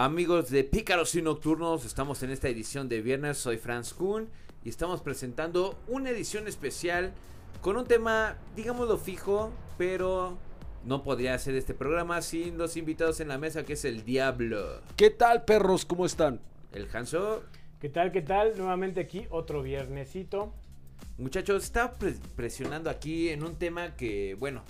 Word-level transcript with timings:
Amigos 0.00 0.48
de 0.50 0.62
Pícaros 0.62 1.16
y 1.16 1.22
Nocturnos, 1.22 1.84
estamos 1.84 2.22
en 2.22 2.30
esta 2.30 2.48
edición 2.48 2.88
de 2.88 3.02
viernes. 3.02 3.36
Soy 3.36 3.56
Franz 3.56 3.92
Kuhn 3.92 4.28
y 4.64 4.68
estamos 4.68 5.00
presentando 5.00 5.76
una 5.88 6.10
edición 6.10 6.46
especial 6.46 7.12
con 7.62 7.76
un 7.76 7.84
tema, 7.84 8.36
digámoslo 8.54 8.96
fijo, 8.96 9.50
pero 9.76 10.38
no 10.84 11.02
podría 11.02 11.34
hacer 11.34 11.56
este 11.56 11.74
programa 11.74 12.22
sin 12.22 12.58
los 12.58 12.76
invitados 12.76 13.18
en 13.18 13.26
la 13.26 13.38
mesa, 13.38 13.64
que 13.64 13.72
es 13.72 13.84
el 13.84 14.04
Diablo. 14.04 14.82
¿Qué 14.94 15.10
tal, 15.10 15.44
perros? 15.44 15.84
¿Cómo 15.84 16.06
están? 16.06 16.40
El 16.70 16.86
Hanso. 16.94 17.42
¿Qué 17.80 17.88
tal? 17.88 18.12
¿Qué 18.12 18.22
tal? 18.22 18.56
Nuevamente 18.56 19.00
aquí, 19.00 19.26
otro 19.30 19.62
viernesito. 19.62 20.52
Muchachos, 21.16 21.64
está 21.64 21.92
presionando 22.36 22.88
aquí 22.88 23.30
en 23.30 23.42
un 23.42 23.56
tema 23.56 23.96
que, 23.96 24.36
bueno, 24.38 24.62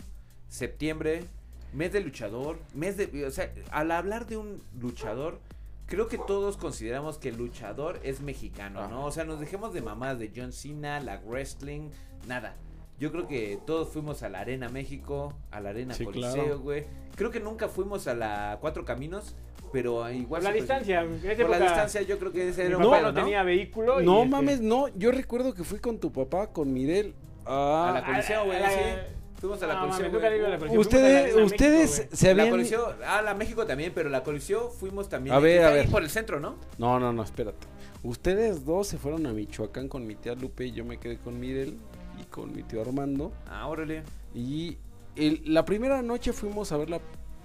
septiembre, 0.49 1.25
mes 1.73 1.93
de 1.93 2.01
luchador, 2.01 2.59
mes 2.75 2.97
de... 2.97 3.27
O 3.27 3.31
sea, 3.31 3.53
al 3.71 3.91
hablar 3.91 4.27
de 4.27 4.37
un 4.37 4.63
luchador, 4.81 5.39
creo 5.87 6.09
que 6.09 6.19
todos 6.19 6.57
consideramos 6.57 7.19
que 7.19 7.31
el 7.31 7.37
luchador 7.37 8.01
es 8.03 8.21
mexicano, 8.21 8.89
¿no? 8.89 9.05
O 9.05 9.11
sea, 9.11 9.25
nos 9.25 9.41
dejemos 9.41 9.73
de 9.75 9.83
mamás 9.83 10.19
de 10.19 10.31
John 10.35 10.53
Cena, 10.53 11.01
la 11.01 11.21
wrestling, 11.27 11.91
nada. 12.27 12.57
Yo 12.99 13.13
creo 13.13 13.29
que 13.29 13.59
todos 13.65 13.89
fuimos 13.89 14.23
a 14.23 14.29
la 14.29 14.41
Arena 14.41 14.69
México, 14.69 15.33
a 15.51 15.61
la 15.61 15.71
Arena 15.71 15.95
Coliseo, 16.03 16.59
güey. 16.61 16.85
Creo 17.15 17.31
que 17.31 17.41
nunca 17.41 17.69
fuimos 17.69 18.09
a 18.09 18.15
la 18.15 18.59
Cuatro 18.61 18.85
Caminos, 18.85 19.37
pero 19.73 20.11
igual... 20.11 20.43
Por 20.43 20.51
la 20.51 20.57
distancia. 20.57 21.07
Por 21.07 21.51
la 21.51 21.61
distancia 21.61 22.03
yo 22.03 22.19
creo 22.19 22.33
que 22.33 22.49
ese 22.49 22.67
era 22.67 22.79
no, 22.79 23.01
no 23.01 23.15
tenía 23.15 23.43
vehículo. 23.43 24.01
No 24.01 24.19
este 24.19 24.31
mames, 24.31 24.61
no. 24.61 24.89
Yo 24.97 25.13
recuerdo 25.13 25.55
que 25.55 25.63
fui 25.63 25.79
con 25.79 25.99
tu 25.99 26.13
papá, 26.13 26.53
con 26.53 26.73
Mirel. 26.73 27.15
A, 27.47 27.91
a 27.91 27.93
la 27.93 28.05
Coliseo, 28.05 28.45
güey, 28.45 28.59
sí. 28.59 29.18
Fuimos 29.41 29.63
a 29.63 29.67
la 29.69 29.81
Coliseo. 29.81 30.81
Ustedes, 30.81 31.37
ustedes 31.37 32.09
se 32.13 32.31
habían. 32.31 32.59
La 32.59 33.19
ah, 33.19 33.23
la 33.23 33.35
México 33.35 33.65
también, 33.67 33.93
pero 33.95 34.09
la 34.09 34.23
Coliseo 34.23 34.71
fuimos 34.71 35.09
también. 35.09 35.35
A 35.35 35.39
ver, 35.39 35.65
a 35.65 35.71
ver. 35.71 35.89
por 35.89 36.03
el 36.03 36.11
centro, 36.11 36.41
¿no? 36.41 36.57
No, 36.79 36.99
no, 36.99 37.13
no, 37.13 37.23
espérate. 37.23 37.67
Ustedes 38.03 38.65
dos 38.65 38.89
se 38.89 38.99
fueron 38.99 39.27
a 39.27 39.33
Michoacán 39.33 39.89
con 39.89 40.07
mi 40.07 40.15
tía 40.15 40.35
Lupe 40.35 40.67
y 40.67 40.73
yo 40.73 40.85
me 40.85 40.99
quedé 40.99 41.19
con 41.19 41.39
Mirel 41.39 41.77
y 42.21 42.25
con 42.25 42.55
mi 42.55 42.63
tío 42.63 42.81
Armando. 42.81 43.33
Ah, 43.49 43.67
órale. 43.67 44.03
Y 44.35 44.77
la 45.17 45.65
primera 45.65 46.03
noche 46.03 46.33
fuimos 46.33 46.73
a 46.73 46.77
ver 46.77 46.91
la 46.91 47.01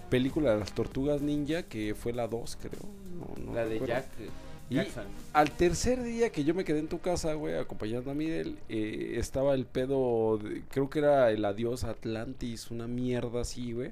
película 0.09 0.53
de 0.53 0.59
las 0.59 0.73
tortugas 0.73 1.21
ninja, 1.21 1.64
que 1.64 1.95
fue 1.95 2.14
la 2.14 2.27
2, 2.27 2.58
creo. 2.61 3.53
la 3.53 3.66
de 3.66 3.80
Jack. 3.80 4.05
Y 4.73 4.88
al 5.33 5.52
tercer 5.52 6.02
día 6.03 6.31
que 6.31 6.43
yo 6.43 6.53
me 6.53 6.63
quedé 6.63 6.79
en 6.79 6.88
tu 6.88 6.99
casa, 6.99 7.33
güey, 7.33 7.55
acompañando 7.55 8.11
a 8.11 8.13
Miguel, 8.13 8.57
eh, 8.69 9.15
estaba 9.17 9.53
el 9.53 9.65
pedo, 9.65 10.39
creo 10.69 10.89
que 10.89 10.99
era 10.99 11.31
el 11.31 11.45
adiós 11.45 11.83
Atlantis, 11.83 12.71
una 12.71 12.88
mierda 12.88 13.41
así, 13.41 13.73
güey. 13.73 13.91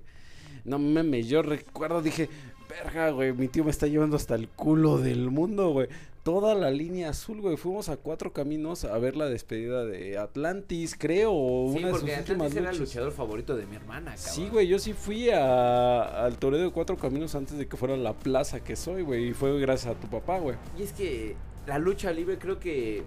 No 0.65 0.79
mames, 0.79 1.27
yo 1.27 1.41
recuerdo, 1.41 2.01
dije, 2.01 2.29
verga, 2.69 3.09
güey, 3.11 3.33
mi 3.33 3.47
tío 3.47 3.63
me 3.63 3.71
está 3.71 3.87
llevando 3.87 4.15
hasta 4.15 4.35
el 4.35 4.47
culo 4.47 4.97
del 4.97 5.29
mundo, 5.29 5.69
güey 5.69 5.87
toda 6.23 6.55
la 6.55 6.71
línea 6.71 7.09
azul, 7.09 7.41
güey. 7.41 7.57
Fuimos 7.57 7.89
a 7.89 7.97
cuatro 7.97 8.33
caminos 8.33 8.85
a 8.85 8.97
ver 8.97 9.15
la 9.15 9.27
despedida 9.27 9.85
de 9.85 10.17
Atlantis, 10.17 10.95
creo. 10.97 11.31
Sí, 11.71 11.79
una 11.79 11.91
porque 11.91 12.15
Atlantis 12.15 12.57
era 12.57 12.69
el 12.71 12.77
luchador 12.77 13.11
favorito 13.11 13.55
de 13.55 13.65
mi 13.65 13.75
hermana, 13.75 14.15
cabrón. 14.15 14.33
Sí, 14.33 14.49
güey, 14.49 14.67
yo 14.67 14.79
sí 14.79 14.93
fui 14.93 15.29
a, 15.29 16.23
al 16.23 16.37
Toredo 16.37 16.63
de 16.63 16.71
cuatro 16.71 16.97
caminos 16.97 17.35
antes 17.35 17.57
de 17.57 17.67
que 17.67 17.77
fuera 17.77 17.97
la 17.97 18.13
plaza 18.13 18.63
que 18.63 18.75
soy, 18.75 19.01
güey. 19.01 19.29
Y 19.29 19.33
fue 19.33 19.59
gracias 19.59 19.95
a 19.95 19.99
tu 19.99 20.07
papá, 20.07 20.39
güey. 20.39 20.55
Y 20.77 20.83
es 20.83 20.93
que 20.93 21.35
la 21.67 21.79
lucha 21.79 22.11
libre 22.11 22.37
creo 22.37 22.59
que... 22.59 23.03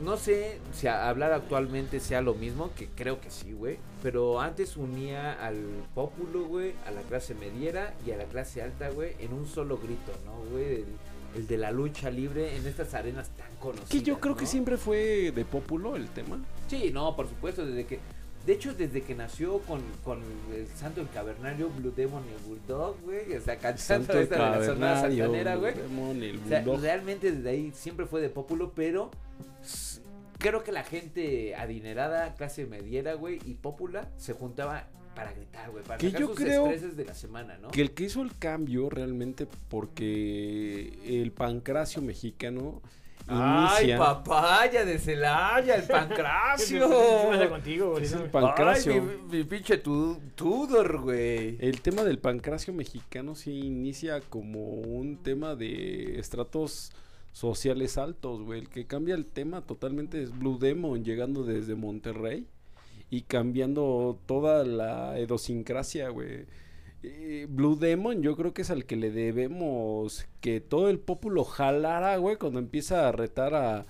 No 0.00 0.16
sé 0.16 0.58
si 0.72 0.88
hablar 0.88 1.32
actualmente 1.32 2.00
sea 2.00 2.22
lo 2.22 2.34
mismo, 2.34 2.70
que 2.74 2.88
creo 2.88 3.20
que 3.20 3.30
sí, 3.30 3.52
güey. 3.52 3.78
Pero 4.02 4.40
antes 4.40 4.76
unía 4.76 5.32
al 5.34 5.62
pópulo, 5.94 6.44
güey, 6.44 6.72
a 6.86 6.90
la 6.90 7.02
clase 7.02 7.34
mediera 7.34 7.94
y 8.04 8.10
a 8.10 8.16
la 8.16 8.24
clase 8.24 8.62
alta, 8.62 8.88
güey, 8.88 9.14
en 9.20 9.32
un 9.32 9.46
solo 9.46 9.78
grito, 9.78 10.10
¿no, 10.24 10.50
güey? 10.50 10.84
El 11.34 11.46
de 11.46 11.56
la 11.58 11.70
lucha 11.70 12.10
libre 12.10 12.56
en 12.56 12.66
estas 12.66 12.94
arenas 12.94 13.30
tan 13.30 13.54
conocidas. 13.56 13.90
Que 13.90 14.02
yo 14.02 14.20
creo 14.20 14.36
que 14.36 14.46
siempre 14.46 14.76
fue 14.76 15.32
de 15.32 15.44
populo 15.44 15.96
el 15.96 16.08
tema. 16.08 16.38
Sí, 16.68 16.90
no, 16.92 17.14
por 17.16 17.28
supuesto, 17.28 17.64
desde 17.66 17.86
que 17.86 18.00
de 18.46 18.54
hecho, 18.54 18.74
desde 18.74 19.02
que 19.02 19.14
nació 19.14 19.58
con, 19.60 19.80
con 20.04 20.20
el 20.52 20.66
Santo 20.66 21.00
el 21.00 21.08
Cavernario, 21.10 21.70
Blue 21.70 21.92
Demon 21.94 22.24
y 22.28 22.34
el 22.34 22.42
Bulldog, 22.48 23.00
güey, 23.02 23.36
o 23.36 23.40
sea, 23.40 23.56
cantando 23.56 24.18
esta 24.18 24.52
de 24.52 24.58
la 24.58 24.64
zona 24.66 25.00
santanera, 25.00 25.54
güey. 25.56 25.74
O 25.74 26.48
sea, 26.48 26.64
realmente 26.64 27.30
desde 27.30 27.50
ahí 27.50 27.72
siempre 27.72 28.04
fue 28.04 28.20
de 28.20 28.30
populo, 28.30 28.72
pero 28.74 29.12
creo 30.38 30.64
que 30.64 30.72
la 30.72 30.82
gente 30.82 31.54
adinerada, 31.54 32.34
clase 32.34 32.66
mediera, 32.66 33.14
güey, 33.14 33.38
y 33.44 33.54
popular 33.54 34.10
se 34.16 34.32
juntaba 34.32 34.88
para 35.14 35.32
gritar, 35.32 35.70
güey, 35.70 35.84
para 35.84 35.98
que 35.98 36.06
sacar 36.06 36.20
yo 36.20 36.28
sus 36.28 36.36
creo 36.36 36.68
de 36.68 37.04
la 37.04 37.14
semana, 37.14 37.58
¿no? 37.58 37.70
Que 37.70 37.82
el 37.82 37.92
que 37.92 38.04
hizo 38.04 38.22
el 38.22 38.36
cambio 38.38 38.90
realmente 38.90 39.46
porque 39.68 40.98
el 41.04 41.32
pancracio 41.32 42.02
mexicano 42.02 42.82
Inicia. 43.28 43.94
Ay, 43.94 43.96
papaya 43.96 44.84
de 44.84 44.98
Celaya, 44.98 45.76
el 45.76 45.84
pancracio. 45.84 46.88
¿Qué 47.38 47.48
contigo, 47.48 47.98
Es 47.98 48.12
el 48.12 48.30
pancracio. 48.30 48.94
Ay, 48.94 49.02
mi, 49.30 49.44
pinche 49.44 49.78
Tudor, 49.78 51.00
güey. 51.00 51.56
El 51.60 51.80
tema 51.82 52.02
del 52.02 52.18
pancracio 52.18 52.72
mexicano 52.74 53.34
sí 53.34 53.60
inicia 53.60 54.20
como 54.20 54.70
un 54.70 55.22
tema 55.22 55.54
de 55.54 56.18
estratos 56.18 56.90
sociales 57.32 57.96
altos, 57.96 58.42
güey. 58.42 58.60
El 58.60 58.68
que 58.68 58.86
cambia 58.86 59.14
el 59.14 59.26
tema 59.26 59.62
totalmente 59.62 60.22
es 60.22 60.36
Blue 60.36 60.58
Demon 60.58 61.04
llegando 61.04 61.44
desde 61.44 61.76
Monterrey 61.76 62.46
y 63.12 63.20
cambiando 63.24 64.18
toda 64.24 64.64
la 64.64 65.20
idiosincrasia, 65.20 66.08
güey. 66.08 66.46
Blue 67.46 67.76
Demon 67.76 68.22
yo 68.22 68.34
creo 68.36 68.54
que 68.54 68.62
es 68.62 68.70
al 68.70 68.86
que 68.86 68.96
le 68.96 69.10
debemos 69.10 70.24
que 70.40 70.60
todo 70.62 70.88
el 70.88 70.98
pueblo 70.98 71.44
jalara, 71.44 72.16
güey, 72.16 72.36
cuando 72.36 72.58
empieza 72.58 73.06
a 73.06 73.12
retar 73.12 73.54
a, 73.54 73.84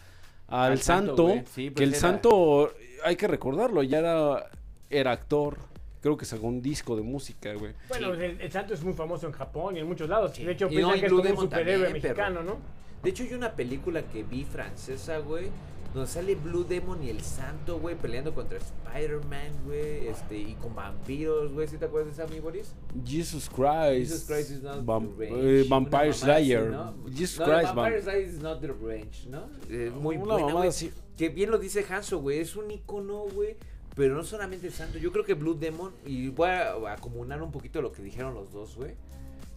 al, 0.49 0.81
santo, 0.81 1.29
que 1.55 1.71
pues 1.71 1.89
el 1.89 1.95
santo, 1.95 2.73
hay 3.05 3.15
que 3.15 3.29
recordarlo, 3.29 3.85
ya 3.85 4.01
era, 4.01 4.51
era 4.91 5.13
actor, 5.13 5.57
creo 6.01 6.17
que 6.17 6.25
sacó 6.25 6.49
un 6.49 6.61
disco 6.61 6.97
de 6.97 7.03
música, 7.03 7.55
güey. 7.55 7.75
Bueno, 7.91 8.15
el, 8.15 8.51
santo 8.51 8.75
es 8.75 8.83
muy 8.83 8.95
famoso 8.95 9.29
en 9.29 9.35
Japón 9.35 9.77
y 9.77 9.81
en 9.81 9.87
muchos 9.87 10.09
lados. 10.09 10.37
De 10.37 10.51
hecho, 10.51 10.69
piensan 10.69 10.99
que 10.99 11.07
es 11.07 11.13
como 11.13 11.31
un 11.31 11.37
superhéroe 11.37 11.93
mexicano, 11.93 12.43
¿no? 12.43 12.57
De 13.05 13.11
hecho, 13.11 13.23
hay 13.23 13.35
una 13.35 13.53
película 13.53 14.03
que 14.03 14.25
vi 14.25 14.45
francesa, 14.45 15.19
güey, 15.19 15.47
donde 15.95 16.09
sale 16.09 16.35
Blue 16.35 16.65
Demon 16.65 17.03
y 17.03 17.11
el 17.11 17.21
Santo, 17.21 17.79
güey, 17.79 17.97
peleando 17.97 18.35
contra 18.35 18.59
Spider-Man, 18.59 19.65
güey, 19.67 20.07
este, 20.09 20.39
y 20.39 20.55
con 20.55 20.75
vampiros, 20.75 21.53
güey, 21.53 21.69
¿sí 21.69 21.77
te 21.77 21.85
acuerdas 21.85 22.17
de 22.17 22.23
esa, 22.23 22.33
mi 22.33 22.41
Boris? 22.41 22.75
Jesus 23.05 23.49
Christ. 23.49 24.11
Jesus 24.11 24.25
Christ 24.25 24.51
is 24.51 24.63
not 24.63 24.85
the 24.87 25.27
range. 25.27 25.61
Eh, 25.61 25.67
Vampire 25.69 26.13
Slayer. 26.13 26.71
¿no? 26.71 26.95
Jesus 27.15 27.41
no, 27.41 27.45
Christ. 27.45 27.75
Vampire 27.75 28.03
Slayer 28.03 28.29
is 28.29 28.41
not 28.41 28.61
the 28.61 28.69
range, 28.69 29.27
¿no? 29.29 29.49
Eh, 29.69 29.91
muy 29.95 30.17
bueno, 30.17 30.51
güey. 30.51 30.71
Que 31.17 31.29
bien 31.29 31.51
lo 31.51 31.59
dice 31.59 31.85
Hanso, 31.89 32.21
güey, 32.21 32.39
es 32.39 32.57
un 32.57 32.71
icono, 32.71 33.27
güey. 33.35 33.57
Pero 33.95 34.15
no 34.15 34.25
solamente 34.25 34.67
el 34.67 34.73
santo, 34.73 34.97
yo 34.97 35.13
creo 35.13 35.25
que 35.25 35.35
Blue 35.35 35.55
Demon, 35.55 35.93
y 36.07 36.31
voy 36.31 36.49
a 36.49 36.95
acumular 36.95 37.43
un 37.43 37.53
poquito 37.53 37.83
lo 37.83 37.93
que 37.93 38.03
dijeron 38.03 38.33
los 38.33 38.51
dos, 38.51 38.75
güey, 38.77 38.95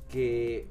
que 0.09 0.67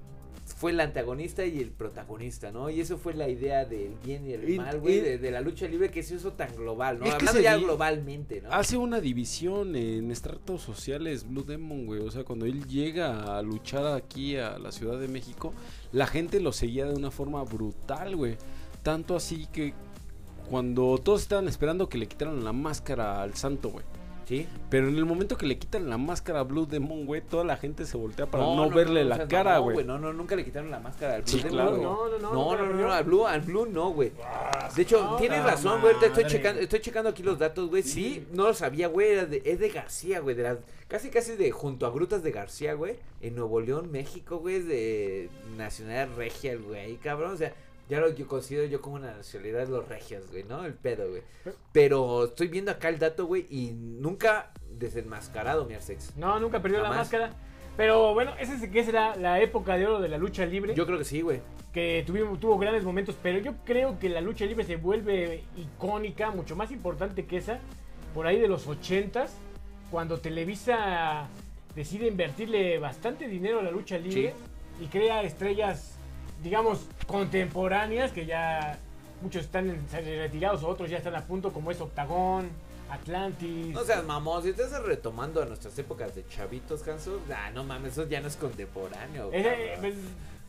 fue 0.54 0.70
el 0.70 0.80
antagonista 0.80 1.44
y 1.44 1.58
el 1.58 1.70
protagonista, 1.70 2.52
¿no? 2.52 2.70
Y 2.70 2.80
eso 2.80 2.96
fue 2.96 3.14
la 3.14 3.28
idea 3.28 3.64
del 3.64 3.94
bien 4.04 4.26
y 4.26 4.32
el 4.34 4.56
mal, 4.56 4.78
güey, 4.78 5.00
de, 5.00 5.30
la 5.30 5.40
lucha 5.40 5.66
libre 5.66 5.90
que 5.90 6.02
se 6.02 6.14
hizo 6.14 6.32
tan 6.32 6.54
global, 6.54 7.00
¿no? 7.00 7.10
Hablando 7.10 7.40
ya 7.40 7.56
globalmente, 7.56 8.40
¿no? 8.40 8.52
Hace 8.52 8.76
una 8.76 9.00
división 9.00 9.74
en 9.74 10.12
estratos 10.12 10.62
sociales 10.62 11.28
Blue 11.28 11.42
Demon, 11.42 11.86
güey. 11.86 12.00
O 12.00 12.10
sea, 12.10 12.22
cuando 12.22 12.46
él 12.46 12.66
llega 12.68 13.36
a 13.36 13.42
luchar 13.42 13.86
aquí 13.86 14.36
a 14.36 14.58
la 14.58 14.70
Ciudad 14.70 14.98
de 15.00 15.08
México, 15.08 15.52
la 15.90 16.06
gente 16.06 16.38
lo 16.38 16.52
seguía 16.52 16.86
de 16.86 16.94
una 16.94 17.10
forma 17.10 17.42
brutal, 17.42 18.14
güey. 18.14 18.36
Tanto 18.84 19.16
así 19.16 19.48
que 19.52 19.74
cuando 20.48 20.98
todos 20.98 21.22
estaban 21.22 21.48
esperando 21.48 21.88
que 21.88 21.98
le 21.98 22.06
quitaran 22.06 22.44
la 22.44 22.52
máscara 22.52 23.22
al 23.22 23.34
santo, 23.34 23.70
güey. 23.70 23.84
Sí. 24.26 24.46
Pero 24.70 24.88
en 24.88 24.96
el 24.96 25.04
momento 25.04 25.36
que 25.36 25.46
le 25.46 25.58
quitan 25.58 25.88
la 25.88 25.98
máscara 25.98 26.40
a 26.40 26.42
Blue 26.42 26.66
Demon, 26.66 27.06
güey, 27.06 27.20
toda 27.20 27.44
la 27.44 27.56
gente 27.56 27.84
se 27.84 27.96
voltea 27.96 28.26
para 28.26 28.44
no, 28.44 28.70
verle 28.70 29.04
la 29.04 29.28
cara, 29.28 29.58
güey. 29.58 29.84
No, 29.84 29.98
no, 29.98 30.12
nunca 30.12 30.34
le 30.36 30.44
quitaron 30.44 30.70
la 30.70 30.80
máscara 30.80 31.16
al 31.16 31.22
Blue 31.22 31.30
sí, 31.30 31.42
Demon. 31.42 31.50
Claro. 31.50 31.76
No, 31.76 32.08
no, 32.08 32.18
no. 32.18 32.32
No, 32.32 32.56
no, 32.56 32.72
no, 32.72 32.92
al 32.92 33.04
Blue, 33.04 33.26
al 33.26 33.40
Blue 33.42 33.66
no, 33.66 33.90
güey. 33.90 34.12
De 34.74 34.82
hecho, 34.82 35.16
tienes 35.18 35.42
razón, 35.44 35.80
güey. 35.80 35.94
Estoy 36.02 36.24
checando, 36.26 36.60
estoy 36.60 36.80
checando 36.80 37.10
aquí 37.10 37.22
los 37.22 37.38
datos, 37.38 37.68
güey. 37.68 37.82
Sí, 37.82 38.26
no 38.32 38.44
lo 38.44 38.54
sabía, 38.54 38.88
güey. 38.88 39.10
Es 39.44 39.58
de 39.58 39.68
García, 39.68 40.20
güey. 40.20 40.34
De 40.34 40.42
las, 40.42 40.58
casi, 40.88 41.10
casi 41.10 41.36
de 41.36 41.50
junto 41.50 41.86
a 41.86 41.90
Grutas 41.90 42.22
de 42.22 42.32
García, 42.32 42.74
güey. 42.74 42.96
En 43.20 43.34
Nuevo 43.34 43.60
León, 43.60 43.90
México, 43.90 44.38
güey. 44.38 44.60
De 44.60 45.28
Nacional 45.56 46.10
Regia, 46.16 46.56
güey, 46.56 46.96
cabrón. 46.96 47.32
O 47.32 47.36
sea, 47.36 47.52
ya 47.88 48.00
lo 48.00 48.10
yo 48.10 48.26
considero 48.26 48.66
yo 48.66 48.80
como 48.80 48.96
una 48.96 49.12
nacionalidad 49.14 49.68
los 49.68 49.88
regios, 49.88 50.30
güey, 50.30 50.44
¿no? 50.44 50.64
El 50.64 50.74
pedo, 50.74 51.08
güey. 51.08 51.22
Pero 51.72 52.24
estoy 52.24 52.48
viendo 52.48 52.70
acá 52.70 52.88
el 52.88 52.98
dato, 52.98 53.26
güey, 53.26 53.46
y 53.50 53.72
nunca 53.72 54.52
desenmascarado 54.70 55.64
mi 55.64 55.74
Arsex. 55.74 56.16
No, 56.16 56.40
nunca 56.40 56.62
perdió 56.62 56.80
la 56.82 56.90
máscara. 56.90 57.30
Pero 57.76 58.14
bueno, 58.14 58.32
esa 58.38 58.54
es 58.54 58.68
que 58.68 58.84
será 58.84 59.16
la 59.16 59.40
época 59.40 59.76
de 59.76 59.86
oro 59.86 60.00
de 60.00 60.08
la 60.08 60.16
lucha 60.16 60.46
libre. 60.46 60.74
Yo 60.74 60.86
creo 60.86 60.98
que 60.98 61.04
sí, 61.04 61.22
güey. 61.22 61.40
Que 61.72 62.04
tuvimos, 62.06 62.38
tuvo 62.38 62.56
grandes 62.56 62.84
momentos, 62.84 63.16
pero 63.20 63.38
yo 63.38 63.54
creo 63.64 63.98
que 63.98 64.08
la 64.08 64.20
lucha 64.20 64.46
libre 64.46 64.64
se 64.64 64.76
vuelve 64.76 65.42
icónica, 65.56 66.30
mucho 66.30 66.54
más 66.54 66.70
importante 66.70 67.26
que 67.26 67.36
esa, 67.36 67.58
por 68.14 68.28
ahí 68.28 68.38
de 68.38 68.46
los 68.46 68.68
ochentas, 68.68 69.36
cuando 69.90 70.18
Televisa 70.20 71.28
decide 71.74 72.06
invertirle 72.06 72.78
bastante 72.78 73.26
dinero 73.26 73.58
a 73.58 73.62
la 73.62 73.72
lucha 73.72 73.98
libre. 73.98 74.34
y 74.80 74.86
crea 74.86 75.22
estrellas, 75.22 75.98
digamos, 76.44 76.86
contemporáneas 77.06 78.12
que 78.12 78.26
ya 78.26 78.78
muchos 79.22 79.46
están 79.46 79.84
retirados, 79.90 80.62
otros 80.62 80.90
ya 80.90 80.98
están 80.98 81.16
a 81.16 81.22
punto, 81.22 81.52
como 81.52 81.70
es 81.70 81.80
Octagón, 81.80 82.50
Atlantis. 82.90 83.74
No 83.74 83.82
seas 83.82 84.04
mamón, 84.04 84.42
si 84.42 84.50
estás 84.50 84.80
retomando 84.82 85.42
a 85.42 85.46
nuestras 85.46 85.76
épocas 85.78 86.14
de 86.14 86.28
chavitos, 86.28 86.86
Hanso, 86.86 87.18
ah, 87.34 87.50
no 87.52 87.64
mames, 87.64 87.92
eso 87.92 88.06
ya 88.06 88.20
no 88.20 88.28
es 88.28 88.36
contemporáneo. 88.36 89.30
Pues, 89.80 89.94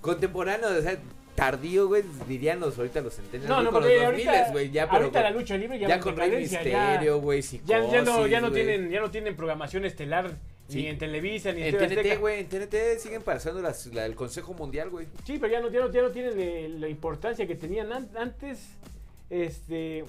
Contemporáneo, 0.01 0.67
o 0.67 0.81
sea, 0.81 0.97
tardío, 1.33 1.87
güey, 1.87 2.03
dirían 2.27 2.59
los 2.59 2.77
ahorita 2.77 3.01
los 3.01 3.15
centenarios. 3.15 3.49
no, 3.49 3.63
no, 3.63 3.71
con 3.71 3.81
porque 3.81 3.95
los 3.95 4.05
ahorita, 4.05 4.31
2000, 4.31 4.51
güey, 4.51 4.71
ya, 4.71 4.85
pero 4.87 5.03
ahorita 5.03 5.21
la 5.21 5.31
lucha 5.31 5.57
libre 5.57 5.79
ya, 5.79 5.87
ya 5.87 5.99
con 5.99 6.15
Rey 6.15 6.31
Misterio, 6.37 7.19
güey, 7.21 7.41
ya, 7.41 7.89
ya, 7.89 8.01
no, 8.01 8.27
ya 8.27 8.41
no 8.41 8.51
tienen, 8.51 8.91
ya 8.91 8.99
no 8.99 9.09
tienen 9.09 9.35
programación 9.35 9.85
estelar 9.85 10.31
Sí. 10.67 10.77
ni 10.81 10.87
en 10.87 10.97
Televisa 10.97 11.51
ni 11.51 11.61
en, 11.61 11.75
En 11.75 11.89
TNT, 11.89 12.19
güey, 12.19 12.39
en 12.39 12.47
TNT 12.49 12.97
siguen 12.99 13.21
pasando 13.21 13.61
las, 13.61 13.85
la- 13.93 14.05
el 14.05 14.15
Consejo 14.15 14.53
Mundial, 14.55 14.89
güey. 14.89 15.07
Sí, 15.23 15.37
pero 15.39 15.51
ya 15.53 15.59
no, 15.61 15.69
ya 15.69 15.79
no, 15.81 15.91
ya 15.91 16.01
no 16.01 16.09
tienen 16.09 16.33
eh, 16.39 16.69
la 16.79 16.87
importancia 16.89 17.45
que 17.45 17.55
tenían 17.55 17.91
an- 17.93 18.09
antes. 18.17 18.75
Este, 19.29 20.05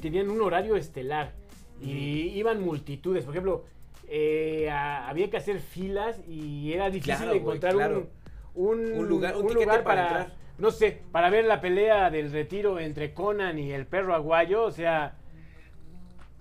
tenían 0.00 0.28
un 0.30 0.40
horario 0.42 0.76
estelar 0.76 1.32
y 1.80 2.28
iban 2.38 2.60
multitudes. 2.62 3.24
Por 3.24 3.32
ejemplo, 3.34 3.64
eh, 4.08 4.68
a- 4.70 5.08
había 5.08 5.30
que 5.30 5.36
hacer 5.38 5.60
filas 5.60 6.20
y 6.28 6.72
era 6.72 6.90
difícil 6.90 7.16
Claro, 7.16 7.32
encontrar 7.34 7.72
claro. 7.74 8.08
un, 8.54 8.78
un, 8.80 8.92
Un 8.98 9.08
lugar- 9.08 9.34
un 9.36 9.42
un 9.42 9.48
tiquete 9.48 9.64
lugar 9.64 9.82
para 9.84 10.08
para, 10.08 10.20
entrar. 10.24 10.38
no 10.58 10.70
sé, 10.70 11.00
para 11.10 11.30
ver 11.30 11.46
la 11.46 11.60
pelea 11.62 12.10
del 12.10 12.30
retiro 12.32 12.78
entre 12.78 13.14
Conan 13.14 13.58
y 13.58 13.72
el 13.72 13.86
perro 13.86 14.14
aguayo. 14.14 14.62
O 14.64 14.70
sea, 14.70 15.16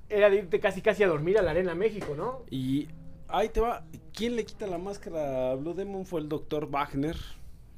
era 0.10 0.30
de 0.30 0.38
irte 0.38 0.60
casi 0.60 0.82
casi 0.82 1.04
a 1.04 1.08
dormir 1.08 1.38
a 1.38 1.42
la 1.42 1.52
Arena 1.52 1.74
México, 1.74 2.14
¿no? 2.16 2.44
Y 2.52 2.88
ahí 3.34 3.50
te 3.50 3.60
va. 3.60 3.84
¿Quién 4.14 4.36
le 4.36 4.46
quita 4.46 4.68
la 4.68 4.78
máscara 4.78 5.52
a 5.52 5.56
Blue 5.56 5.74
Demon? 5.74 6.06
Fue 6.06 6.22
el 6.22 6.30
doctor 6.30 6.70
Wagner 6.70 7.18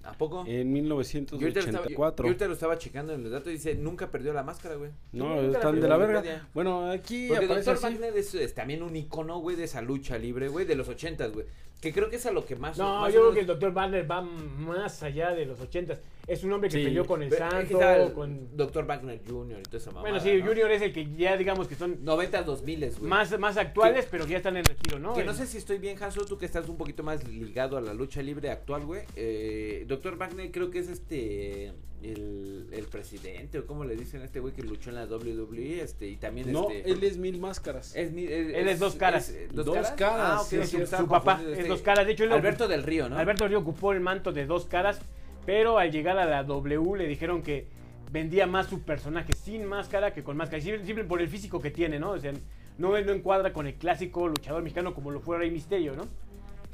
¿A 0.04 0.14
poco? 0.14 0.44
en 0.46 0.76
Yo 0.76 0.84
ahorita, 0.84 0.92
lo 0.92 1.02
estaba, 1.02 1.32
yo- 1.32 1.40
1984. 1.40 2.24
yo 2.24 2.28
ahorita 2.28 2.48
lo 2.48 2.54
estaba 2.54 2.78
checando 2.78 3.14
en 3.14 3.24
los 3.24 3.32
datos 3.32 3.48
y 3.48 3.54
dice, 3.54 3.74
nunca 3.76 4.12
perdió 4.12 4.34
la 4.34 4.44
máscara, 4.44 4.76
güey. 4.76 4.92
No, 5.14 5.40
están 5.42 5.80
de 5.82 5.88
la 5.88 5.98
verga. 5.98 6.48
Bueno, 6.54 6.92
aquí 6.92 7.28
Porque 7.30 7.46
aparece 7.46 7.72
Doctor 7.72 7.88
así. 7.90 7.98
Wagner 7.98 8.18
es, 8.18 8.36
es 8.36 8.54
también 8.54 8.84
un 8.84 8.96
icono, 8.96 9.40
güey, 9.40 9.56
de 9.56 9.64
esa 9.64 9.82
lucha 9.82 10.18
libre, 10.20 10.48
güey, 10.50 10.66
de 10.66 10.76
los 10.76 10.88
ochentas, 10.90 11.32
güey. 11.32 11.48
Que 11.82 11.94
creo 11.94 12.10
que 12.10 12.16
es 12.16 12.26
a 12.26 12.32
lo 12.32 12.46
que 12.46 12.56
más... 12.56 12.78
No, 12.78 13.02
más 13.02 13.14
yo 13.14 13.20
creo 13.22 13.34
que 13.34 13.40
el 13.42 13.46
Dr. 13.46 13.72
Wagner 13.72 14.10
va 14.10 14.22
más 14.22 15.04
allá 15.04 15.32
de 15.32 15.46
los 15.46 15.60
ochentas. 15.60 16.00
Es 16.26 16.44
un 16.44 16.52
hombre 16.54 16.70
que 16.70 16.78
Sí. 16.78 16.84
peleó 16.84 17.06
con 17.06 17.22
el 17.22 17.30
Pero 17.30 17.52
Santo, 17.52 17.82
el 17.82 18.14
con... 18.14 18.58
Doctor 18.58 18.88
Wagner 18.88 19.22
Jr. 19.28 19.60
y 19.60 19.64
toda 19.64 19.78
esa 19.78 19.92
mamada, 19.92 20.10
Bueno, 20.10 20.20
sí, 20.20 20.34
¿no? 20.42 20.48
Junior 20.48 20.72
es 20.72 20.82
el 20.82 20.92
que 20.92 21.08
ya 21.16 21.38
digamos 21.38 21.68
que 21.68 21.76
son 21.76 22.04
90 22.04 22.42
2000 22.42 22.80
güey. 22.80 23.02
más, 23.02 23.38
más 23.38 23.58
actuales, 23.58 24.08
pero 24.10 24.26
que 24.26 24.32
ya 24.32 24.38
están 24.38 24.58
en 24.58 24.64
retiro, 24.66 24.98
¿no? 24.98 25.14
Que 25.14 25.24
no 25.24 25.32
El- 25.32 25.38
sé 25.38 25.46
si 25.46 25.58
estoy 25.60 25.78
bien, 25.78 26.02
Hanso, 26.02 26.26
tú 26.26 26.40
que 26.40 26.48
estás 26.48 26.68
un 26.68 26.78
poquito 26.78 27.04
más 27.04 27.28
ligado 27.28 27.78
a 27.78 27.82
la 27.82 27.94
lucha 27.94 28.24
libre 28.24 28.50
actual, 28.50 28.86
güey. 28.86 29.04
Eh, 29.16 29.84
Doctor 29.88 30.18
Wagner 30.18 30.52
creo 30.52 30.72
que 30.72 30.80
es 30.80 30.90
este 30.90 31.74
el, 32.04 32.68
el 32.72 32.86
presidente 32.86 33.60
o 33.60 33.66
como 33.66 33.84
le 33.84 33.96
dicen 33.96 34.22
a 34.22 34.26
este 34.26 34.40
güey 34.40 34.54
que 34.54 34.62
luchó 34.62 34.90
en 34.90 34.96
la 34.98 35.06
WWE, 35.06 35.82
este 35.82 36.08
y 36.08 36.18
también 36.18 36.52
No, 36.52 36.70
este 36.70 36.92
él 36.92 37.04
es 37.04 37.18
mil 37.18 37.40
máscaras. 37.40 37.96
es, 37.96 38.12
mi- 38.12 38.26
Él 38.26 38.68
es 38.68 38.80
dos 38.80 38.96
caras. 38.96 39.34
Dos 39.54 39.90
caras, 39.92 40.42
Ah, 40.42 40.44
sí, 40.48 40.64
su, 40.86 41.08
papá 41.08 41.42
es 41.58 41.68
dos 41.68 41.82
caras. 41.82 42.06
De 42.06 42.12
hecho, 42.14 42.24
él 42.26 42.32
Alberto 42.32 42.68
del 42.68 42.84
Río, 42.84 43.10
¿no? 43.10 43.18
Alberto 43.18 43.48
Río 43.48 43.60
ocupó 43.60 43.92
el 43.94 44.02
manto 44.02 44.32
de 44.32 44.46
dos 44.46 44.66
caras, 44.66 45.00
pero 45.46 45.78
al 45.80 45.92
llegar 45.92 46.18
a 46.20 46.26
la 46.26 46.44
W 46.44 46.98
le 46.98 47.08
dijeron 47.08 47.42
que 47.42 47.68
vendía 48.12 48.46
más 48.46 48.68
su 48.68 48.82
personaje 48.82 49.34
sin 49.34 49.66
máscara 49.66 50.14
que 50.14 50.24
con 50.24 50.38
máscara. 50.38 50.60
Y 50.60 50.62
Siempre, 50.62 50.86
siempre 50.86 51.06
por 51.06 51.22
el 51.22 51.28
físico 51.28 51.60
que 51.60 51.72
tiene, 51.72 52.00
¿no? 52.00 52.12
O 52.12 52.20
sea, 52.20 52.34
no, 52.78 52.90
no 53.02 53.12
encuadra 53.14 53.52
con 53.52 53.68
el 53.68 53.76
clásico 53.76 54.28
luchador 54.28 54.62
mexicano 54.62 54.94
como 54.94 55.12
lo 55.12 55.20
fue 55.22 55.38
Rey 55.38 55.50
Misterio, 55.50 55.96
¿no? 55.96 56.08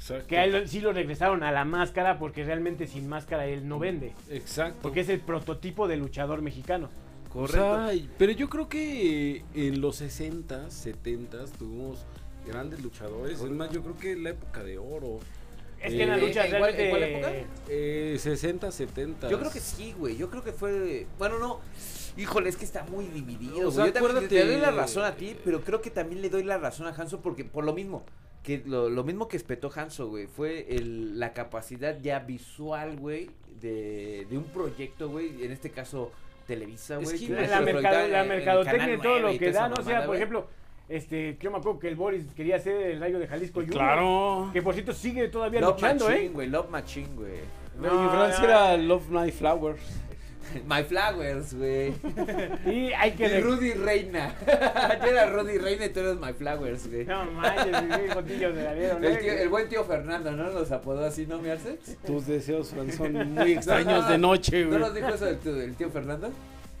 Exacto. 0.02 0.26
Que 0.26 0.38
a 0.38 0.44
él 0.44 0.68
sí 0.68 0.80
lo 0.80 0.92
regresaron 0.92 1.42
a 1.44 1.52
la 1.52 1.64
máscara 1.64 2.18
porque 2.18 2.44
realmente 2.44 2.86
sin 2.88 3.08
máscara 3.08 3.46
él 3.46 3.68
no 3.68 3.78
vende. 3.78 4.12
Exacto. 4.30 4.78
Porque 4.82 5.00
es 5.00 5.08
el 5.08 5.20
prototipo 5.20 5.86
de 5.86 5.96
luchador 5.96 6.42
mexicano. 6.42 6.88
O 7.34 7.46
sea, 7.48 7.90
pero 8.18 8.32
yo 8.32 8.48
creo 8.50 8.68
que 8.68 9.42
en 9.54 9.80
los 9.80 9.96
60, 9.96 10.70
70 10.70 11.44
tuvimos 11.58 12.04
grandes 12.46 12.82
luchadores. 12.82 13.40
Es 13.40 13.50
más, 13.50 13.70
yo 13.70 13.82
creo 13.82 13.96
que 13.96 14.16
la 14.16 14.30
época 14.30 14.62
de 14.64 14.76
oro. 14.78 15.20
Es 15.80 15.94
que 15.94 16.02
en 16.02 16.10
la 16.10 16.18
Eh, 16.18 16.20
lucha 16.20 16.44
¿en 16.44 16.50
cuál- 16.50 16.74
realmente... 16.74 16.84
en 16.84 16.90
cuál 16.90 17.02
época? 17.34 17.48
Eh, 17.68 18.16
60, 18.18 18.70
70. 18.70 19.30
Yo 19.30 19.38
creo 19.38 19.50
que 19.50 19.60
sí, 19.60 19.94
güey. 19.98 20.16
Yo 20.16 20.28
creo 20.30 20.42
que 20.44 20.52
fue. 20.52 21.06
Bueno, 21.18 21.38
no. 21.38 21.60
Híjole, 22.16 22.48
es 22.50 22.56
que 22.56 22.64
está 22.66 22.84
muy 22.84 23.06
dividido. 23.06 23.68
O 23.68 23.70
sea. 23.70 23.86
Yo 23.86 23.92
también 23.92 24.28
te 24.28 24.44
doy 24.44 24.58
la 24.60 24.70
razón 24.72 25.04
a 25.04 25.14
ti, 25.14 25.34
pero 25.44 25.62
creo 25.62 25.80
que 25.80 25.90
también 25.90 26.20
le 26.20 26.28
doy 26.28 26.42
la 26.44 26.58
razón 26.58 26.86
a 26.86 26.90
Hanso 26.90 27.20
porque 27.22 27.44
por 27.44 27.64
lo 27.64 27.72
mismo. 27.72 28.04
Que 28.42 28.62
lo, 28.66 28.90
lo 28.90 29.04
mismo 29.04 29.28
que 29.28 29.36
espetó 29.36 29.70
Hanso, 29.74 30.08
güey, 30.08 30.26
fue 30.26 30.66
el, 30.74 31.18
la 31.20 31.32
capacidad 31.32 31.96
ya 32.00 32.18
visual, 32.18 32.96
güey, 32.98 33.30
de, 33.60 34.26
de 34.28 34.36
un 34.38 34.44
proyecto, 34.44 35.08
güey, 35.08 35.44
en 35.44 35.52
este 35.52 35.70
caso 35.70 36.10
Televisa, 36.46 36.98
Es 36.98 37.04
güey. 37.04 37.20
que 37.20 37.26
que 37.34 37.46
la, 37.46 37.60
mercado- 37.60 38.08
la 38.08 38.18
en- 38.18 38.22
en 38.24 38.28
mercadotecnia 38.28 38.94
y 38.94 38.98
todo 38.98 39.20
9 39.20 39.32
lo 39.32 39.38
que 39.38 39.52
da, 39.52 39.68
¿no? 39.68 39.74
O 39.78 39.82
sea, 39.84 40.04
por 40.06 40.16
ejemplo, 40.16 40.48
este, 40.88 41.36
yo 41.40 41.52
me 41.52 41.58
acuerdo 41.58 41.78
que 41.78 41.86
el 41.88 41.94
Boris 41.94 42.26
quería 42.34 42.58
ser 42.58 42.82
el 42.82 43.00
rayo 43.00 43.20
de 43.20 43.28
Jalisco 43.28 43.60
Junior. 43.60 43.76
Claro. 43.78 44.50
Que 44.52 44.60
por 44.60 44.74
cierto 44.74 44.92
sigue 44.92 45.28
todavía 45.28 45.60
Love 45.60 45.74
luchando, 45.76 46.06
Machine, 46.06 46.26
¿eh? 46.26 46.30
güey, 46.30 46.48
Love 46.48 46.68
Machine, 46.70 47.08
güey. 47.14 47.62
No, 47.80 47.94
No, 47.94 48.06
y 48.06 48.08
Francia 48.10 48.40
no. 48.42 48.44
era 48.48 48.76
Love 48.76 49.08
My 49.08 49.30
Flowers. 49.30 49.80
My 50.66 50.82
Flowers, 50.84 51.54
güey. 51.54 51.92
Y 52.66 52.92
hay 52.92 53.12
que... 53.12 53.26
Y 53.38 53.40
Rudy 53.40 53.72
Reina. 53.72 54.34
Yo 55.02 55.10
era 55.10 55.26
Rudy 55.30 55.58
Reina 55.58 55.86
y 55.86 55.88
tú 55.90 56.00
eres 56.00 56.16
My 56.20 56.32
Flowers, 56.32 56.88
güey. 56.90 57.04
No 57.06 57.24
manches, 57.32 58.14
botillos 58.14 58.54
de 58.54 58.62
la 58.64 58.72
vida, 58.74 58.98
¿no? 59.00 59.06
El, 59.08 59.18
tío- 59.18 59.32
el 59.32 59.48
buen 59.48 59.68
tío 59.68 59.84
Fernando, 59.84 60.32
¿no? 60.32 60.50
Los 60.50 60.70
apodó 60.72 61.04
así, 61.04 61.26
¿no, 61.26 61.38
mi 61.38 61.48
Arce? 61.50 61.78
Tus 62.06 62.26
deseos, 62.26 62.70
Fran, 62.70 62.92
son 62.92 63.34
muy 63.34 63.52
extraños 63.54 64.08
de 64.08 64.18
noche, 64.18 64.62
¿No 64.64 64.68
güey. 64.68 64.80
nos 64.80 64.94
dijo 64.94 65.08
eso 65.08 65.28
el 65.28 65.38
tío, 65.38 65.60
el 65.60 65.74
tío 65.74 65.90
Fernando? 65.90 66.30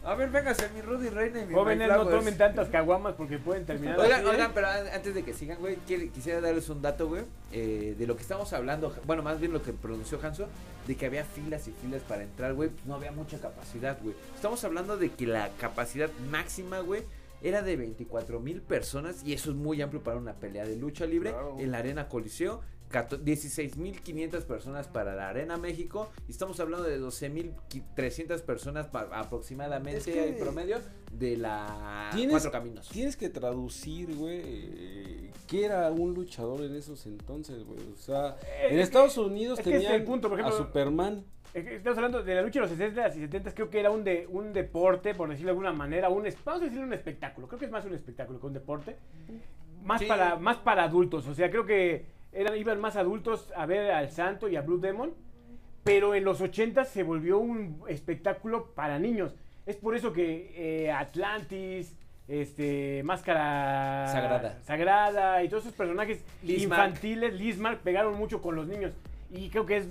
A 0.04 0.14
ver, 0.16 0.30
véngase, 0.30 0.68
mi 0.74 0.80
Rudy 0.80 1.10
Reina 1.10 1.40
y 1.42 1.46
mi 1.46 1.54
Jóvenes, 1.54 1.88
no 1.88 2.08
tomen 2.08 2.36
tantas 2.36 2.68
caguamas 2.68 3.14
porque 3.14 3.38
pueden 3.38 3.64
terminar 3.64 4.00
Oigan, 4.00 4.20
así, 4.20 4.26
¿eh? 4.26 4.30
oigan, 4.30 4.50
pero 4.52 4.66
an- 4.66 4.88
antes 4.92 5.14
de 5.14 5.22
que 5.22 5.32
sigan, 5.32 5.58
güey, 5.58 5.76
quisiera 6.12 6.40
darles 6.40 6.68
un 6.70 6.82
dato, 6.82 7.06
güey, 7.06 7.22
eh, 7.52 7.94
de 7.96 8.06
lo 8.08 8.16
que 8.16 8.22
estamos 8.22 8.52
hablando, 8.52 8.92
bueno, 9.06 9.22
más 9.22 9.38
bien 9.38 9.52
lo 9.52 9.62
que 9.62 9.72
pronunció 9.72 10.18
Hanso, 10.20 10.48
de 10.88 10.96
que 10.96 11.06
había 11.06 11.24
filas 11.24 11.68
y 11.68 11.72
filas 11.72 12.02
para 12.02 12.24
entrar, 12.24 12.52
güey, 12.54 12.70
pues 12.70 12.84
no 12.84 12.96
había 12.96 13.12
mucha 13.12 13.38
capacidad, 13.38 13.96
güey. 14.02 14.16
Estamos 14.34 14.64
hablando 14.64 14.96
de 14.96 15.10
que 15.10 15.24
la 15.26 15.50
capacidad 15.60 16.10
máxima, 16.32 16.80
güey, 16.80 17.04
era 17.40 17.62
de 17.62 17.76
24 17.76 18.40
mil 18.40 18.60
personas 18.60 19.22
y 19.24 19.32
eso 19.34 19.50
es 19.50 19.56
muy 19.56 19.82
amplio 19.82 20.02
para 20.02 20.16
una 20.16 20.32
pelea 20.34 20.64
de 20.64 20.76
lucha 20.76 21.06
libre 21.06 21.30
Claro. 21.30 21.56
en 21.60 21.70
la 21.70 21.78
Arena 21.78 22.08
Coliseo. 22.08 22.60
16.500 22.92 24.44
personas 24.44 24.86
para 24.88 25.14
la 25.14 25.28
Arena 25.28 25.56
México 25.56 26.10
y 26.28 26.30
estamos 26.32 26.58
hablando 26.60 26.86
de 26.86 26.98
12.300 27.00 28.42
personas 28.42 28.88
aproximadamente 28.92 29.98
Es 29.98 30.04
que- 30.04 30.28
en 30.28 30.36
promedio 30.38 30.78
de 31.12 31.36
la 31.36 32.10
Tienes- 32.14 32.30
Cuatro 32.32 32.50
Caminos. 32.52 32.88
Tienes 32.88 33.16
que 33.16 33.28
traducir, 33.28 34.14
güey, 34.14 34.40
eh, 34.44 35.30
qué 35.46 35.64
era 35.66 35.90
un 35.90 36.14
luchador 36.14 36.62
en 36.62 36.74
esos 36.76 37.06
entonces, 37.06 37.64
güey. 37.64 37.80
O 37.92 37.96
sea, 37.96 38.36
Es 38.40 38.70
en 38.70 38.76
que- 38.76 38.80
Estados 38.82 39.16
Unidos 39.18 39.58
es 39.58 39.64
que 39.64 39.70
ese 39.70 39.78
es 39.78 39.84
tenían 39.84 40.00
el 40.00 40.06
punto, 40.06 40.28
por 40.28 40.40
a 40.40 40.50
Superman. 40.52 41.24
Es 41.54 41.64
que 41.66 41.76
Estamos 41.76 41.98
hablando 41.98 42.22
de 42.22 42.34
la 42.34 42.40
lucha 42.42 42.60
de 42.60 42.66
los 42.66 42.70
60s 42.70 43.14
y 43.16 43.20
70s, 43.20 43.52
creo 43.54 43.68
que 43.68 43.78
era 43.80 43.90
un, 43.90 44.04
de, 44.04 44.26
un 44.30 44.54
deporte, 44.54 45.14
por 45.14 45.28
decirlo 45.28 45.48
de 45.48 45.50
alguna 45.50 45.72
manera, 45.72 46.08
un, 46.08 46.22
vamos 46.44 46.62
a 46.62 46.64
decirle 46.64 46.84
un 46.86 46.94
espectáculo, 46.94 47.46
creo 47.46 47.58
que 47.58 47.66
es 47.66 47.70
más 47.70 47.84
un 47.84 47.92
espectáculo 47.94 48.40
que 48.40 48.46
un 48.46 48.54
deporte, 48.54 48.96
más, 49.84 50.00
Sí. 50.00 50.06
para, 50.06 50.36
más 50.36 50.56
para 50.58 50.84
adultos, 50.84 51.26
o 51.26 51.34
sea, 51.34 51.50
creo 51.50 51.66
que 51.66 52.06
eran, 52.32 52.56
iban 52.56 52.80
más 52.80 52.96
adultos 52.96 53.52
a 53.56 53.66
ver 53.66 53.90
al 53.90 54.10
Santo 54.10 54.48
y 54.48 54.56
a 54.56 54.62
Blue 54.62 54.80
Demon, 54.80 55.12
pero 55.84 56.14
en 56.14 56.24
los 56.24 56.40
80s 56.40 56.86
se 56.86 57.02
volvió 57.02 57.38
un 57.38 57.82
espectáculo 57.88 58.72
para 58.74 58.98
niños. 58.98 59.34
Es 59.66 59.76
por 59.76 59.96
eso 59.96 60.12
que 60.12 60.52
eh, 60.84 60.90
Atlantis, 60.90 61.94
este, 62.28 63.02
Máscara 63.04 64.08
Sagrada. 64.08 64.58
Sagrada 64.62 65.42
y 65.42 65.48
todos 65.48 65.64
esos 65.64 65.76
personajes 65.76 66.24
Liz 66.42 66.62
infantiles, 66.64 67.34
Lismark, 67.34 67.80
pegaron 67.80 68.16
mucho 68.16 68.40
con 68.40 68.56
los 68.56 68.66
niños. 68.66 68.92
Y 69.30 69.48
creo 69.50 69.66
que 69.66 69.78
es 69.78 69.88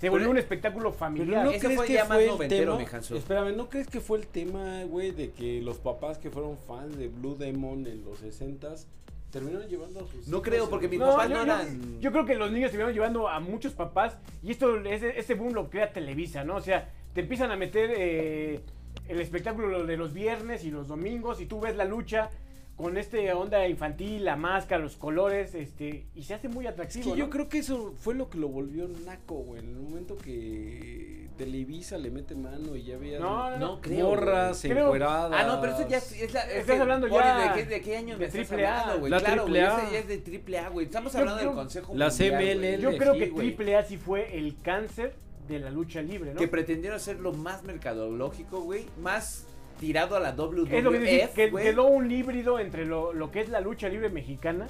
se 0.00 0.10
volvió 0.10 0.24
Pero- 0.24 0.32
un 0.32 0.38
espectáculo 0.38 0.92
familiar. 0.92 1.44
no 1.44 1.50
Ese 1.50 1.60
crees 1.60 1.76
fue 1.76 1.86
que 1.86 2.04
fue 2.04 2.24
el 2.26 2.48
tema. 2.48 2.78
Espérame, 2.82 3.56
¿no 3.56 3.70
crees 3.70 3.86
que 3.86 4.00
fue 4.00 4.18
el 4.18 4.26
tema, 4.26 4.82
güey, 4.84 5.12
de 5.12 5.30
que 5.30 5.62
los 5.62 5.78
papás 5.78 6.18
que 6.18 6.30
fueron 6.30 6.58
fans 6.58 6.98
de 6.98 7.08
Blue 7.08 7.36
Demon 7.36 7.86
en 7.86 8.04
los 8.04 8.22
60s 8.22 8.86
terminaron 9.34 9.68
llevando 9.68 10.00
a 10.00 10.06
sus 10.06 10.28
No 10.28 10.40
creo, 10.40 10.70
porque 10.70 10.88
mis 10.88 10.98
No, 11.00 11.06
papás 11.10 11.28
yo, 11.28 11.34
no 11.36 11.44
yo- 11.46 11.52
eran. 11.52 12.00
yo 12.00 12.12
creo 12.12 12.24
que 12.24 12.34
los 12.36 12.50
niños 12.52 12.66
estuvieron 12.66 12.94
llevando 12.94 13.28
a 13.28 13.40
muchos 13.40 13.72
papás 13.72 14.16
y 14.42 14.52
esto 14.52 14.78
ese, 14.84 15.18
ese 15.18 15.34
boom 15.34 15.52
lo 15.52 15.68
crea 15.68 15.92
Televisa, 15.92 16.44
¿no? 16.44 16.54
O 16.56 16.60
sea, 16.60 16.88
te 17.12 17.20
empiezan 17.22 17.50
a 17.50 17.56
meter 17.56 17.90
eh, 17.96 18.60
el 19.08 19.20
espectáculo 19.20 19.84
de 19.84 19.96
los 19.96 20.14
viernes 20.14 20.64
y 20.64 20.70
los 20.70 20.86
domingos 20.88 21.40
y 21.40 21.46
tú 21.46 21.60
ves 21.60 21.74
la 21.76 21.84
lucha 21.84 22.30
con 22.76 22.96
este 22.98 23.32
onda 23.32 23.66
infantil, 23.68 24.24
la 24.24 24.34
máscara, 24.36 24.82
los 24.82 24.96
colores, 24.96 25.54
este, 25.54 26.06
y 26.14 26.22
se 26.24 26.34
hace 26.34 26.48
muy 26.48 26.66
Es 26.66 26.72
atractivo. 26.72 27.12
que 27.12 27.18
yo 27.18 27.30
creo 27.30 27.48
que 27.48 27.58
eso 27.58 27.94
fue 27.98 28.14
lo 28.14 28.28
que 28.28 28.38
lo 28.38 28.48
volvió 28.48 28.88
naco, 29.06 29.36
güey. 29.36 29.60
En 29.60 29.68
el 29.68 29.76
momento 29.76 30.16
que 30.16 31.28
Televisa 31.36 31.98
le 31.98 32.10
mete 32.10 32.34
mano 32.34 32.74
y 32.76 32.84
ya 32.84 32.94
había 32.96 33.18
No, 33.18 33.50
no, 33.50 33.58
No, 33.58 33.80
creo, 33.80 34.06
morras. 34.08 34.60
Creo- 34.62 34.86
encueradas. 34.86 35.32
Ah, 35.34 35.46
no, 35.46 35.60
pero 35.60 35.74
eso 35.76 35.88
ya 35.88 35.98
es, 35.98 36.12
es 36.12 36.32
la. 36.32 36.42
es 36.42 36.60
Estás 36.60 36.76
que, 36.76 36.82
hablando 36.82 37.06
ya 37.08 37.52
¿De 37.54 37.62
qué, 37.62 37.68
de 37.68 37.80
qué 37.80 37.96
año 37.96 38.14
de 38.14 38.18
me 38.20 38.24
estás 38.26 38.46
triple 38.48 38.66
A. 38.66 38.80
hablando, 38.80 39.00
güey? 39.00 39.10
La 39.10 39.18
Claro, 39.20 39.34
güey. 39.42 39.44
triple 39.52 39.62
A. 39.66 39.82
Ese 39.82 39.92
ya 39.92 39.98
es 39.98 40.08
de 40.08 40.18
triple 40.18 40.58
A, 40.58 40.68
güey. 40.68 40.86
Estamos 40.86 41.12
Yo 41.12 41.18
hablando 41.20 41.38
creo- 41.40 41.50
del 41.50 41.56
Consejo 41.58 41.94
La 41.94 42.08
Mundial. 42.08 42.30
CMLL. 42.32 42.80
Yo 42.82 42.96
creo 42.96 43.12
que. 43.14 43.26
Triple 43.28 43.76
A 43.76 43.84
sí 43.84 43.96
fue 43.98 44.36
el 44.38 44.56
cáncer 44.62 45.14
de 45.48 45.58
la 45.60 45.70
lucha 45.70 46.02
libre, 46.02 46.34
¿no? 46.34 46.40
Que 46.40 46.48
pretendieron 46.48 46.98
ser 47.00 47.18
lo 47.20 47.32
más 47.32 47.62
mercadológico, 47.64 48.60
güey. 48.62 48.86
Más 49.00 49.46
tirado 49.78 50.16
a 50.16 50.20
la 50.20 50.32
WWF, 50.32 50.72
es 50.72 50.84
lo 50.84 50.90
que 50.92 50.98
decir, 50.98 51.28
que 51.34 51.50
quedó 51.50 51.84
un 51.84 52.10
híbrido 52.10 52.58
entre 52.58 52.86
lo, 52.86 53.12
lo 53.12 53.30
que 53.30 53.40
es 53.40 53.48
la 53.48 53.60
lucha 53.60 53.88
libre 53.88 54.08
mexicana 54.08 54.66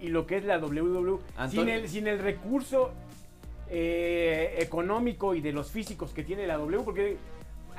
y 0.00 0.08
lo 0.08 0.26
que 0.26 0.36
es 0.38 0.44
la 0.44 0.58
WWE. 0.58 1.18
Sin 1.48 1.68
el, 1.68 1.88
sin 1.88 2.06
el 2.06 2.18
recurso 2.18 2.92
eh, 3.68 4.56
económico 4.58 5.34
y 5.34 5.40
de 5.40 5.52
los 5.52 5.70
físicos 5.70 6.12
que 6.12 6.24
tiene 6.24 6.46
la 6.46 6.56
W, 6.56 6.82
porque 6.84 7.16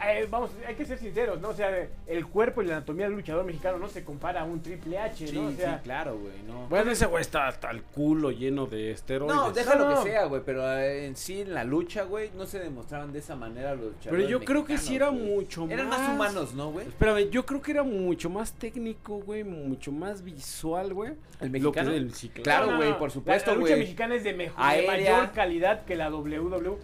eh, 0.03 0.27
vamos, 0.29 0.51
hay 0.67 0.75
que 0.75 0.85
ser 0.85 0.97
sinceros, 0.97 1.39
¿no? 1.41 1.49
O 1.49 1.53
sea, 1.53 1.87
el 2.07 2.27
cuerpo 2.27 2.61
y 2.61 2.65
la 2.67 2.77
anatomía 2.77 3.05
del 3.05 3.15
luchador 3.15 3.45
mexicano 3.45 3.77
no 3.77 3.87
se 3.89 4.03
compara 4.03 4.41
a 4.41 4.43
un 4.43 4.61
Triple 4.61 4.97
H, 4.97 5.27
Sí, 5.27 5.35
¿no? 5.35 5.47
O 5.47 5.51
sea, 5.51 5.75
sí, 5.77 5.83
claro, 5.83 6.17
güey. 6.17 6.33
No. 6.47 6.67
Bueno, 6.69 6.91
ese 6.91 7.05
güey 7.05 7.21
está 7.21 7.47
hasta 7.47 7.69
el 7.71 7.81
culo 7.83 8.31
lleno 8.31 8.65
de 8.65 8.91
esteroides. 8.91 9.35
No, 9.35 9.51
deja 9.51 9.75
No, 9.75 9.83
lo 9.85 9.89
no. 9.95 10.03
que 10.03 10.09
sea, 10.09 10.25
güey, 10.25 10.41
pero 10.45 10.65
eh, 10.77 11.05
en 11.05 11.15
sí 11.15 11.41
en 11.41 11.53
la 11.53 11.63
lucha, 11.63 12.03
güey, 12.03 12.31
no 12.37 12.45
se 12.45 12.59
demostraban 12.59 13.11
de 13.13 13.19
esa 13.19 13.35
manera 13.35 13.71
los 13.75 13.79
Pero 14.03 14.17
luchadores 14.17 14.29
yo 14.29 14.39
creo 14.41 14.65
que 14.65 14.77
sí 14.77 14.95
era 14.95 15.09
güey. 15.09 15.21
mucho 15.23 15.61
más. 15.65 15.71
Eran 15.71 15.89
más 15.89 16.09
humanos, 16.09 16.53
¿no, 16.53 16.71
güey? 16.71 16.87
Espérame, 16.87 17.29
yo 17.29 17.45
creo 17.45 17.61
que 17.61 17.71
era 17.71 17.83
mucho 17.83 18.29
más 18.29 18.53
técnico, 18.53 19.19
güey, 19.19 19.43
mucho 19.43 19.91
más 19.91 20.23
visual, 20.23 20.93
güey. 20.93 21.11
¿El 21.39 21.51
Lo 21.51 21.71
que 21.71 21.81
mexicano? 21.81 21.91
el- 21.91 22.13
sí, 22.13 22.29
Claro, 22.29 22.77
güey, 22.77 22.97
por 22.97 23.11
supuesto, 23.11 23.51
La, 23.51 23.57
lucha 23.57 23.69
güey. 23.73 23.79
mexicana 23.81 24.15
es 24.15 24.23
de, 24.23 24.33
mejor, 24.33 24.71
de 24.73 24.87
mayor 24.87 25.31
calidad 25.31 25.85
que 25.85 25.95
la 25.95 26.09
WWE. 26.09 26.77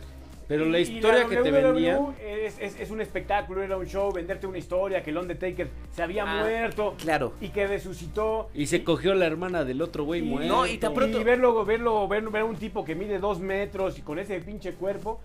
Pero 0.47 0.65
Y- 0.65 0.71
la 0.71 0.79
historia 0.79 1.25
que 1.27 1.35
te 1.37 1.51
WWE 1.51 1.61
vendían. 1.73 2.15
Es, 2.21 2.57
es- 2.59 2.79
es 2.79 2.89
un 2.89 3.01
espectáculo, 3.01 3.61
era 3.61 3.75
un 3.75 3.85
show, 3.85 4.11
venderte 4.13 4.47
una 4.47 4.57
historia, 4.57 5.03
que 5.03 5.09
el 5.09 5.17
Undertaker 5.17 5.67
se 5.93 6.01
había 6.03 6.23
Ah, 6.23 6.39
muerto 6.41 6.95
Claro. 6.97 7.33
y 7.41 7.49
que 7.49 7.67
resucitó. 7.67 8.49
Y 8.53 8.67
se 8.67 8.83
cogió 8.83 9.13
la 9.13 9.25
hermana 9.25 9.65
del 9.65 9.81
otro 9.81 10.05
güey 10.05 10.21
Y- 10.21 10.23
muerto. 10.23 10.47
No, 10.47 10.65
y 10.65 10.77
tan 10.77 10.93
pronto- 10.93 11.19
Y 11.19 11.23
verlo, 11.23 11.65
verlo, 11.65 12.07
ver, 12.07 12.29
ver 12.29 12.41
a 12.43 12.45
un 12.45 12.55
tipo 12.55 12.85
que 12.85 12.95
mide 12.95 13.19
dos 13.19 13.39
metros 13.39 13.97
y 13.99 14.01
con 14.01 14.19
ese 14.19 14.39
pinche 14.39 14.73
cuerpo, 14.73 15.19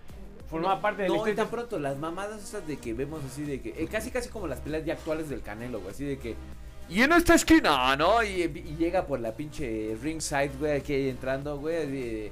formaba 0.49 0.81
parte 0.81 1.03
de 1.03 1.07
la 1.07 1.15
No, 1.15 1.15
y 1.15 1.17
historia. 1.29 1.35
tan 1.43 1.47
pronto, 1.47 1.79
las 1.79 1.97
mamadas 1.97 2.43
esas 2.43 2.67
de 2.67 2.77
que 2.77 2.93
vemos 2.93 3.23
así 3.23 3.43
de 3.43 3.61
que, 3.61 3.69
eh, 3.69 3.87
casi 3.89 4.11
casi 4.11 4.27
como 4.29 4.47
las 4.47 4.59
peleas 4.59 4.83
ya 4.85 4.93
actuales 4.93 5.29
del 5.29 5.41
Canelo, 5.41 5.79
güey, 5.79 5.91
así 5.91 6.03
de 6.03 6.17
que, 6.19 6.35
y 6.89 7.01
en 7.01 7.13
esta 7.13 7.33
esquina, 7.33 7.95
¿no? 7.95 8.21
Y, 8.21 8.41
y 8.43 8.75
llega 8.77 9.05
por 9.07 9.19
la 9.21 9.31
pinche 9.31 9.95
ringside, 10.03 10.51
güey, 10.59 10.73
aquí 10.73 10.93
entrando, 11.09 11.57
güey, 11.57 12.29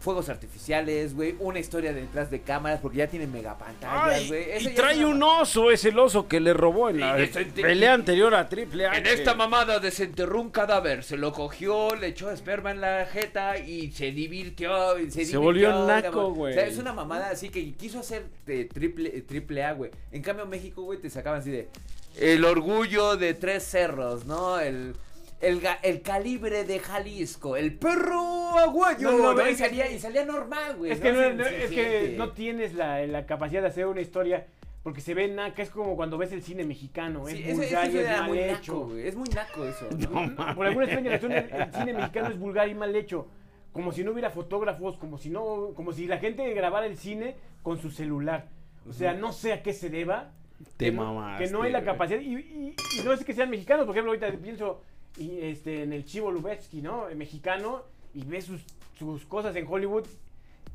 fuegos 0.00 0.28
artificiales, 0.28 1.14
güey, 1.14 1.36
una 1.38 1.58
historia 1.58 1.92
detrás 1.92 2.30
de 2.30 2.40
cámaras, 2.40 2.80
porque 2.80 2.98
ya 2.98 3.06
tiene 3.06 3.26
megapantallas, 3.26 4.28
güey. 4.28 4.46
Y 4.58 4.68
trae 4.70 5.04
un 5.04 5.22
oso, 5.22 5.70
es 5.70 5.84
el 5.84 5.98
oso 5.98 6.26
que 6.26 6.40
le 6.40 6.54
robó 6.54 6.88
en 6.88 7.00
la 7.00 7.16
pelea 7.54 7.94
anterior 7.94 8.34
a 8.34 8.48
Triple 8.48 8.86
H. 8.86 8.98
En 8.98 9.06
esta 9.06 9.34
mamada 9.34 9.78
desenterró 9.78 10.40
un 10.40 10.50
cadáver, 10.50 11.04
se 11.04 11.16
lo 11.16 11.32
cogió, 11.32 11.94
le 11.94 12.08
echó 12.08 12.30
esperma 12.30 12.70
en 12.70 12.80
la 12.80 13.06
jeta 13.06 13.58
y 13.58 13.92
se 13.92 14.10
divirtió. 14.10 14.98
y 14.98 15.10
Se, 15.10 15.24
Se 15.24 15.36
volvió 15.36 15.68
divirtió, 15.70 15.86
naco, 15.86 16.02
cabrón. 16.10 16.34
güey. 16.34 16.52
O 16.52 16.54
sea, 16.56 16.66
es 16.66 16.78
una 16.78 16.92
mamada 16.92 17.30
así 17.30 17.50
que 17.50 17.72
quiso 17.74 18.00
hacer 18.00 18.24
de 18.46 18.64
triple, 18.64 19.10
triple 19.22 19.64
A, 19.64 19.72
güey. 19.74 19.90
En 20.12 20.22
cambio, 20.22 20.46
México, 20.46 20.82
güey, 20.82 20.98
te 20.98 21.10
sacaban 21.10 21.40
así 21.40 21.50
de 21.50 21.68
el 22.16 22.44
orgullo 22.44 23.16
de 23.16 23.34
tres 23.34 23.62
cerros, 23.64 24.24
¿no? 24.24 24.58
El, 24.58 24.94
el, 25.40 25.60
el 25.82 26.02
calibre 26.02 26.64
de 26.64 26.78
Jalisco, 26.78 27.56
el 27.56 27.74
perro 27.78 28.58
aguayo. 28.58 29.10
No, 29.12 29.18
no, 29.18 29.34
¿no? 29.34 29.40
es 29.42 29.54
y, 29.60 29.62
salía, 29.64 29.90
y 29.90 29.98
salía 29.98 30.24
normal, 30.24 30.76
güey. 30.76 30.92
Es 30.92 31.00
que, 31.00 31.12
no, 31.12 31.20
es 31.44 31.70
que 31.70 32.14
no 32.18 32.32
tienes 32.32 32.74
la, 32.74 33.06
la 33.06 33.26
capacidad 33.26 33.62
de 33.62 33.68
hacer 33.68 33.86
una 33.86 34.00
historia 34.00 34.46
porque 34.82 35.00
se 35.02 35.12
ve 35.12 35.28
naca, 35.28 35.62
es 35.62 35.68
como 35.70 35.94
cuando 35.94 36.16
ves 36.16 36.32
el 36.32 36.42
cine 36.42 36.64
mexicano, 36.64 37.26
Sí, 37.26 37.42
es 37.44 37.54
vulgar 37.56 37.86
ese 37.86 37.96
y 37.96 38.00
es 38.00 38.08
mal 38.08 38.28
muy 38.28 38.38
hecho. 38.38 38.72
naco. 38.74 38.96
Es 38.96 39.14
muy 39.16 39.28
naco 39.28 39.64
eso. 39.66 39.88
¿no? 40.36 40.54
Por 40.54 40.66
alguna 40.66 40.86
extraña 40.86 41.10
razón, 41.10 41.32
el, 41.32 41.50
el 41.50 41.72
cine 41.74 41.92
mexicano 41.92 42.28
es 42.30 42.38
vulgar 42.38 42.68
y 42.68 42.74
mal 42.74 42.94
hecho. 42.96 43.26
Como 43.72 43.92
si 43.92 44.02
no 44.02 44.10
hubiera 44.12 44.30
fotógrafos, 44.30 44.96
como 44.96 45.16
si 45.18 45.28
no, 45.30 45.72
como 45.76 45.92
si 45.92 46.06
la 46.06 46.18
gente 46.18 46.52
grabara 46.54 46.86
el 46.86 46.96
cine 46.96 47.36
con 47.62 47.78
su 47.78 47.90
celular. 47.90 48.48
O 48.88 48.92
sea, 48.92 49.12
no 49.12 49.32
sé 49.32 49.52
a 49.52 49.62
qué 49.62 49.72
se 49.74 49.90
deba. 49.90 50.32
Te 50.76 50.86
que 50.86 50.92
no, 50.92 51.04
mamaste, 51.14 51.44
que 51.44 51.50
no 51.50 51.62
hay 51.62 51.72
la 51.72 51.84
capacidad. 51.84 52.18
Y, 52.20 52.34
y- 52.36 52.74
y 52.98 53.04
no 53.04 53.12
es 53.12 53.22
que 53.24 53.32
sean 53.34 53.48
mexicanos, 53.50 53.84
por 53.86 53.94
ejemplo, 53.94 54.12
ahorita 54.12 54.30
pienso 54.42 54.82
y, 55.18 55.40
este, 55.42 55.82
en 55.82 55.92
el 55.92 56.04
Chivo 56.04 56.30
Lubetsky, 56.30 56.82
¿no? 56.82 57.08
El 57.08 57.16
mexicano, 57.16 57.82
y 58.14 58.24
ves 58.24 58.44
sus, 58.44 58.62
sus 58.98 59.24
cosas 59.26 59.54
en 59.56 59.66
Hollywood. 59.68 60.06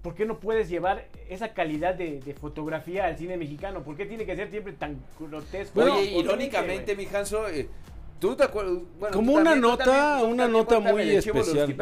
¿Por 0.02 0.14
qué 0.14 0.26
no 0.26 0.40
puedes 0.40 0.70
llevar 0.70 1.08
esa 1.30 1.54
calidad 1.54 1.96
de, 1.96 2.20
de 2.20 2.34
fotografía 2.36 3.06
al 3.06 3.18
cine 3.18 3.38
mexicano? 3.38 3.82
¿Por 3.84 3.98
qué 3.98 4.06
tiene 4.06 4.26
que 4.26 4.36
ser 4.36 4.52
siempre 4.52 4.74
tan 4.74 5.00
grotesco? 5.20 5.74
Bueno, 5.74 5.96
Oye, 5.96 6.12
irónicamente, 6.20 6.96
mi 6.96 7.08
Hanso, 7.08 7.50
eh, 7.50 7.68
¿tú 8.20 8.36
te 8.36 8.44
acuerdas? 8.44 8.84
Bueno, 9.00 9.16
Como 9.16 9.34
una 9.34 9.44
también, 9.46 9.62
nota, 9.62 9.84
también, 9.84 10.32
una 10.32 10.48
nota 10.48 10.80
muy 10.80 11.06
de 11.06 11.18
especial. 11.18 11.76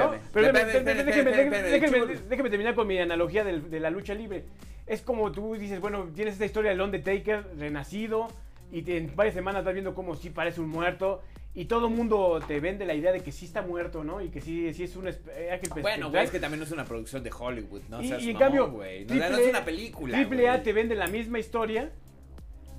Déjeme, 2.29 2.49
terminar 2.49 2.75
con 2.75 2.87
mi 2.87 2.97
analogía 2.97 3.43
del- 3.43 3.69
de, 3.69 3.79
la 3.81 3.89
lucha 3.89 4.13
libre. 4.13 4.45
Es 4.87 5.01
como 5.01 5.31
tú 5.31 5.55
dices, 5.55 5.81
bueno, 5.81 6.07
tienes 6.15 6.33
esta 6.35 6.45
historia 6.45 6.71
del 6.71 6.81
Undertaker 6.81 7.45
renacido 7.57 8.27
y 8.71 8.83
te- 8.83 8.97
en 8.97 9.13
varias 9.15 9.35
semanas 9.35 9.59
estás 9.59 9.73
viendo 9.73 9.93
como 9.93 10.15
sí 10.15 10.29
parece 10.29 10.61
un 10.61 10.69
muerto 10.69 11.21
y 11.55 11.65
todo 11.65 11.87
el 11.87 11.93
mundo 11.93 12.39
te 12.47 12.59
vende 12.59 12.85
la 12.85 12.93
idea 12.95 13.11
de 13.11 13.19
que 13.21 13.31
sí 13.31 13.45
está 13.45 13.61
muerto, 13.61 14.03
¿no? 14.03 14.21
Y 14.21 14.29
que 14.29 14.41
sí, 14.41 14.73
sí 14.73 14.83
es 14.85 14.95
un 14.95 15.07
eh, 15.07 15.49
ángel 15.51 15.69
Bueno, 15.81 16.09
güey, 16.09 16.23
es 16.23 16.31
que 16.31 16.39
también 16.39 16.59
no 16.59 16.65
es 16.65 16.71
una 16.71 16.85
producción 16.85 17.21
de 17.23 17.31
Hollywood, 17.37 17.81
¿no? 17.89 18.01
y, 18.01 18.07
Seas 18.07 18.23
y 18.23 18.27
en 18.29 18.33
mamón, 18.33 18.39
cambio, 18.47 18.71
güey. 18.71 19.01
No, 19.01 19.07
Triple 19.07 19.29
no 19.29 19.37
es 19.37 19.49
una 19.49 19.65
película. 19.65 20.17
Triple 20.17 20.49
A 20.49 20.63
te 20.63 20.73
vende 20.73 20.95
la 20.95 21.07
misma 21.07 21.37
historia, 21.39 21.91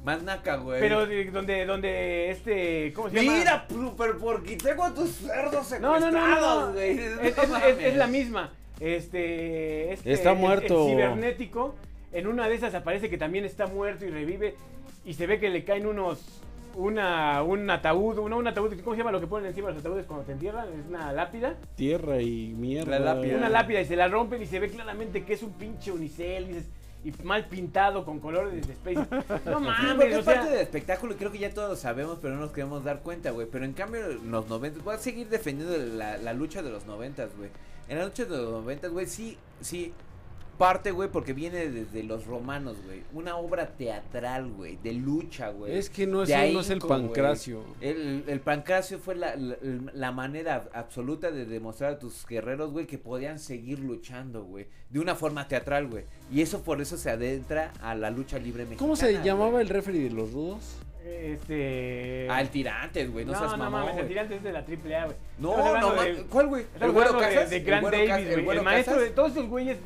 Más 0.05 0.23
naca, 0.23 0.57
güey. 0.57 0.81
pero 0.81 1.07
de- 1.07 1.31
donde, 1.31 1.65
donde 1.67 2.31
este, 2.31 2.93
¿cómo 2.95 3.11
se 3.11 3.23
llama? 3.23 3.39
Mira, 3.39 3.67
super 3.69 4.17
porque 4.19 4.57
tengo 4.57 4.83
a 4.85 4.93
tus 4.93 5.11
cerdos 5.13 5.71
No, 5.81 5.99
no, 6.01 6.11
no, 6.11 6.11
no, 6.11 6.11
no. 6.11 6.11
secuestrados, 6.11 6.75
güey. 6.75 6.91
Es, 6.99 7.15
No 7.17 7.21
es- 7.23 7.39
es- 7.39 7.49
mames. 7.49 7.79
es 7.79 7.97
la 7.97 8.07
misma. 8.09 8.53
Este, 8.81 9.93
este, 9.93 10.13
Está 10.13 10.33
el- 10.33 10.39
muerto. 10.39 10.85
El, 10.89 10.91
cibernético. 10.95 11.77
En 12.13 12.27
una 12.27 12.49
de 12.49 12.55
esas 12.55 12.75
aparece 12.75 13.09
que 13.11 13.19
también 13.19 13.45
está 13.45 13.67
muerto 13.67 14.05
y 14.05 14.11
revive. 14.11 14.55
Y 15.05 15.15
se 15.15 15.27
ve 15.27 15.39
que 15.39 15.49
le 15.51 15.65
caen 15.65 15.87
unos. 15.87 16.41
Una, 16.77 17.43
un 17.43 17.69
ataúd, 17.71 18.19
una, 18.19 18.37
un 18.37 18.47
ataúd, 18.47 18.73
¿cómo 18.83 18.95
se 18.95 18.99
llama 18.99 19.13
lo 19.13 19.21
que 19.21 19.27
ponen 19.27 19.49
encima 19.49 19.69
de 19.69 19.75
los 19.75 19.81
ataúdes 19.85 20.07
cuando 20.07 20.25
te 20.25 20.33
entierran? 20.33 20.69
Es 20.69 20.87
una 20.89 21.13
lápida. 21.13 21.55
Tierra 21.77 22.21
y 22.21 22.53
mierda. 22.57 22.99
La 22.99 23.15
lápida. 23.15 23.37
Una 23.37 23.49
lápida 23.49 23.81
y 23.81 23.85
se 23.87 23.97
la 23.97 24.09
rompen 24.09 24.43
y 24.43 24.47
se 24.47 24.59
ve 24.59 24.69
claramente 24.71 25.25
que 25.25 25.35
es 25.35 25.43
un 25.43 25.53
pinche 25.53 25.93
unicel. 25.93 26.49
dices, 26.49 26.65
y 27.05 27.13
mal 27.23 27.45
pintado 27.47 28.05
con 28.05 28.19
colores 28.19 28.67
de 28.67 28.73
Space. 28.73 28.97
No 29.45 29.59
Sí, 29.59 29.65
porque 29.67 29.83
mames, 29.83 30.07
es 30.13 30.19
o 30.19 30.23
sea. 30.23 30.35
parte 30.37 30.51
del 30.51 30.61
espectáculo 30.61 31.13
y 31.13 31.17
creo 31.17 31.31
que 31.31 31.39
ya 31.39 31.51
todos 31.53 31.69
lo 31.71 31.77
sabemos, 31.77 32.19
pero 32.21 32.35
no 32.35 32.41
nos 32.41 32.51
queremos 32.51 32.83
dar 32.83 33.01
cuenta, 33.01 33.31
güey. 33.31 33.47
Pero 33.51 33.65
en 33.67 33.75
cambio, 33.75 34.07
en 34.11 34.31
los 34.31 34.49
90, 34.49 34.81
voy 34.83 34.95
a 34.95 34.99
seguir 34.99 35.29
defendiendo 35.29 35.77
la, 35.77 36.17
la 36.17 36.33
lucha 36.33 36.63
de 36.63 36.71
los 36.71 36.87
90, 36.87 37.27
güey. 37.37 37.51
En 37.89 37.99
la 37.99 38.07
lucha 38.07 38.25
de 38.25 38.31
los 38.37 38.51
90, 38.51 38.89
güey, 38.89 39.07
sí, 39.07 39.37
sí, 39.61 39.93
parte, 40.55 40.91
güey, 40.91 41.09
porque 41.11 41.33
viene 41.33 41.69
desde 41.69 42.03
los 42.03 42.27
romanos, 42.27 42.77
güey. 42.85 43.03
Una 43.13 43.37
obra 43.37 43.69
teatral, 43.77 44.51
güey, 44.51 44.77
de 44.83 44.93
lucha, 44.93 45.51
güey. 45.51 45.77
Es 45.77 45.91
que 45.91 46.07
no 46.07 46.23
es, 46.23 46.29
no 46.31 46.61
es 46.61 46.71
el 46.71 46.79
pancracio. 46.81 47.63
El, 47.81 48.25
el 48.27 48.41
pancracio 48.41 48.99
fue 48.99 49.15
la, 49.15 49.37
la, 49.37 49.57
la 49.93 50.13
manera 50.13 50.69
absoluta 50.73 51.31
de 51.31 51.45
demostrar 51.45 51.93
a 51.95 51.99
tus 51.99 52.27
guerreros, 52.27 52.71
güey, 52.73 52.87
que 52.87 52.99
podían 52.99 53.39
seguir 53.39 53.79
luchando, 53.81 54.45
güey. 54.45 54.67
De 54.91 55.01
una 55.01 55.15
forma 55.15 55.47
teatral, 55.49 55.89
güey. 55.89 56.05
Y 56.33 56.41
eso 56.41 56.63
por 56.63 56.81
eso 56.81 56.97
se 56.97 57.11
adentra 57.11 57.73
a 57.81 57.95
la 57.95 58.11
lucha 58.11 58.39
libre 58.39 58.65
mexicana. 58.65 58.79
¿Cómo 58.79 58.97
se 58.97 59.23
llamaba 59.23 59.61
el 59.61 59.69
referee 59.69 60.05
de 60.05 60.11
los 60.11 60.33
rudos? 60.33 60.77
Este. 61.07 62.27
Ah, 62.31 62.41
el 62.41 62.49
tirantes, 62.49 63.11
güey, 63.11 63.25
no, 63.25 63.33
no, 63.33 63.39
seas 63.39 63.51
no 63.53 63.59
mamón, 63.59 63.73
mames, 63.81 63.91
el 63.97 63.97
güey. 64.03 64.09
tirante 64.09 64.37
es 64.37 64.43
de 64.43 64.53
la 64.53 64.65
triple 64.65 64.97
A, 64.97 65.05
güey. 65.07 65.17
No, 65.39 65.79
no, 65.81 65.95
ma- 65.95 66.03
de- 66.05 66.23
¿cuál, 66.25 66.47
güey? 66.47 66.63
Estamos 66.63 66.97
hablando 67.07 67.21
de, 67.41 67.47
de 67.47 67.61
Grant 67.61 67.83
güero 67.83 67.97
Davis, 67.99 68.09
Casas? 68.11 68.25
güey. 68.25 68.35
El, 68.39 68.45
güero 68.45 68.63
maestro 68.63 68.95
Casas? 68.95 69.09
de 69.09 69.15
todos 69.15 69.29
estos 69.31 69.49
güeyes. 69.49 69.77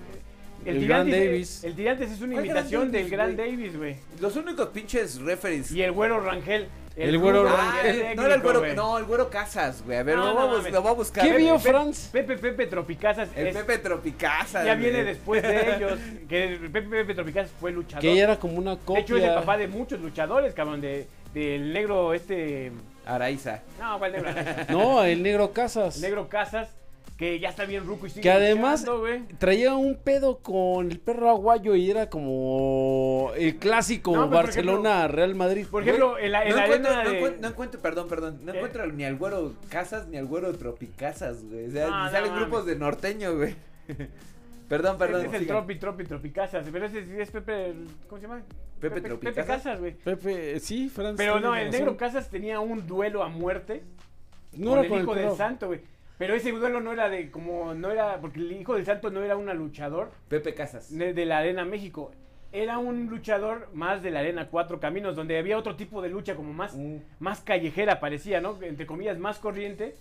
El, 0.65 0.77
El 0.79 0.87
Grant 0.88 1.11
Davis. 1.11 1.65
El 1.65 1.75
Tirantes 1.75 2.11
es 2.11 2.21
una 2.21 2.35
¿Cuál 2.35 2.45
Grant 2.47 2.59
imitación 2.71 2.93
del 2.93 3.09
güey? 3.09 3.37
Davis, 3.37 3.77
güey. 3.77 3.97
Los 4.21 4.37
únicos 4.37 4.69
pinches 4.69 5.21
referees. 5.21 5.71
Y 5.73 5.83
el 5.83 5.93
güero 5.93 6.21
Rangel. 6.21 6.69
El 6.97 7.17
güero 7.19 7.49
Ah, 7.49 7.75
Rangel 7.83 8.03
el- 8.03 8.17
no 8.17 8.25
era 8.27 8.35
el 8.35 8.41
güero, 8.43 8.59
güey. 8.59 8.75
no, 8.75 8.99
el 8.99 9.05
güero 9.05 9.31
Casas, 9.31 9.85
güey. 9.85 9.99
A 9.99 10.03
ver, 10.03 10.17
No, 10.17 10.23
lo, 10.23 10.29
no 10.31 10.35
voy 10.35 10.43
a 10.43 10.47
bus- 10.49 10.59
mames. 10.59 10.73
lo 10.73 10.83
voy 10.83 10.91
a 10.91 10.95
buscar. 10.95 11.25
¿Qué 11.29 11.37
vio 11.37 11.59
Franz? 11.61 12.09
Pepe 12.12 12.37
Pepe 12.38 12.67
Tropicazas. 12.67 13.29
El 13.37 13.47
es- 13.47 13.57
Pepe 13.57 13.79
Tropicasa. 13.79 14.65
ya 14.65 14.75
viene 14.75 15.05
después 15.05 15.43
de 15.43 15.75
ellos. 15.77 15.99
Que 16.29 16.45
el 16.55 16.59
Pepe 16.71 16.88
Pepe 16.88 17.15
Tropicazas 17.15 17.53
fue 17.61 17.71
luchador. 17.71 18.00
Que 18.03 18.11
ella 18.12 18.25
era 18.25 18.37
como 18.41 18.59
una 18.59 18.73
de 18.75 18.83
copia. 18.85 19.00
hecho, 19.03 19.17
es 19.17 19.23
el 19.23 19.35
papá 19.35 19.57
de 19.57 19.69
muchos 19.69 20.00
luchadores, 20.00 20.53
cabrón. 20.55 20.81
De, 20.81 21.07
del 21.33 21.73
negro 21.73 22.15
este. 22.15 22.73
Araiza. 23.07 23.62
No, 23.79 23.99
¿cuál 24.00 24.12
negro? 24.12 24.31
No, 24.69 25.05
el 25.05 25.23
negro 25.23 25.53
Casas. 25.53 25.99
negro 26.00 26.29
Casas. 26.29 26.69
Que 27.18 27.40
ya 27.40 27.48
está 27.48 27.64
bien 27.64 27.84
ruco 27.84 28.06
y 28.06 28.10
sigue 28.10 28.22
Que 28.22 28.30
además 28.30 28.87
luchando, 28.87 29.34
traía 29.38 29.75
un 29.75 29.96
pedo 29.96 30.38
con 30.38 30.90
el 30.90 31.00
perro 31.00 31.28
aguayo 31.28 31.75
y 31.75 31.90
era 31.90 32.08
como 32.08 33.32
el 33.37 33.56
clásico 33.56 34.14
No, 34.14 34.28
Barcelona-Real 34.30 35.34
Madrid. 35.34 35.66
Por 35.68 35.82
ejemplo, 35.82 36.16
en 36.16 36.30
la, 36.30 36.44
en 36.44 36.50
no, 36.50 36.56
la 36.56 36.64
encuentro, 36.64 36.90
arena 36.92 37.04
no, 37.04 37.10
de... 37.10 37.16
encuentro, 37.16 37.42
no 37.42 37.48
encuentro- 37.48 37.80
perdón, 37.80 38.08
perdón, 38.08 38.38
no 38.44 38.52
¿Eh? 38.52 38.56
encuentro 38.56 38.87
ni 38.87 39.04
al 39.04 39.16
güero 39.16 39.52
Casas 39.68 40.06
ni 40.06 40.16
al 40.16 40.26
güero 40.26 40.52
Tropicasas, 40.56 41.44
güey. 41.44 41.66
O 41.66 41.70
sea, 41.72 41.88
No, 41.88 42.04
no 42.04 42.10
salen 42.10 42.34
grupos 42.37 42.64
de 42.66 42.76
norteño, 42.76 43.37
güey. 43.37 43.56
perdón, 44.68 44.96
perdón. 44.96 45.26
Es 45.26 45.32
el 45.32 45.40
sigan. 45.40 45.56
Tropi, 45.56 45.75
Tropi, 45.75 46.04
Tropicasas. 46.04 46.66
Pero 46.70 46.87
ese 46.87 47.04
sí 47.04 47.10
es 47.18 47.30
Pepe. 47.32 47.75
¿Cómo 48.08 48.20
se 48.20 48.28
llama? 48.28 48.42
Pepe 48.78 48.94
Pepe 48.96 49.08
Tropicasas. 49.08 49.44
Casas, 49.46 49.80
güey. 49.80 49.94
Pepe, 49.94 50.60
sí, 50.60 50.88
Franz. 50.88 51.16
Pero 51.16 51.40
no, 51.40 51.56
el 51.56 51.72
negro 51.72 51.96
Casas 51.96 52.30
tenía 52.30 52.60
un 52.60 52.87
duelo 52.87 53.25
a 53.25 53.28
muerte 53.28 53.82
no 54.52 54.70
con 54.70 54.78
era 54.78 54.82
el 54.82 54.88
con 54.88 55.00
hijo 55.02 55.14
el 55.16 55.22
del 55.26 55.37
santo, 55.37 55.66
güey. 55.66 55.80
Pero 56.18 56.34
ese 56.34 56.50
duelo 56.52 56.80
no 56.80 56.92
era 56.92 57.08
de 57.08 57.30
como 57.30 57.75
no 57.75 57.90
era 57.92 58.20
porque 58.20 58.40
el 58.40 58.50
hijo 58.52 58.75
del 58.75 58.84
santo 58.84 59.08
no 59.10 59.22
era 59.22 59.37
una 59.37 59.54
luchador 59.54 60.10
Pepe 60.28 60.52
Casas. 60.54 60.96
de, 60.96 61.14
de 61.14 61.25
la 61.26 61.38
Arena 61.38 61.64
México. 61.64 62.10
Era 62.50 62.78
un 62.78 63.06
luchador 63.08 63.68
más 63.75 64.02
de 64.02 64.10
la 64.10 64.20
Arena 64.20 64.48
Cuatro 64.48 64.80
Caminos, 64.80 65.14
donde 65.14 65.38
había 65.38 65.58
otro 65.58 65.76
tipo 65.76 66.00
de 66.02 66.08
lucha 66.08 66.34
como 66.34 66.52
más, 66.52 66.75
Mm. 66.75 66.96
más 67.20 67.40
callejera, 67.40 68.00
parecía, 68.00 68.40
¿no? 68.40 68.58
Entre 68.62 68.87
comillas, 68.87 69.18
más 69.18 69.38
corriente, 69.38 69.94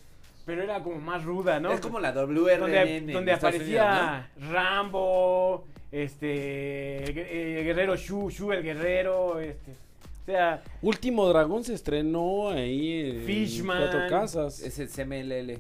pero 0.45 0.63
era 0.63 0.81
como 0.81 0.95
más 1.01 1.23
ruda, 1.25 1.59
¿no? 1.59 1.71
Es 1.73 1.81
como 1.81 1.99
la 1.99 2.13
WRN. 2.13 2.57
donde, 2.61 2.97
en 2.97 3.11
donde 3.13 3.33
aparecía 3.33 4.29
Rambo, 4.49 5.65
este, 5.91 7.59
eh, 7.59 7.63
Guerrero 7.63 7.95
Shu, 7.95 8.29
Shu 8.29 8.51
el 8.53 8.63
Guerrero, 8.63 9.39
este, 9.39 9.71
o 9.71 10.25
sea, 10.25 10.61
Último 10.81 11.27
Dragón 11.27 11.63
se 11.63 11.73
estrenó 11.73 12.49
ahí 12.49 13.09
en 13.11 13.21
Fishman. 13.25 13.81
Cuatro 13.81 13.99
Casas. 14.09 14.61
Es 14.61 14.79
el 14.79 14.87
CMLL. 14.89 15.59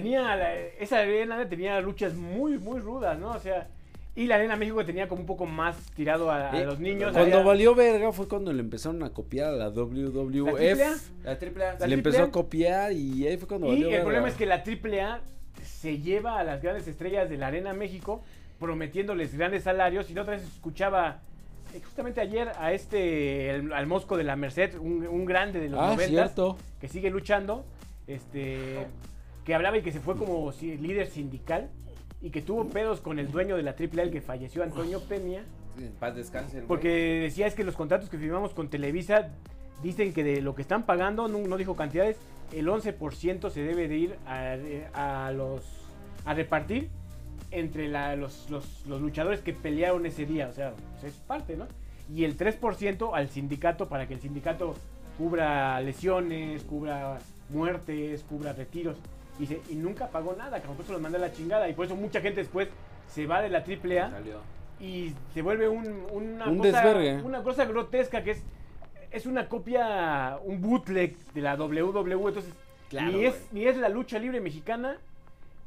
Tenía, 0.00 0.36
la- 0.36 0.54
esa 0.78 0.98
arena 0.98 1.48
tenía 1.48 1.80
luchas 1.80 2.12
muy, 2.14 2.58
muy 2.58 2.80
rudas, 2.80 3.18
¿no? 3.18 3.30
O 3.30 3.38
sea, 3.40 3.66
y 4.14 4.26
la 4.26 4.34
arena 4.34 4.54
México 4.56 4.84
tenía 4.84 5.08
como 5.08 5.22
un 5.22 5.26
poco 5.26 5.46
más 5.46 5.76
tirado 5.94 6.30
a, 6.30 6.50
a 6.52 6.60
Eh, 6.60 6.66
los 6.66 6.78
niños. 6.80 7.12
Cuando 7.14 7.42
valió 7.42 7.74
verga 7.74 8.12
fue 8.12 8.28
cuando 8.28 8.52
le 8.52 8.60
empezaron 8.60 9.02
a 9.02 9.10
copiar 9.10 9.48
a 9.54 9.56
la 9.56 9.70
WWF. 9.70 10.60
¿La 10.60 10.86
AAA? 10.86 10.96
La 11.24 11.38
triple 11.38 11.64
A. 11.64 11.66
La 11.66 11.72
le 11.72 11.78
triple 11.78 11.94
empezó 11.94 12.22
A. 12.24 12.30
copiar 12.30 12.92
y 12.92 13.26
ahí 13.26 13.36
fue 13.38 13.48
cuando 13.48 13.68
Y 13.68 13.70
valió 13.70 13.86
el 13.86 13.90
verga. 13.92 14.04
problema 14.04 14.28
es 14.28 14.34
que 14.34 14.46
la 14.46 14.62
AAA 14.62 15.20
se 15.64 15.98
lleva 15.98 16.38
a 16.38 16.44
las 16.44 16.62
grandes 16.62 16.86
estrellas 16.88 17.28
de 17.30 17.38
la 17.38 17.46
Arena 17.46 17.72
México 17.72 18.22
prometiéndoles 18.58 19.34
grandes 19.36 19.62
salarios 19.64 20.10
y 20.10 20.14
la 20.14 20.22
otra 20.22 20.34
vez 20.34 20.42
escuchaba 20.44 21.20
eh, 21.74 21.80
justamente 21.84 22.20
ayer 22.20 22.52
a 22.58 22.72
este 22.72 23.50
el- 23.50 23.72
al 23.72 23.86
Mosco 23.86 24.16
de 24.16 24.24
la 24.24 24.36
Merced, 24.36 24.76
un, 24.78 25.06
un 25.06 25.24
grande 25.24 25.58
de 25.60 25.68
los 25.70 25.80
Ah, 25.80 25.88
90 25.94 26.06
cierto. 26.08 26.56
que 26.80 26.88
sigue 26.88 27.10
luchando, 27.10 27.64
este 28.06 28.86
que 29.46 29.54
hablaba 29.54 29.78
y 29.78 29.82
que 29.82 29.92
se 29.92 30.00
fue 30.00 30.16
como 30.16 30.52
líder 30.60 31.06
sindical 31.06 31.70
y 32.20 32.30
que 32.30 32.42
tuvo 32.42 32.68
pedos 32.68 33.00
con 33.00 33.18
el 33.20 33.30
dueño 33.30 33.56
de 33.56 33.62
la 33.62 33.70
AAA, 33.70 34.02
el 34.02 34.10
que 34.10 34.20
falleció 34.20 34.62
Antonio 34.64 35.00
Peña, 35.00 35.44
En 35.78 35.92
paz 35.92 36.16
descanse. 36.16 36.62
porque 36.62 37.20
decía 37.22 37.46
es 37.46 37.54
que 37.54 37.62
los 37.62 37.76
contratos 37.76 38.10
que 38.10 38.18
firmamos 38.18 38.52
con 38.52 38.68
Televisa 38.68 39.28
dicen 39.82 40.12
que 40.12 40.24
de 40.24 40.40
lo 40.42 40.54
que 40.56 40.62
están 40.62 40.84
pagando, 40.84 41.28
no, 41.28 41.38
no 41.38 41.56
dijo 41.56 41.76
cantidades, 41.76 42.16
el 42.52 42.66
11% 42.66 43.50
se 43.50 43.62
debe 43.62 43.86
de 43.86 43.96
ir 43.96 44.16
a, 44.26 45.26
a 45.26 45.32
los 45.32 45.62
a 46.24 46.34
repartir 46.34 46.88
entre 47.52 47.86
la- 47.88 48.16
los, 48.16 48.50
los- 48.50 48.84
los 48.86 49.00
luchadores 49.00 49.40
que 49.40 49.52
pelearon 49.52 50.06
ese 50.06 50.26
día, 50.26 50.48
o 50.48 50.52
sea, 50.52 50.72
pues 51.00 51.12
es 51.14 51.20
parte, 51.20 51.56
¿no? 51.56 51.66
Y 52.12 52.24
el 52.24 52.36
3% 52.36 53.10
al 53.14 53.28
sindicato 53.30 53.88
para 53.88 54.08
que 54.08 54.14
el 54.14 54.20
sindicato 54.20 54.74
cubra 55.18 55.80
lesiones, 55.80 56.62
cubra 56.64 57.18
muertes, 57.50 58.22
cubra 58.28 58.52
retiros. 58.52 58.96
Y, 59.38 59.42
dice, 59.42 59.60
y 59.70 59.74
nunca 59.74 60.08
pagó 60.08 60.34
nada, 60.36 60.60
como 60.60 60.74
por 60.74 60.84
eso 60.84 60.92
los 60.94 61.02
mandé 61.02 61.18
a 61.18 61.20
la 61.20 61.32
chingada. 61.32 61.68
Y 61.68 61.74
por 61.74 61.86
eso 61.86 61.94
mucha 61.96 62.20
gente 62.20 62.40
después 62.40 62.68
se 63.08 63.26
va 63.26 63.42
de 63.42 63.48
la 63.50 63.58
AAA 63.58 64.10
Salió. 64.10 64.40
y 64.80 65.12
se 65.34 65.42
vuelve 65.42 65.68
un, 65.68 65.86
una, 66.12 66.46
Un 66.48 66.58
cosa, 66.58 66.70
desvergue. 66.70 67.22
una 67.22 67.42
cosa 67.42 67.64
grotesca 67.64 68.22
que 68.22 68.32
es 68.32 68.42
es 69.12 69.24
una 69.24 69.48
copia, 69.48 70.38
un 70.44 70.60
bootleg 70.60 71.16
de 71.32 71.40
la 71.40 71.54
WWE, 71.54 72.28
entonces 72.28 72.52
Claro, 72.90 73.12
ni, 73.12 73.24
es, 73.24 73.46
ni 73.52 73.64
es 73.64 73.76
la 73.76 73.88
lucha 73.88 74.18
libre 74.18 74.40
mexicana, 74.40 74.98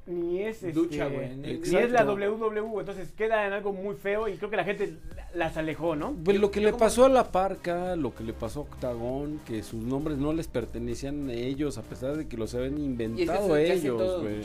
ni 0.10 0.42
es, 0.42 0.64
este, 0.64 0.74
Lucha, 0.74 1.08
güey, 1.08 1.36
ni 1.36 1.52
es 1.54 1.92
la 1.92 2.04
WWE, 2.04 2.80
entonces 2.80 3.12
queda 3.16 3.46
en 3.46 3.54
algo 3.54 3.72
muy 3.74 3.96
feo 3.96 4.28
y 4.28 4.34
creo 4.38 4.50
que 4.50 4.58
la 4.58 4.64
gente 4.64 4.96
las 5.36 5.56
alejó, 5.58 5.96
¿no? 5.96 6.14
Pues 6.26 6.40
lo 6.40 6.50
que 6.50 6.60
le 6.60 6.72
como- 6.72 6.80
pasó 6.80 7.06
a 7.06 7.10
la 7.10 7.32
Parca, 7.32 7.96
lo 7.96 8.16
que 8.16 8.24
le 8.24 8.34
pasó 8.34 8.62
a 8.62 8.64
Octagón, 8.64 9.40
que 9.46 9.62
sus 9.64 9.82
nombres 9.84 10.18
no 10.18 10.34
les 10.34 10.48
pertenecían 10.48 11.30
a 11.30 11.34
ellos, 11.34 11.78
a 11.78 11.84
pesar 11.84 12.18
de 12.18 12.28
que 12.28 12.36
los 12.38 12.54
habían 12.56 12.74
Y 12.74 12.92
es 12.92 12.98
que 12.98 13.04
inventado 13.04 13.56
ellos, 13.56 14.22
güey. 14.22 14.42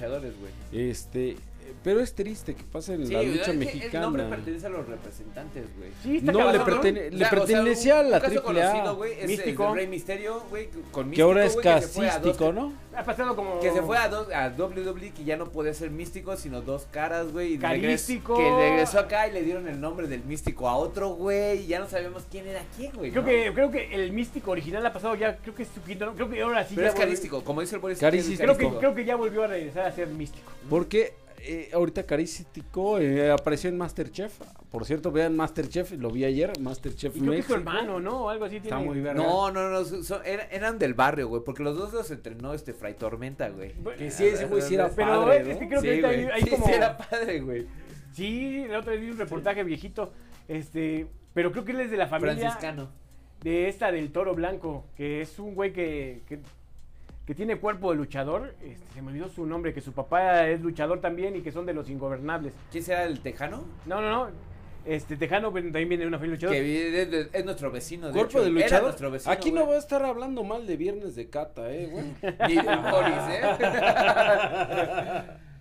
Este, 0.73 1.37
pero 1.83 2.01
es 2.01 2.15
triste 2.15 2.55
que 2.55 2.63
pase 2.65 2.95
en 2.95 3.07
Sí, 3.07 3.13
la 3.13 3.21
es 3.23 3.29
lucha 3.37 3.51
El 3.51 3.59
mexicana. 3.59 4.01
nombre 4.07 4.25
pertenece 4.25 4.67
a 4.67 4.71
los 4.71 4.87
representantes, 4.87 5.65
güey. 5.77 5.91
Sí, 6.03 6.21
No, 6.23 6.51
le, 6.53 6.61
pertene- 6.61 7.11
le 7.11 7.17
O 7.17 7.19
sea, 7.19 7.27
o 7.27 7.31
sea, 7.31 7.31
pertenecía 7.31 7.95
un- 8.01 8.07
a 8.07 8.09
la 8.09 8.21
triple 8.21 8.63
A, 8.63 8.97
es 9.21 9.27
Místico. 9.27 9.69
el 9.69 9.75
Rey 9.75 9.87
Misterio, 9.87 10.41
güey, 10.51 10.69
con 10.91 11.11
que 11.11 11.23
ahora 11.23 11.45
es 11.45 11.55
Místico, 11.57 11.75
que 11.75 11.81
se 11.83 11.89
fue 11.89 12.09
a 12.09 12.13
dos- 12.13 12.19
casístico, 12.21 12.53
¿no? 12.53 12.73
Ha 12.97 13.03
pasado 13.03 13.35
como... 13.35 13.59
Que 13.61 13.73
se 13.73 13.83
fue 13.83 13.99
a, 13.99 14.09
dos, 14.09 14.29
a 14.33 14.49
WWE 14.57 15.11
que 15.11 15.25
ya 15.25 15.37
no 15.37 15.51
podía 15.51 15.75
ser 15.75 15.91
místico, 15.91 16.37
sino 16.37 16.63
dos 16.63 16.87
caras, 16.93 17.33
güey. 17.33 17.59
Carístico. 17.59 18.37
Que 18.37 18.49
regresó 18.51 19.01
acá 19.01 19.27
y 19.27 19.33
le 19.33 19.43
dieron 19.43 19.67
el 19.69 19.81
nombre 19.81 20.07
del 20.07 20.23
místico 20.25 20.69
a 20.69 20.77
otro, 20.77 21.11
güey. 21.11 21.63
Y 21.63 21.67
ya 21.67 21.81
no 21.81 21.89
sabemos 21.89 22.23
quién 22.31 22.47
era 22.47 22.63
quién, 22.77 22.93
güey. 22.95 23.11
Creo 23.11 23.23
¿no? 23.23 23.29
que, 23.29 23.51
creo 23.53 23.71
que 23.73 23.95
el 23.95 24.13
místico 24.13 24.53
original 24.53 24.87
ha 24.87 24.93
pasado 24.93 25.17
ya, 25.17 25.37
creo 25.39 25.55
que 25.57 25.65
es 25.65 25.69
su 25.75 25.83
quinto, 25.83 26.07
¿no? 26.07 26.15
creo 26.15 26.31
que 26.31 26.41
ahora 26.41 26.63
sí 26.65 26.75
Pero 26.77 26.83
ya 26.87 26.89
es 26.91 26.95
volvió- 26.95 27.05
carístico, 27.07 27.43
como 27.45 27.61
dice 27.63 27.75
el 27.75 27.81
Boris. 27.81 27.99
Carístico. 27.99 28.43
Creo 28.45 28.57
que, 28.57 28.79
creo 28.79 28.95
que 28.95 29.05
ya 29.05 29.17
volvió 29.17 29.43
a 29.43 29.49
regresar 29.49 29.87
a 29.87 29.93
ser 29.93 30.07
místico. 30.09 30.53
Porque 30.71 31.15
eh, 31.47 31.71
ahorita 31.73 32.05
Carístico 32.07 32.99
eh, 32.99 33.31
apareció 33.31 33.69
en 33.71 33.77
Masterchef. 33.79 34.39
Por 34.71 34.85
cierto, 34.85 35.13
vean 35.13 35.37
Masterchef, 35.37 35.93
lo 35.93 36.11
vi 36.11 36.25
ayer, 36.25 36.53
Masterchef 36.61 37.17
Y 37.17 37.21
creo 37.21 37.33
que 37.33 37.39
es 37.39 37.47
su 37.47 37.53
México. 37.53 37.71
hermano, 37.71 38.01
¿no? 38.01 38.25
O 38.25 38.29
algo 38.29 38.45
así 38.47 38.57
Está 38.57 38.71
tiene. 38.71 38.85
muy 38.85 39.01
verga. 39.01 39.23
No, 39.23 39.51
no, 39.51 39.69
no, 39.71 39.85
son- 39.85 40.23
eran, 40.25 40.47
eran 40.51 40.79
del 40.79 40.95
barrio, 40.95 41.29
güey, 41.29 41.43
porque 41.45 41.63
los 41.63 41.77
dos 41.77 41.93
los 41.93 42.11
entrenó 42.11 42.55
este 42.55 42.73
Fray 42.73 42.95
Tormenta, 42.95 43.49
güey. 43.51 43.73
Que 43.97 44.11
sí, 44.11 44.27
ese 44.27 44.47
güey 44.47 44.63
sí 44.63 44.75
era 44.75 44.89
Pero 44.91 45.25
padre, 45.27 45.41
es 45.43 45.49
¿no? 45.49 45.59
que 45.61 45.69
creo 45.69 45.81
Sí, 45.81 45.87
que 45.87 45.93
ahorita 45.93 46.09
hay, 46.09 46.23
güey. 46.25 46.35
hay 46.35 46.43
Sí, 46.43 46.51
como... 46.51 46.67
sí 46.67 46.73
era 46.73 46.97
padre, 46.99 47.41
güey. 47.41 47.67
Sí, 48.13 48.67
la 48.69 48.79
otra 48.81 48.93
vez 48.93 49.01
vi 49.01 49.11
un 49.11 49.19
reportaje 49.19 49.65
viejito. 49.65 50.13
Este, 50.49 51.07
pero 51.33 51.53
creo 51.53 51.65
que 51.65 51.73
él 51.73 51.81
es 51.81 51.91
de 51.91 51.97
la 51.97 52.07
familia 52.09 52.35
Franciscano. 52.37 52.91
de 53.43 53.69
esta 53.69 53.91
del 53.93 54.13
Toro 54.13 54.35
Blanco, 54.35 54.85
que 54.97 55.21
es 55.21 55.39
un 55.39 55.55
güey 55.55 55.73
que, 55.73 56.23
que, 56.29 56.39
que 57.27 57.35
tiene 57.35 57.57
cuerpo 57.57 57.91
de 57.91 57.97
luchador. 57.97 58.55
Este, 58.63 58.85
se 58.95 59.03
me 59.03 59.09
olvidó 59.11 59.29
su 59.29 59.47
nombre, 59.47 59.73
que 59.73 59.81
su 59.81 59.93
papá 59.93 60.47
es 60.49 60.61
luchador 60.61 61.01
también 61.01 61.35
y 61.37 61.41
que 61.41 61.51
son 61.53 61.67
de 61.67 61.75
los 61.75 61.89
ingobernables. 61.91 62.55
¿Quién 62.71 62.85
será 62.85 63.05
el 63.05 63.21
tejano? 63.21 63.65
No, 63.87 64.01
no, 64.01 64.11
no. 64.11 64.55
Este, 64.87 65.17
Tejano 65.17 65.51
pues, 65.51 65.65
también 65.65 65.89
viene 65.89 66.03
de 66.03 66.09
una 66.09 66.19
familia 66.19 66.37
de 66.37 66.43
luchador. 66.47 66.63
Que 66.63 67.03
es, 67.03 67.09
es- 67.27 67.31
es 67.33 67.45
nuestro 67.47 67.71
vecino. 67.71 68.09
De 68.09 68.13
Cuerpo 68.13 68.41
hecho. 68.41 68.45
de 68.45 68.51
Era 68.51 68.61
luchador. 68.61 68.83
nuestro 68.85 69.11
vecino, 69.11 69.33
Aquí 69.33 69.51
no 69.51 69.67
va 69.67 69.77
a 69.77 69.79
estar 69.79 70.05
hablando 70.05 70.45
mal 70.45 70.67
de 70.67 70.77
Viernes 70.77 71.15
de 71.15 71.31
Cata, 71.31 71.73
eh, 71.73 71.89
güey. 71.91 72.05
Ni 72.49 72.57
del 72.57 72.79
Boris, 72.81 73.17
¿eh? 73.31 73.41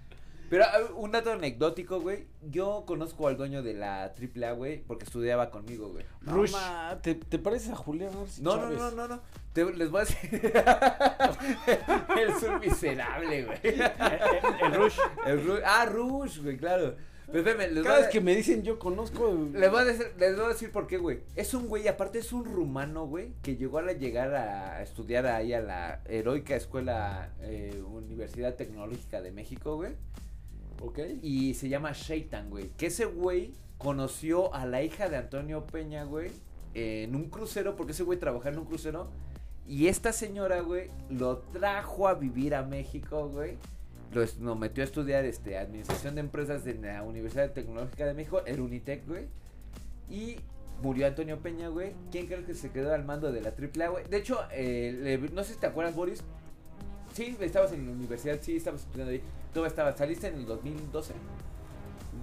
Pero 0.53 0.65
a 0.65 0.77
ver, 0.77 0.91
un 0.95 1.09
dato 1.11 1.31
anecdótico, 1.31 1.99
güey. 1.99 2.27
Yo 2.43 2.83
conozco 2.85 3.27
al 3.27 3.37
dueño 3.37 3.63
de 3.63 3.73
la 3.73 4.03
AAA, 4.13 4.51
güey, 4.51 4.83
porque 4.83 5.03
estudiaba 5.05 5.49
conmigo, 5.49 5.89
güey. 5.89 6.05
Rush. 6.21 6.51
Ma, 6.51 6.99
¿te, 7.01 7.15
te 7.15 7.39
pareces 7.39 7.71
a 7.71 7.75
Julián 7.75 8.11
Arce 8.21 8.39
No, 8.39 8.57
no, 8.57 8.69
no, 8.69 8.91
no, 8.91 9.07
no. 9.07 9.19
Te- 9.53 9.73
les 9.73 9.89
voy 9.89 10.01
a 10.01 10.05
decir. 10.05 10.53
Eres 12.19 12.43
un 12.43 12.59
miserable, 12.59 13.45
güey. 13.45 13.57
El, 13.63 13.81
el- 13.81 13.91
el 14.61 14.73
Rush. 14.75 14.97
El 15.25 15.43
Ru- 15.47 15.61
ah, 15.65 15.85
Rush, 15.87 16.39
güey, 16.43 16.55
claro. 16.57 16.95
Pero 17.25 17.39
espérame, 17.39 17.73
les 17.73 17.75
voy 17.75 17.83
Cada 17.85 17.95
a- 17.95 18.01
vez 18.01 18.09
que 18.09 18.21
me 18.21 18.35
dicen 18.35 18.61
yo 18.61 18.77
conozco. 18.77 19.33
Les 19.53 19.71
voy, 19.71 19.81
a 19.81 19.85
decir, 19.85 20.11
les 20.19 20.35
voy 20.35 20.45
a 20.45 20.49
decir 20.49 20.71
por 20.71 20.85
qué, 20.85 20.97
güey. 20.97 21.21
Es 21.35 21.55
un 21.55 21.67
güey, 21.67 21.87
aparte 21.87 22.19
es 22.19 22.31
un 22.31 22.45
rumano, 22.45 23.07
güey, 23.07 23.31
que 23.41 23.55
llegó 23.55 23.79
a 23.79 23.81
la- 23.81 23.93
llegar 23.93 24.35
a 24.35 24.83
estudiar 24.83 25.25
ahí 25.25 25.51
a 25.53 25.61
la 25.61 26.01
heroica 26.05 26.55
escuela 26.55 27.31
eh, 27.41 27.81
Universidad 27.87 28.53
Tecnológica 28.53 29.19
de 29.21 29.31
México, 29.31 29.77
güey. 29.77 29.93
Ok. 30.83 30.99
Y 31.21 31.53
se 31.53 31.69
llama 31.69 31.91
Shaitan, 31.93 32.49
güey. 32.49 32.69
Que 32.77 32.87
ese 32.87 33.05
güey 33.05 33.53
conoció 33.77 34.53
a 34.53 34.65
la 34.65 34.83
hija 34.83 35.09
de 35.09 35.17
Antonio 35.17 35.65
Peña, 35.65 36.03
güey, 36.03 36.31
en 36.73 37.15
un 37.15 37.29
crucero, 37.29 37.75
porque 37.75 37.93
ese 37.93 38.03
güey 38.03 38.19
trabajaba 38.19 38.51
en 38.51 38.59
un 38.59 38.65
crucero. 38.65 39.07
Y 39.67 39.87
esta 39.87 40.11
señora, 40.11 40.59
güey, 40.61 40.89
lo 41.09 41.37
trajo 41.37 42.07
a 42.07 42.15
vivir 42.15 42.53
a 42.53 42.63
México, 42.63 43.29
güey. 43.29 43.57
Lo, 44.39 44.55
metió 44.55 44.83
a 44.83 44.85
estudiar 44.85 45.25
este, 45.25 45.57
administración 45.57 46.15
de 46.15 46.21
empresas 46.21 46.67
en 46.67 46.81
la 46.83 47.01
Universidad 47.01 47.51
Tecnológica 47.51 48.05
de 48.05 48.13
México, 48.13 48.43
el 48.45 48.59
Unitec, 48.59 49.07
güey. 49.07 49.25
Y 50.09 50.35
murió 50.83 51.07
Antonio 51.07 51.39
Peña, 51.39 51.69
güey. 51.69 51.93
¿Quién 52.11 52.27
crees 52.27 52.45
que 52.45 52.53
se 52.53 52.71
quedó 52.71 52.93
al 52.93 53.05
mando 53.05 53.31
de 53.31 53.41
la 53.41 53.53
AAA, 53.53 53.87
güey? 53.89 54.03
De 54.09 54.17
hecho, 54.17 54.39
eh, 54.51 54.95
le- 55.01 55.29
no 55.29 55.43
sé 55.43 55.53
si 55.53 55.59
te 55.59 55.65
acuerdas, 55.65 55.95
Boris. 55.95 56.21
Sí, 57.13 57.35
estabas 57.39 57.71
en 57.71 57.85
la 57.87 57.91
universidad, 57.93 58.37
sí, 58.41 58.55
estabas 58.57 58.81
estudiando 58.81 59.11
ahí. 59.13 59.21
Tú 59.53 59.65
estabas, 59.65 59.97
saliste 59.97 60.27
en 60.27 60.35
el 60.35 60.45
2012. 60.45 61.13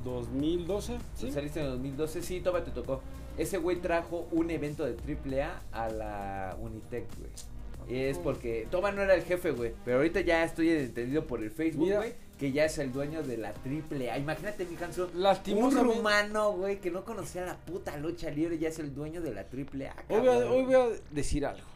2012. 0.04 0.98
¿sí? 1.14 1.30
Saliste 1.30 1.60
en 1.60 1.66
el 1.66 1.72
2012, 1.72 2.22
sí, 2.22 2.40
todavía 2.40 2.64
te 2.64 2.70
tocó. 2.72 3.00
Ese 3.38 3.58
güey 3.58 3.80
trajo 3.80 4.26
un 4.32 4.50
evento 4.50 4.84
de 4.84 4.96
AAA 5.42 5.62
a 5.72 5.88
la 5.88 6.56
Unitec, 6.60 7.06
güey. 7.18 7.30
Es 7.88 8.18
porque 8.18 8.68
Toma 8.70 8.92
no 8.92 9.02
era 9.02 9.14
el 9.14 9.22
jefe, 9.22 9.50
güey. 9.50 9.72
Pero 9.84 9.96
ahorita 9.98 10.20
ya 10.20 10.44
estoy 10.44 10.70
entendido 10.70 11.26
por 11.26 11.42
el 11.42 11.50
Facebook, 11.50 11.86
Mira. 11.86 11.96
güey. 11.98 12.14
que 12.38 12.52
ya 12.52 12.64
es 12.64 12.78
el 12.78 12.92
dueño 12.92 13.22
de 13.22 13.36
la 13.36 13.52
triple 13.52 14.10
A. 14.10 14.18
Imagínate, 14.18 14.64
mi 14.64 14.76
canción. 14.76 15.08
Un 15.14 15.76
rumano, 15.76 16.52
güey, 16.52 16.80
que 16.80 16.90
no 16.90 17.04
conocía 17.04 17.44
la 17.44 17.56
puta 17.56 17.96
lucha 17.96 18.30
libre, 18.30 18.58
ya 18.58 18.68
es 18.68 18.78
el 18.78 18.94
dueño 18.94 19.20
de 19.20 19.34
la 19.34 19.44
triple 19.44 19.88
A. 19.88 19.96
Hoy 20.08 20.20
voy, 20.20 20.28
a, 20.28 20.32
cabrón. 20.32 20.52
hoy 20.52 20.62
voy 20.64 20.74
a 20.74 20.88
decir 21.10 21.44
algo. 21.46 21.66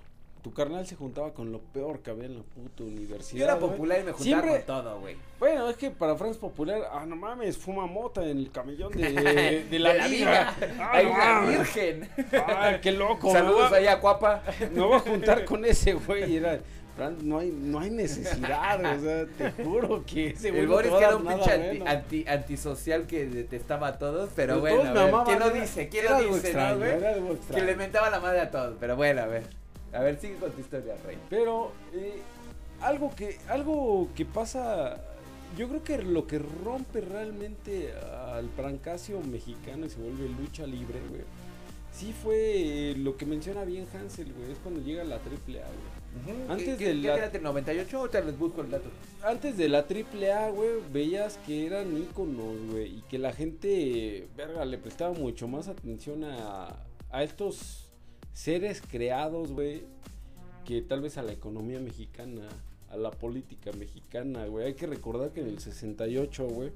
Tu 0.44 0.52
carnal 0.52 0.86
se 0.86 0.94
juntaba 0.94 1.32
con 1.32 1.50
lo 1.52 1.58
peor 1.58 2.00
que 2.00 2.10
había 2.10 2.26
en 2.26 2.36
la 2.36 2.42
puta 2.42 2.82
universidad. 2.84 3.38
Yo 3.38 3.44
era 3.46 3.54
güey. 3.54 3.70
popular 3.70 4.00
y 4.00 4.04
me 4.04 4.12
juntaba 4.12 4.42
Siempre- 4.42 4.50
con 4.66 4.84
todo, 4.84 5.00
güey. 5.00 5.16
Bueno, 5.40 5.70
es 5.70 5.76
que 5.78 5.90
para 5.90 6.16
Franz 6.16 6.36
Popular, 6.36 6.82
ah, 6.92 7.06
no 7.06 7.16
mames, 7.16 7.56
fuma 7.56 7.86
mota 7.86 8.22
en 8.22 8.36
el 8.36 8.50
camellón 8.52 8.92
de, 8.92 9.10
de 9.70 9.78
la, 9.78 9.92
De 9.94 9.98
la 10.00 10.06
liga. 10.06 10.54
viga. 10.60 10.78
Ah, 10.80 11.02
no 11.02 11.12
mames. 11.14 11.58
virgen. 11.58 12.08
Ay, 12.46 12.78
qué 12.82 12.92
loco. 12.92 13.32
Saludos 13.32 13.72
allá 13.72 13.94
a 13.94 14.00
Cuapa. 14.00 14.42
voy 14.76 14.92
a, 14.92 14.98
juntar 15.00 15.44
con 15.46 15.64
ese 15.64 15.94
güey. 15.94 16.36
Era, 16.36 16.60
Franz, 16.94 17.22
no 17.22 17.38
hay, 17.38 17.50
no 17.50 17.80
hay 17.80 17.88
necesidad, 17.90 18.78
o 18.84 19.00
sea, 19.00 19.26
te 19.26 19.50
juro 19.64 20.04
que 20.06 20.28
ese 20.28 20.50
güey 20.50 20.60
El 20.62 20.68
no 20.68 20.74
Boris 20.74 20.92
que 20.92 20.98
era 21.04 21.16
un 21.16 21.26
pinche 21.26 21.50
anti, 21.52 21.66
bueno. 21.78 21.84
anti- 21.90 22.24
antisocial 22.28 23.06
que 23.06 23.24
detestaba 23.26 23.88
a 23.88 23.98
todos, 23.98 24.28
pero 24.36 24.60
Pero 24.62 24.76
bueno, 24.76 24.92
todos 24.92 24.98
a 24.98 25.04
ver, 25.04 25.24
¿quién 25.24 25.38
lo 25.40 25.50
dice? 25.50 25.88
¿Quién 25.88 26.04
lo 26.04 26.18
dice, 26.20 26.52
no, 26.52 26.76
extraño, 26.76 27.38
Que 27.54 27.62
le 27.62 27.76
mentaba 27.76 28.10
la 28.10 28.20
madre 28.20 28.40
a 28.40 28.50
todos, 28.50 28.76
pero 28.78 28.94
bueno, 28.94 29.22
a 29.22 29.26
ver. 29.26 29.63
A 29.94 30.00
ver, 30.00 30.18
sigue 30.20 30.36
con 30.36 30.50
tu 30.52 30.60
historia, 30.60 30.96
Rey. 31.04 31.16
Pero 31.30 31.72
eh, 31.92 32.20
algo 32.80 33.14
que 33.14 33.38
algo 33.48 34.08
que 34.16 34.24
pasa, 34.24 35.00
yo 35.56 35.68
creo 35.68 35.84
que 35.84 35.98
lo 36.02 36.26
que 36.26 36.38
rompe 36.38 37.00
realmente 37.00 37.92
al 38.32 38.48
Brancasio 38.48 39.20
mexicano 39.20 39.86
y 39.86 39.90
se 39.90 40.00
vuelve 40.00 40.28
lucha 40.28 40.66
libre, 40.66 41.00
güey. 41.08 41.22
Sí 41.92 42.12
fue 42.12 42.90
eh, 42.90 42.94
lo 42.96 43.16
que 43.16 43.24
menciona 43.24 43.64
bien 43.64 43.86
Hansel, 43.94 44.32
güey, 44.32 44.50
es 44.50 44.58
cuando 44.58 44.80
llega 44.80 45.04
la 45.04 45.14
AAA, 45.16 45.22
güey. 45.46 46.36
Antes 46.48 46.76
¿Qué, 46.76 46.86
del 46.88 47.02
qué, 47.02 47.08
la- 47.08 47.14
quédate, 47.14 47.38
98 47.40 48.00
o 48.00 48.10
te 48.10 48.24
les 48.24 48.36
busco 48.36 48.62
el 48.62 48.70
dato? 48.70 48.88
Antes 49.22 49.56
de 49.56 49.68
la 49.68 49.78
AAA, 49.88 50.50
güey, 50.50 50.70
veías 50.92 51.38
que 51.46 51.66
eran 51.66 51.96
íconos, 51.96 52.56
güey, 52.72 52.98
y 52.98 53.02
que 53.08 53.18
la 53.18 53.32
gente, 53.32 54.26
verga, 54.36 54.64
le 54.64 54.78
prestaba 54.78 55.12
mucho 55.12 55.46
más 55.46 55.68
atención 55.68 56.24
a, 56.24 56.84
a 57.10 57.22
estos 57.22 57.83
seres 58.34 58.82
creados, 58.90 59.52
güey, 59.52 59.84
que 60.66 60.82
tal 60.82 61.00
vez 61.00 61.16
a 61.16 61.22
la 61.22 61.32
economía 61.32 61.80
mexicana, 61.80 62.42
a 62.90 62.96
la 62.98 63.10
política 63.10 63.70
mexicana, 63.78 64.44
güey. 64.46 64.66
Hay 64.66 64.74
que 64.74 64.86
recordar 64.86 65.30
que 65.30 65.40
en 65.40 65.48
el 65.48 65.58
68, 65.58 66.44
güey, 66.46 66.72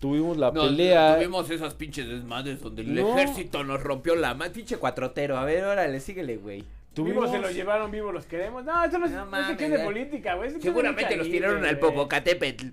tuvimos 0.00 0.36
la 0.36 0.52
pelea. 0.52 1.16
Tuvimos 1.16 1.48
esas 1.50 1.74
pinches 1.74 2.08
desmadres 2.08 2.60
donde 2.60 2.82
el 2.82 2.94
No. 2.94 3.16
ejército 3.16 3.62
nos 3.62 3.82
rompió 3.82 4.16
la 4.16 4.34
madre. 4.34 4.50
Pinche 4.52 4.76
cuatrotero. 4.76 5.38
A 5.38 5.44
ver, 5.44 5.64
órale, 5.64 6.00
síguele, 6.00 6.36
güey. 6.36 6.64
Tuvimos, 6.94 7.24
Vivos 7.26 7.30
se 7.30 7.38
los 7.38 7.54
llevaron, 7.54 7.90
vivos 7.92 8.12
los 8.12 8.26
queremos. 8.26 8.64
No, 8.64 8.84
eso 8.84 8.98
no, 8.98 9.06
es- 9.06 9.12
No 9.12 9.24
no 9.24 9.30
mames, 9.30 9.46
sé 9.52 9.56
qué 9.56 9.64
es 9.66 9.70
de 9.70 9.78
política, 9.84 10.34
güey. 10.34 10.48
eso 10.48 10.56
es 10.56 10.62
de 10.64 10.68
Seguramente 10.70 11.16
los 11.16 11.30
tiraron 11.30 11.64
al. 11.64 11.78
Popocatépetl. 11.78 12.66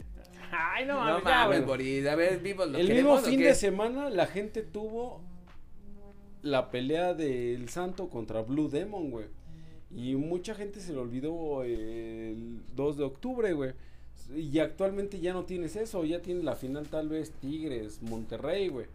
Ay, 0.52 0.86
no 0.86 0.94
No 0.96 1.00
mames, 1.02 1.24
ya, 1.24 1.30
mames, 1.30 1.66
güey. 1.66 2.08
A 2.08 2.16
ver, 2.16 2.40
vivos 2.40 2.68
los 2.68 2.80
El 2.82 2.88
mismo 2.88 2.96
queremos, 2.96 3.24
¿o 3.24 3.26
fin 3.30 3.40
de 3.42 3.54
semana 3.54 4.10
la 4.10 4.26
gente 4.26 4.62
tuvo 4.64 5.22
la 6.42 6.70
pelea 6.72 7.14
del 7.14 7.70
Santo 7.70 8.10
contra 8.10 8.42
Blue 8.42 8.70
Demon, 8.70 9.10
güey. 9.12 9.26
Y 9.96 10.16
mucha 10.16 10.54
gente 10.54 10.80
se 10.82 10.94
le 10.94 11.00
olvidó 11.00 11.64
el 11.64 12.62
2 12.76 12.98
de 12.98 13.04
octubre, 13.04 13.54
güey. 13.54 13.72
Y 14.36 14.60
actualmente 14.60 15.20
ya 15.20 15.34
no 15.34 15.46
tienes 15.46 15.76
eso, 15.76 16.04
ya 16.04 16.22
tienes 16.22 16.44
la 16.44 16.56
final 16.56 16.88
tal 16.88 17.08
vez 17.08 17.32
Tigres, 17.32 18.02
Monterrey, 18.02 18.68
güey. 18.68 18.88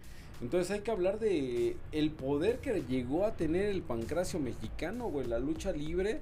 Entonces 0.42 0.70
hay 0.70 0.80
que 0.80 0.90
hablar 0.90 1.18
de 1.20 1.76
el 1.92 2.10
poder 2.10 2.58
que 2.58 2.82
llegó 2.88 3.24
a 3.24 3.36
tener 3.36 3.66
el 3.66 3.80
pancracio 3.82 4.40
mexicano, 4.40 5.08
güey. 5.08 5.26
La 5.26 5.38
lucha 5.38 5.72
libre 5.72 6.20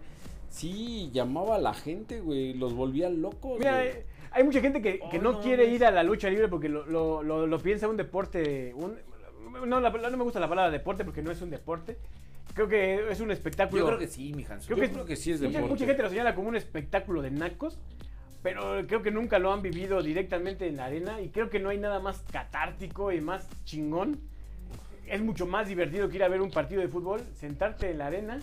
sí 0.51 1.11
llamaba 1.13 1.57
a 1.57 1.59
la 1.61 1.75
gente, 1.75 2.21
güey. 2.21 2.53
Los 2.55 2.75
volvía 2.75 3.09
locos, 3.09 3.59
Mira, 3.59 3.77
güey. 3.79 3.89
eh, 3.89 4.05
hay 4.33 4.45
mucha 4.45 4.61
gente 4.61 4.81
que, 4.83 5.01
que 5.11 5.19
Oh, 5.19 5.23
no, 5.23 5.33
no 5.33 5.41
quiere 5.41 5.67
ir 5.75 5.85
a 5.85 5.91
la 5.91 6.03
lucha 6.03 6.29
libre 6.29 6.49
porque 6.49 6.69
lo, 6.69 6.87
lo, 6.87 7.23
lo, 7.23 7.47
lo 7.47 7.59
piensa 7.61 7.89
un 7.89 7.97
deporte. 7.97 8.73
Un, 8.75 8.97
no, 9.67 9.81
la- 9.81 9.91
no 9.91 10.17
me 10.17 10.25
gusta 10.25 10.41
la 10.41 10.49
palabra 10.49 10.71
deporte 10.71 11.05
porque 11.05 11.23
no 11.23 11.31
es 11.31 11.41
un 11.43 11.51
deporte. 11.51 11.97
Creo 12.55 12.69
que 12.69 13.11
es 13.11 13.21
un 13.21 13.31
espectáculo. 13.31 13.81
Yo 13.83 13.87
creo 13.87 13.99
que 13.99 14.09
sí, 14.09 14.33
mi 14.35 14.45
Hans. 14.45 14.67
Yo 14.67 14.75
que- 14.77 14.91
creo 14.91 15.05
que 15.05 15.17
sí 15.17 15.33
es 15.33 15.41
mucha, 15.41 15.53
deporte. 15.59 15.71
mucha 15.75 15.87
gente 15.87 16.03
lo 16.03 16.09
señala 16.09 16.35
como 16.35 16.49
un 16.49 16.57
espectáculo 16.57 17.23
de 17.23 17.31
nacos, 17.31 17.79
pero 18.43 18.85
creo 18.87 19.03
que 19.03 19.11
nunca 19.11 19.39
lo 19.39 19.53
han 19.53 19.63
vivido 19.63 20.03
directamente 20.03 20.67
en 20.67 20.77
la 20.77 20.87
arena 20.87 21.21
y 21.21 21.29
creo 21.29 21.49
que 21.51 21.61
no 21.61 21.69
hay 21.69 21.79
nada 21.79 22.01
más 22.01 22.23
catártico 22.33 23.13
y 23.13 23.21
más 23.21 23.49
chingón. 23.65 24.21
Es 25.07 25.21
mucho 25.23 25.47
más 25.47 25.69
divertido 25.69 26.09
que 26.09 26.17
ir 26.17 26.25
a 26.25 26.29
ver 26.29 26.41
un 26.41 26.51
partido 26.51 26.81
de 26.81 26.89
fútbol, 26.89 27.21
sentarte 27.35 27.91
en 27.91 27.99
la 27.99 28.07
arena, 28.07 28.41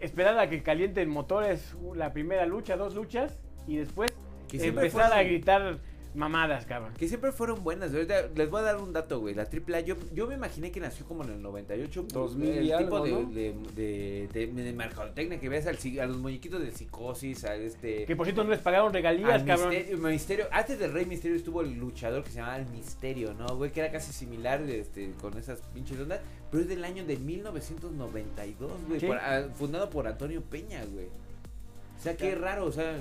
esperar 0.00 0.38
a 0.38 0.48
que 0.48 0.62
calienten 0.62 1.08
motores 1.08 1.74
la 1.94 2.12
primera 2.12 2.46
lucha, 2.46 2.76
dos 2.76 2.94
luchas 2.94 3.36
y 3.66 3.76
después 3.76 4.12
empezar 4.52 5.12
a 5.12 5.22
gritar 5.22 5.78
mamadas, 6.14 6.66
cabrón. 6.66 6.92
Que 6.96 7.08
siempre 7.08 7.32
fueron 7.32 7.62
buenas. 7.62 7.92
Ahorita 7.92 8.28
les 8.34 8.50
voy 8.50 8.60
a 8.60 8.64
dar 8.64 8.76
un 8.78 8.92
dato, 8.92 9.20
güey. 9.20 9.34
La 9.34 9.42
AAA, 9.44 9.80
yo, 9.80 9.96
yo 10.14 10.26
me 10.26 10.34
imaginé 10.34 10.70
que 10.70 10.80
nació 10.80 11.06
como 11.06 11.24
en 11.24 11.30
el 11.32 11.42
98. 11.42 12.06
2000 12.12 12.48
el 12.48 12.64
y 12.64 12.76
tipo 12.76 12.96
algo, 12.96 13.04
de, 13.04 13.10
¿no? 13.12 13.30
de, 13.30 14.28
de, 14.32 14.46
de, 14.46 14.62
de 14.62 14.72
mercadotecnia 14.72 15.38
que 15.38 15.48
ves 15.48 15.66
al, 15.66 15.78
a 16.00 16.06
los 16.06 16.16
muñequitos 16.18 16.60
de 16.60 16.70
psicosis, 16.72 17.44
a 17.44 17.54
este... 17.54 18.04
Que 18.06 18.16
por 18.16 18.26
cierto 18.26 18.44
no 18.44 18.50
les 18.50 18.60
pagaron 18.60 18.92
regalías, 18.92 19.30
al 19.30 19.44
cabrón. 19.44 19.70
misterio, 19.70 19.98
misterio. 19.98 20.46
Antes 20.50 20.78
del 20.78 20.92
Rey 20.92 21.06
Misterio 21.06 21.36
estuvo 21.36 21.60
el 21.62 21.74
luchador 21.78 22.24
que 22.24 22.30
se 22.30 22.36
llamaba 22.36 22.58
El 22.58 22.66
Misterio, 22.68 23.34
¿no, 23.34 23.46
güey? 23.56 23.70
Que 23.70 23.80
era 23.80 23.90
casi 23.90 24.12
similar 24.12 24.60
este, 24.62 25.12
con 25.20 25.36
esas 25.38 25.60
pinches 25.74 25.98
ondas. 26.00 26.20
Pero 26.50 26.62
es 26.62 26.68
del 26.68 26.82
año 26.84 27.04
de 27.04 27.16
1992, 27.16 28.70
güey. 28.88 29.00
Por- 29.00 29.18
ah, 29.18 29.46
fundado 29.54 29.90
por 29.90 30.06
Antonio 30.06 30.42
Peña, 30.42 30.84
güey. 30.84 31.06
O 31.06 32.02
sea, 32.02 32.16
qué 32.16 32.34
raro, 32.34 32.64
o 32.66 32.72
sea... 32.72 32.96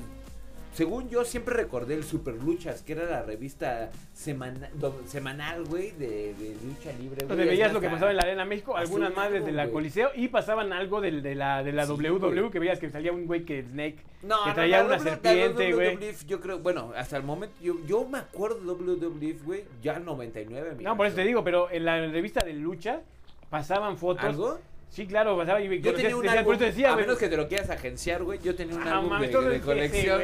Según 0.78 1.10
yo 1.10 1.26
siempre 1.26 1.56
recordé 1.56 1.96
el 1.96 2.04
Super 2.04 2.36
Luchas, 2.36 2.84
que 2.84 2.94
era 2.94 3.06
la 3.06 3.24
revista 3.24 3.90
semana- 4.14 4.70
do- 4.76 5.02
semanal, 5.08 5.64
güey, 5.66 5.90
de, 5.94 6.36
de 6.36 6.56
lucha 6.64 6.92
libre. 7.00 7.26
güey. 7.26 7.28
Donde 7.30 7.46
veías 7.46 7.74
lo 7.74 7.82
que 7.82 7.88
más, 7.88 7.96
pasaba 7.96 8.12
en 8.12 8.18
la 8.18 8.22
Arena 8.22 8.46
México, 8.46 8.78
algunas 8.78 9.10
Azul 9.10 9.18
madres 9.24 9.44
de 9.44 9.54
la. 9.54 9.70
Coliseo 9.72 10.12
y 10.14 10.28
pasaban 10.28 10.72
algo 10.74 11.02
del- 11.02 11.24
de, 11.24 11.34
la, 11.34 11.64
de 11.64 11.72
la 11.74 11.88
Sí, 11.88 11.94
güey. 11.94 12.52
que 12.52 12.60
veías 12.60 12.78
que 12.78 12.92
salía 12.92 13.12
un 13.12 13.26
güey 13.26 13.44
que 13.44 13.64
Snake. 13.64 13.98
No, 14.22 14.36
que 14.44 14.50
no, 14.50 14.54
traía 14.54 14.78
la 14.78 14.86
una 14.86 14.98
W- 14.98 15.10
la 15.10 15.16
serpiente, 15.16 15.74
güey. 15.74 15.96
WWF, 15.96 16.26
Yo 16.28 16.40
creo, 16.42 16.60
bueno, 16.60 16.94
hasta 16.96 17.18
el 17.18 17.24
momento, 17.24 17.56
yo, 17.60 17.76
yo 17.88 18.08
me 18.08 18.20
acuerdo 18.20 18.60
de 18.60 18.66
WWF, 18.68 19.44
güey, 19.46 19.64
ya 19.82 19.98
99. 19.98 20.76
mi 20.78 20.84
No, 20.84 20.96
por 20.96 21.08
eso 21.08 21.16
te 21.16 21.24
digo, 21.24 21.44
pero 21.44 21.72
en 21.72 21.86
la 21.86 22.06
revista 22.06 22.46
de 22.46 22.54
lucha 22.54 23.02
pasaban 23.50 23.98
fotos. 23.98 24.24
¿Algo? 24.26 24.60
Sí, 24.90 25.06
claro, 25.06 25.38
pasaba 25.38 25.62
y 25.62 25.82
Yo 25.82 25.94
tenía 25.94 26.16
un 26.16 26.28
álbum, 26.28 26.54
eso 26.56 26.64
decía, 26.64 26.90
a 26.90 26.94
güey. 26.94 27.06
menos 27.06 27.20
que 27.20 27.28
te 27.28 27.38
lo 27.38 27.48
quieras 27.48 27.70
agenciar, 27.70 28.24
güey, 28.24 28.40
yo 28.42 28.56
tenía 28.56 28.76
un 28.76 28.88
Ah, 28.88 28.96
álbum 28.98 29.10
mames, 29.10 29.28
de, 29.28 29.34
todo 29.34 29.50
de 29.50 29.56
el 29.58 29.62
colección, 29.62 30.22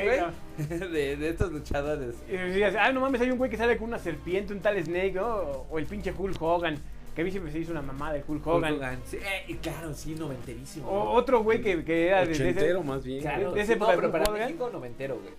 de, 0.91 1.17
de 1.17 1.29
estos 1.29 1.51
luchadores. 1.51 2.15
Y 2.27 2.31
decías, 2.31 2.75
ah, 2.79 2.91
no 2.91 3.01
mames, 3.01 3.21
hay 3.21 3.29
un 3.29 3.37
güey 3.37 3.51
que 3.51 3.57
sale 3.57 3.77
con 3.77 3.89
una 3.89 3.99
serpiente, 3.99 4.53
un 4.53 4.61
tal 4.61 4.81
Snake, 4.83 5.11
¿no? 5.13 5.27
O, 5.69 5.77
el 5.79 5.85
pinche 5.85 6.11
Hulk 6.17 6.41
Hogan, 6.41 6.77
que 7.13 7.21
a 7.21 7.23
mí 7.25 7.29
siempre 7.29 7.51
se 7.51 7.59
hizo 7.59 7.71
una 7.71 7.81
mamá 7.83 8.13
de 8.13 8.23
Hulk 8.27 8.47
Hogan. 8.47 8.71
Hulk 8.73 8.81
Hogan. 8.81 8.99
Sí, 9.05 9.17
eh, 9.17 9.57
claro, 9.61 9.93
sí, 9.93 10.15
noventerísimo. 10.15 10.87
O 10.89 11.11
otro 11.11 11.43
güey 11.43 11.61
que, 11.61 11.83
que 11.83 12.07
era 12.07 12.21
de, 12.21 12.27
de 12.27 12.31
ese- 12.31 12.43
Ochentero 12.43 12.83
más 12.83 13.03
bien. 13.03 13.21
Claro, 13.21 13.51
de 13.51 13.61
esa 13.61 13.73
sí, 13.73 13.79
no, 13.79 13.87
pero 13.95 14.11
para 14.11 14.23
Hogan. 14.23 14.39
México 14.41 14.69
noventero, 14.71 15.15
güey. 15.21 15.33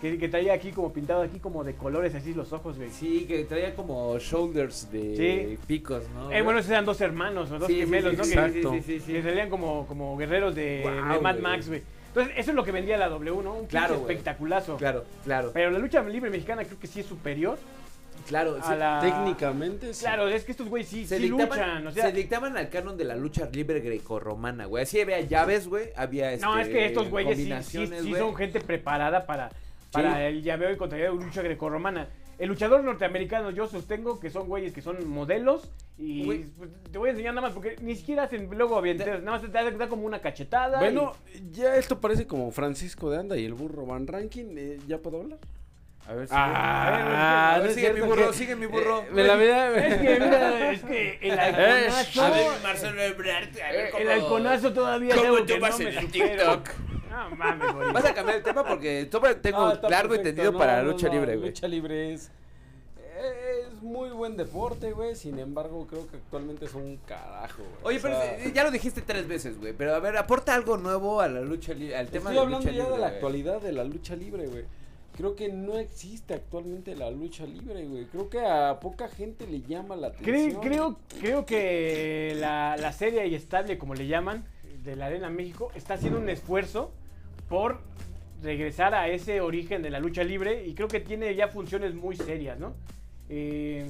Que, 0.00 0.16
que 0.18 0.28
traía 0.28 0.54
aquí 0.54 0.70
como 0.72 0.92
pintado 0.92 1.22
aquí 1.22 1.38
como 1.38 1.62
de 1.62 1.74
colores 1.74 2.14
así 2.14 2.32
los 2.34 2.52
ojos, 2.52 2.76
güey. 2.78 2.90
Sí, 2.90 3.26
que 3.28 3.44
traía 3.44 3.74
como 3.74 4.18
shoulders 4.18 4.90
de 4.90 5.16
Sí. 5.50 5.58
picos, 5.66 6.04
¿no? 6.14 6.32
Eh, 6.32 6.40
bueno, 6.42 6.58
esos 6.60 6.70
eran 6.70 6.84
dos 6.86 7.00
hermanos 7.00 7.50
o 7.50 7.58
dos 7.58 7.68
Sí, 7.68 7.76
gemelos, 7.80 8.12
sí, 8.12 8.16
¿no? 8.16 8.24
sí, 8.24 8.32
Que- 8.32 8.38
exacto. 8.40 8.72
sí, 8.72 8.80
sí, 8.80 9.00
sí, 9.00 9.12
que 9.12 9.22
sí. 9.22 9.28
salían 9.28 9.50
como, 9.50 9.86
como 9.86 10.16
guerreros 10.16 10.54
de, 10.54 10.84
Mad 11.20 11.20
güey. 11.34 11.42
Max, 11.42 11.68
güey. 11.68 11.82
Entonces, 12.08 12.34
eso 12.38 12.50
es 12.50 12.56
lo 12.56 12.64
que 12.64 12.72
vendía 12.72 12.96
la 12.96 13.08
W, 13.08 13.42
¿no? 13.42 13.54
Un 13.54 13.66
Claro, 13.66 13.94
espectaculazo. 13.96 14.76
Claro, 14.78 15.04
claro, 15.22 15.50
Pero 15.54 15.70
la 15.70 15.78
lucha 15.78 16.02
libre 16.02 16.28
mexicana 16.30 16.64
creo 16.64 16.78
que 16.78 16.86
sí 16.88 17.00
es 17.00 17.06
superior 17.06 17.56
claro. 18.26 18.56
sí. 18.62 18.72
la... 18.76 18.98
Técnicamente 19.00 19.94
sí. 19.94 20.00
Claro, 20.04 20.26
es 20.28 20.44
que 20.44 20.50
estos 20.50 20.68
güeyes 20.68 20.88
sí, 20.88 21.06
se, 21.06 21.18
sí 21.18 21.22
dictaban, 21.24 21.48
luchan, 21.48 21.86
o 21.86 21.92
sea... 21.92 22.06
se 22.06 22.12
dictaban 22.12 22.56
al 22.56 22.68
canon 22.68 22.96
de 22.96 23.04
la 23.04 23.14
lucha 23.16 23.48
libre 23.52 23.78
grecorromana, 23.80 24.64
güey. 24.66 24.82
Así 24.82 25.00
había 25.00 25.20
llaves, 25.20 25.68
güey. 25.68 25.90
Había 25.96 26.36
no, 26.38 26.58
este, 26.58 26.62
es 26.62 26.68
que 26.68 26.86
estos 26.86 27.08
güeyes 27.10 27.36
sí, 27.66 27.86
sí, 27.86 28.14
son 28.14 28.34
gente 28.34 28.60
preparada 28.60 29.24
para, 29.26 29.50
para 29.92 30.26
el 30.26 30.42
llaveo 30.42 30.70
y 30.72 30.76
contrario 30.76 31.14
de 31.16 31.24
lucha 31.24 31.42
grecorromana. 31.42 32.08
El 32.38 32.48
luchador 32.48 32.82
norteamericano, 32.82 33.50
yo 33.50 33.66
sostengo 33.66 34.18
que 34.18 34.30
son 34.30 34.48
güeyes 34.48 34.72
que 34.72 34.80
son 34.80 35.06
modelos 35.06 35.70
y 35.98 36.24
Güey. 36.24 36.44
pues, 36.56 36.70
te 36.90 36.96
voy 36.96 37.08
a 37.08 37.12
enseñar 37.12 37.34
nada 37.34 37.48
más 37.48 37.54
porque 37.54 37.76
ni 37.82 37.94
siquiera 37.96 38.22
hacen 38.22 38.48
luego 38.56 38.78
avienteros, 38.78 39.22
nada 39.22 39.32
más 39.38 39.42
te 39.42 39.48
da, 39.48 39.70
te 39.70 39.76
da 39.76 39.88
como 39.88 40.06
una 40.06 40.20
cachetada. 40.20 40.78
Bueno, 40.78 41.12
ya 41.52 41.76
esto 41.76 42.00
parece 42.00 42.26
como 42.26 42.50
Francisco 42.50 43.10
de 43.10 43.18
Anda 43.18 43.36
y 43.36 43.44
el 43.44 43.52
burro 43.52 43.84
Van 43.84 44.06
Ranking. 44.06 44.54
eh, 44.56 44.78
¿Ya 44.88 44.96
puedo 44.98 45.20
hablar? 45.20 45.38
A 46.08 46.14
ver, 46.14 46.28
Ah, 46.30 47.52
a 47.52 47.56
no 47.58 47.62
ver, 47.62 47.70
es 47.70 47.74
sigue 47.76 47.88
mi 47.90 47.94
cierto 47.96 48.14
burro, 48.14 48.30
que- 48.30 48.36
sigue 48.36 48.56
mi 48.56 48.66
burro. 48.66 49.00
Eh, 49.00 49.08
me 49.12 49.22
la 49.22 49.34
y- 49.36 49.38
vida. 49.40 49.86
es 49.86 49.94
que 50.00 50.12
mira, 50.14 50.72
es 50.72 50.82
que 50.82 51.18
el 51.20 51.38
halconazo, 51.38 52.22
a 52.22 52.30
ver, 52.30 52.46
Marcelo 52.62 53.02
Ebrard, 53.02 53.48
a 53.60 53.70
ver 53.70 53.86
eh, 53.86 53.88
cómo... 53.92 54.02
el 54.02 54.10
halconazo 54.10 54.72
todavía 54.72 55.14
¿Cómo 55.14 55.44
tú 55.44 55.54
no 55.56 55.60
vas 55.60 55.78
me 55.78 55.90
en 55.90 55.98
el 55.98 56.00
supero. 56.06 56.62
TikTok? 56.62 56.70
No 57.28 57.36
mames, 57.36 57.74
güey. 57.74 57.92
Vas 57.92 58.04
a 58.04 58.14
cambiar 58.14 58.38
el 58.38 58.42
tema 58.42 58.64
porque 58.64 59.08
tengo 59.42 59.66
Ah, 59.66 59.80
largo 59.88 60.14
entendido 60.14 60.52
No, 60.52 60.58
para 60.58 60.76
la 60.78 60.82
lucha 60.84 61.08
no, 61.08 61.14
libre, 61.14 61.36
güey. 61.36 61.48
Lucha 61.50 61.68
libre 61.68 62.14
es. 62.14 62.30
Es 63.22 63.82
muy 63.82 64.10
buen 64.10 64.36
deporte, 64.36 64.92
güey. 64.92 65.14
Sin 65.14 65.38
embargo, 65.38 65.86
creo 65.86 66.06
que 66.08 66.16
actualmente 66.16 66.64
es 66.64 66.74
un 66.74 66.96
carajo, 67.06 67.62
güey. 67.82 67.96
Oye, 67.96 67.98
O 67.98 68.02
pero 68.02 68.20
sea, 68.20 68.52
ya 68.52 68.64
lo 68.64 68.70
dijiste 68.70 69.02
tres 69.02 69.28
veces, 69.28 69.58
güey. 69.58 69.72
Pero 69.74 69.94
a 69.94 69.98
ver, 70.00 70.16
aporta 70.16 70.54
algo 70.54 70.76
nuevo 70.78 71.20
a 71.20 71.28
la 71.28 71.40
lucha 71.40 71.74
libre, 71.74 71.96
al 71.96 72.06
tema 72.08 72.30
Estoy 72.30 72.34
de 72.34 72.40
hablando 72.40 72.58
lucha 72.66 72.70
ya 72.70 72.82
libre. 72.84 72.94
de 72.96 73.00
la 73.00 73.06
actualidad 73.08 73.60
de 73.60 73.72
la 73.72 73.84
lucha 73.84 74.16
libre, 74.16 74.46
güey. 74.46 74.64
creo 75.16 75.36
que 75.36 75.50
no 75.50 75.76
existe 75.76 76.32
actualmente 76.32 76.94
la 76.96 77.10
lucha 77.10 77.44
libre, 77.44 77.84
güey. 77.84 78.06
Creo 78.06 78.30
que 78.30 78.40
a 78.40 78.80
poca 78.80 79.08
gente 79.08 79.46
le 79.46 79.60
llama 79.62 79.96
la 79.96 80.06
atención. 80.08 80.60
Creo, 80.60 80.60
creo, 80.62 80.96
creo 81.20 81.46
que 81.46 82.34
la, 82.38 82.76
la 82.78 82.92
serie 82.92 83.26
y 83.26 83.34
estable, 83.34 83.76
como 83.76 83.94
le 83.94 84.06
llaman, 84.06 84.44
de 84.82 84.96
la 84.96 85.06
Arena 85.06 85.28
México, 85.28 85.70
está 85.74 85.94
haciendo 85.94 86.18
un 86.18 86.30
esfuerzo 86.30 86.90
por 87.50 87.80
regresar 88.42 88.94
a 88.94 89.08
ese 89.08 89.42
origen 89.42 89.82
de 89.82 89.90
la 89.90 90.00
lucha 90.00 90.24
libre 90.24 90.64
y 90.66 90.72
creo 90.74 90.88
que 90.88 91.00
tiene 91.00 91.34
ya 91.34 91.48
funciones 91.48 91.94
muy 91.94 92.16
serias, 92.16 92.58
¿no? 92.58 92.72
Eh, 93.28 93.86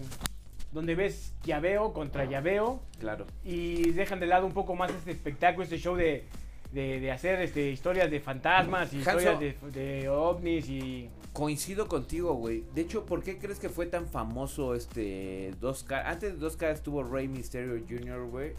donde 0.73 0.95
ves 0.97 1.35
llaveo 1.45 1.93
contra 1.93 2.25
llaveo 2.25 2.81
Claro. 2.99 3.27
y 3.45 3.91
dejan 3.93 4.19
de 4.19 4.27
lado 4.27 4.47
un 4.47 4.53
poco 4.53 4.75
más 4.75 4.91
este 4.91 5.13
espectáculo, 5.13 5.65
este 5.65 5.79
show 5.79 5.95
de, 5.95 6.25
de, 6.73 7.01
de 7.01 7.11
hacer 7.13 7.41
este, 7.43 7.71
historias 7.71 8.11
de 8.11 8.19
fantasmas 8.21 8.93
y 8.93 8.99
historias 8.99 9.39
de, 9.39 9.57
de 9.73 10.09
ovnis 10.09 10.69
y... 10.69 11.09
Coincido 11.33 11.87
contigo, 11.87 12.35
güey. 12.35 12.65
De 12.75 12.81
hecho, 12.81 13.05
¿por 13.07 13.23
qué 13.23 13.39
crees 13.39 13.61
que 13.61 13.69
fue 13.69 13.87
tan 13.87 14.07
famoso 14.09 14.75
este 14.75 15.53
2K? 15.61 16.03
Antes 16.07 16.41
de 16.41 16.47
2K 16.47 16.73
estuvo 16.73 17.05
Rey 17.05 17.29
Mysterio 17.29 17.81
Jr., 17.89 18.27
güey. 18.29 18.53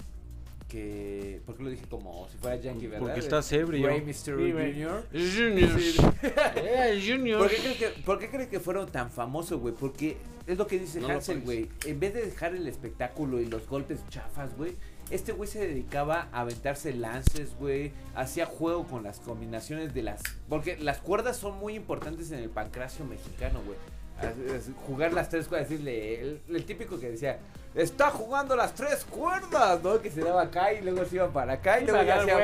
Que. 0.72 1.42
¿Por 1.46 1.58
qué 1.58 1.64
lo 1.64 1.70
dije 1.70 1.86
como 1.90 2.30
si 2.30 2.38
fuera 2.38 2.56
Yankee, 2.56 2.88
verdad? 2.88 3.06
Porque 3.06 3.20
estás 3.20 3.52
ebrio. 3.52 3.86
Rey 3.88 4.02
Mysterio. 4.02 4.56
Jr. 4.56 5.06
Junior. 5.12 5.80
Sí. 5.80 5.98
Eh, 6.56 7.04
Junior. 7.06 7.40
¿Por 7.40 7.50
qué, 7.50 7.58
crees 7.58 7.78
que, 7.78 7.88
¿Por 8.04 8.20
qué 8.20 8.30
crees 8.30 8.48
que 8.48 8.60
fueron 8.62 8.90
tan 8.90 9.12
famosos, 9.12 9.60
güey? 9.60 9.74
Porque 9.74 10.16
es 10.48 10.58
lo 10.58 10.68
que 10.68 10.80
dice 10.80 11.02
No 11.02 11.08
pones. 11.08 11.44
güey. 11.44 11.70
En 11.86 12.00
vez 12.00 12.14
de 12.14 12.26
dejar 12.26 12.56
el 12.56 12.68
espectáculo 12.68 13.42
y 13.42 13.46
los 13.48 13.68
golpes 13.68 14.00
chafas, 14.10 14.56
güey, 14.56 14.76
este 15.10 15.34
güey 15.34 15.50
se 15.50 15.60
dedicaba 15.60 16.30
a 16.32 16.42
aventarse 16.42 16.94
lances, 16.94 17.54
güey. 17.60 17.92
Hacía 18.16 18.46
juego 18.46 18.86
con 18.88 19.04
las 19.04 19.20
combinaciones 19.20 19.94
de 19.94 20.04
las. 20.04 20.22
Porque 20.48 20.78
las 20.78 21.00
cuerdas 21.00 21.36
son 21.36 21.58
muy 21.58 21.76
importantes 21.76 22.32
en 22.32 22.40
el 22.40 22.50
pancracio 22.50 23.04
mexicano, 23.04 23.62
güey. 23.66 23.78
Jugar 24.88 25.14
las 25.14 25.30
tres 25.30 25.48
cuerdas, 25.48 25.70
decirle. 25.70 26.20
El, 26.22 26.42
el 26.50 26.66
típico 26.66 27.00
que 27.00 27.12
decía. 27.12 27.40
Está 27.74 28.10
jugando 28.12 28.56
las 28.56 28.74
tres 28.76 29.06
cuerdas, 29.06 29.82
¿no? 29.82 30.02
Que 30.02 30.12
se 30.12 30.22
daba 30.22 30.42
acá 30.44 30.74
y 30.74 30.82
luego 30.82 31.06
se 31.06 31.16
iba 31.16 31.30
para 31.30 31.54
acá 31.54 31.80
y 31.80 31.86
luego 31.86 32.00
ya 32.06 32.16
hacía 32.22 32.36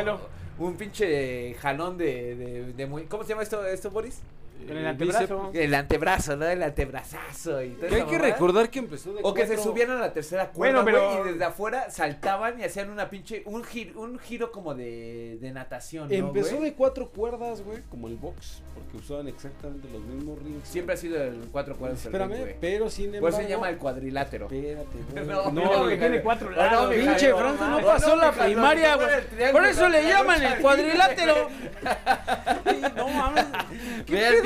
un, 0.60 0.68
un 0.68 0.78
pinche 0.78 1.54
jalón 1.56 1.98
de, 1.98 2.36
de, 2.36 2.74
de 2.74 2.86
muy- 2.86 3.04
¿Cómo 3.06 3.24
se 3.24 3.30
llama 3.30 3.44
esto, 3.44 3.66
esto 3.66 3.92
Boris? 3.92 4.20
Con 4.67 4.76
el 4.78 4.84
Eh, 4.86 4.88
antebrazo. 4.88 5.52
El 5.54 5.74
antebrazo, 5.76 6.36
¿no? 6.36 6.46
El 6.46 6.63
antebrazazo 6.63 7.63
y 7.63 7.70
todo 7.70 7.96
hay 7.96 8.04
que 8.04 8.17
recordar 8.17 8.70
que 8.70 8.80
empezó 8.80 9.13
de 9.13 9.20
O 9.24 9.34
que 9.34 9.46
se 9.48 9.58
subieran 9.58 9.98
a 9.98 10.02
la 10.02 10.13
tercera 10.13 10.50
cuerda, 10.50 10.82
Bueno, 10.82 11.00
pero- 11.00 11.26
y 11.28 11.32
desde 11.32 11.46
afuera 11.46 11.89
saltaban 11.89 12.60
y 12.60 12.63
hacían 12.63 12.89
una 12.89 13.10
pinche, 13.10 13.43
un 13.46 13.63
giro, 13.63 14.02
un 14.02 14.20
giro 14.20 14.52
como 14.52 14.74
de, 14.76 15.38
de 15.39 15.52
natación, 15.52 16.10
¿no, 16.10 16.13
Empezó 16.15 16.60
de 16.62 16.74
cuatro 16.74 17.10
cuerdas, 17.10 17.62
güey, 17.62 17.80
como 17.89 18.08
el 18.08 18.15
box, 18.15 18.62
porque 18.74 18.98
usaban 18.98 19.28
exactamente 19.28 19.88
los 19.91 20.02
mismos 20.02 20.39
rings. 20.43 20.67
Siempre 20.67 20.96
ha 20.96 20.98
sido 20.98 21.22
el 21.24 21.48
cuatro 21.52 21.76
cuerdas 21.78 22.00
ring, 22.04 22.13
Espérame, 22.13 22.39
güey. 22.39 22.56
pero 22.60 22.89
sin 22.89 23.06
Pues 23.12 23.15
embargo. 23.17 23.38
se 23.38 23.48
llama 23.48 23.70
el 23.70 23.78
cuadrilátero. 23.78 24.46
Espérate, 24.52 24.98
güey. 25.12 25.26
No, 25.28 25.52
No, 25.52 25.62
no, 25.63 25.84
que 25.88 25.96
mija, 25.96 26.00
tiene 26.08 26.22
cuatro 26.22 26.50
lados. 26.50 26.93
Pinche 26.93 27.34
Franco 27.34 27.65
no 27.65 27.82
pasó 27.86 28.15
la 28.15 28.32
primaria, 28.32 28.96
güey. 28.96 29.08
el 29.39 29.52
Por 29.52 29.65
eso 29.65 29.88
le 29.89 30.04
la 30.04 30.10
llaman 30.10 30.43
el 30.43 30.62
cuadrilátero. 30.62 31.50
no 32.96 33.08
mames. 33.10 33.46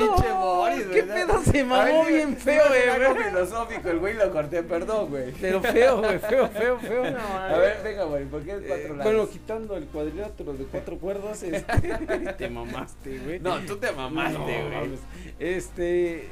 Pinche 0.06 0.32
Boris, 0.32 0.86
¿Qué 0.92 1.02
pedo? 1.02 1.42
Se 1.42 1.64
mamó 1.64 2.04
Ay, 2.06 2.14
bien 2.14 2.36
feo, 2.36 2.62
güey. 2.68 3.24
filosófico, 3.24 3.88
el 3.90 3.98
güey 3.98 4.14
lo 4.14 4.32
corté, 4.32 4.62
perdón, 4.62 5.10
güey. 5.10 5.32
Pero 5.40 5.60
feo, 5.60 5.98
güey, 5.98 6.18
feo, 6.18 6.48
feo, 6.48 6.78
feo. 6.78 7.10
No, 7.10 7.18
A 7.38 7.56
ver, 7.58 7.80
venga, 7.84 8.04
güey, 8.04 8.24
¿por 8.26 8.42
qué 8.42 8.52
Eh, 8.52 8.64
cuatro 8.66 8.88
lados? 8.96 9.04
bueno, 9.04 9.28
quitando 9.30 9.76
el 9.76 9.84
cuadrilátero 9.86 10.52
de 10.54 10.64
cuatro 10.64 10.98
cuerdas, 10.98 11.42
este, 11.42 12.32
te 12.38 12.48
mamaste, 12.50 13.18
güey. 13.18 13.40
No, 13.40 13.58
tú 13.60 13.76
te 13.76 13.92
mamaste, 13.92 14.38
No, 14.38 14.44
güey. 14.44 14.68
mames. 14.70 15.00
Este, 15.38 16.28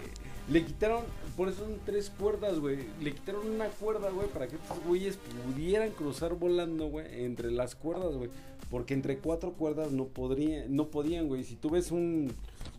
le 0.48 0.64
quitaron, 0.64 1.02
por 1.40 1.48
eso 1.48 1.64
son 1.64 1.80
tres 1.86 2.10
cuerdas, 2.10 2.58
güey. 2.58 2.80
Le 3.00 3.12
quitaron 3.12 3.48
una 3.48 3.68
cuerda, 3.68 4.10
güey, 4.10 4.28
para 4.28 4.46
que 4.46 4.56
estos 4.56 4.78
güeyes 4.84 5.16
pudieran 5.16 5.88
cruzar 5.92 6.34
volando, 6.34 6.88
güey, 6.88 7.24
entre 7.24 7.50
las 7.50 7.74
cuerdas, 7.74 8.14
güey. 8.14 8.28
Porque 8.70 8.92
entre 8.92 9.16
cuatro 9.16 9.54
cuerdas 9.54 9.90
no 9.90 10.04
podrían, 10.04 10.76
no 10.76 10.88
podían, 10.88 11.28
güey. 11.28 11.42
Si 11.44 11.56
tú 11.56 11.70
ves 11.70 11.92
un, 11.92 12.30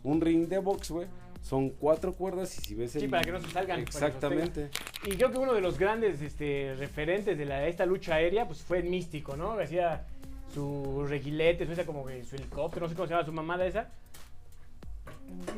un 0.04 0.20
ring 0.20 0.46
de 0.46 0.60
box, 0.60 0.92
güey, 0.92 1.08
son 1.42 1.70
cuatro 1.70 2.12
cuerdas 2.14 2.56
y 2.56 2.60
si 2.60 2.76
ves 2.76 2.94
el... 2.94 3.00
Sí, 3.02 3.08
para 3.08 3.24
que 3.24 3.32
no 3.32 3.40
se 3.40 3.50
salgan, 3.50 3.80
Exactamente. 3.80 4.70
Y 5.06 5.16
creo 5.16 5.32
que 5.32 5.38
uno 5.38 5.54
de 5.54 5.60
los 5.60 5.76
grandes 5.76 6.22
este, 6.22 6.76
referentes 6.76 7.36
de 7.36 7.44
la, 7.44 7.66
esta 7.66 7.84
lucha 7.84 8.14
aérea 8.14 8.46
pues 8.46 8.62
fue 8.62 8.78
el 8.78 8.84
místico, 8.84 9.36
¿no? 9.36 9.56
Que 9.56 9.64
hacía 9.64 10.06
su 10.54 11.04
reguilete, 11.08 11.66
su, 11.66 11.72
esa 11.72 11.84
como 11.84 12.06
que 12.06 12.22
su 12.22 12.36
helicóptero, 12.36 12.86
no 12.86 12.90
sé 12.90 12.94
cómo 12.94 13.08
se 13.08 13.14
llama 13.14 13.26
su 13.26 13.32
mamada 13.32 13.66
esa. 13.66 13.90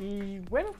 Y 0.01 0.38
bueno, 0.49 0.71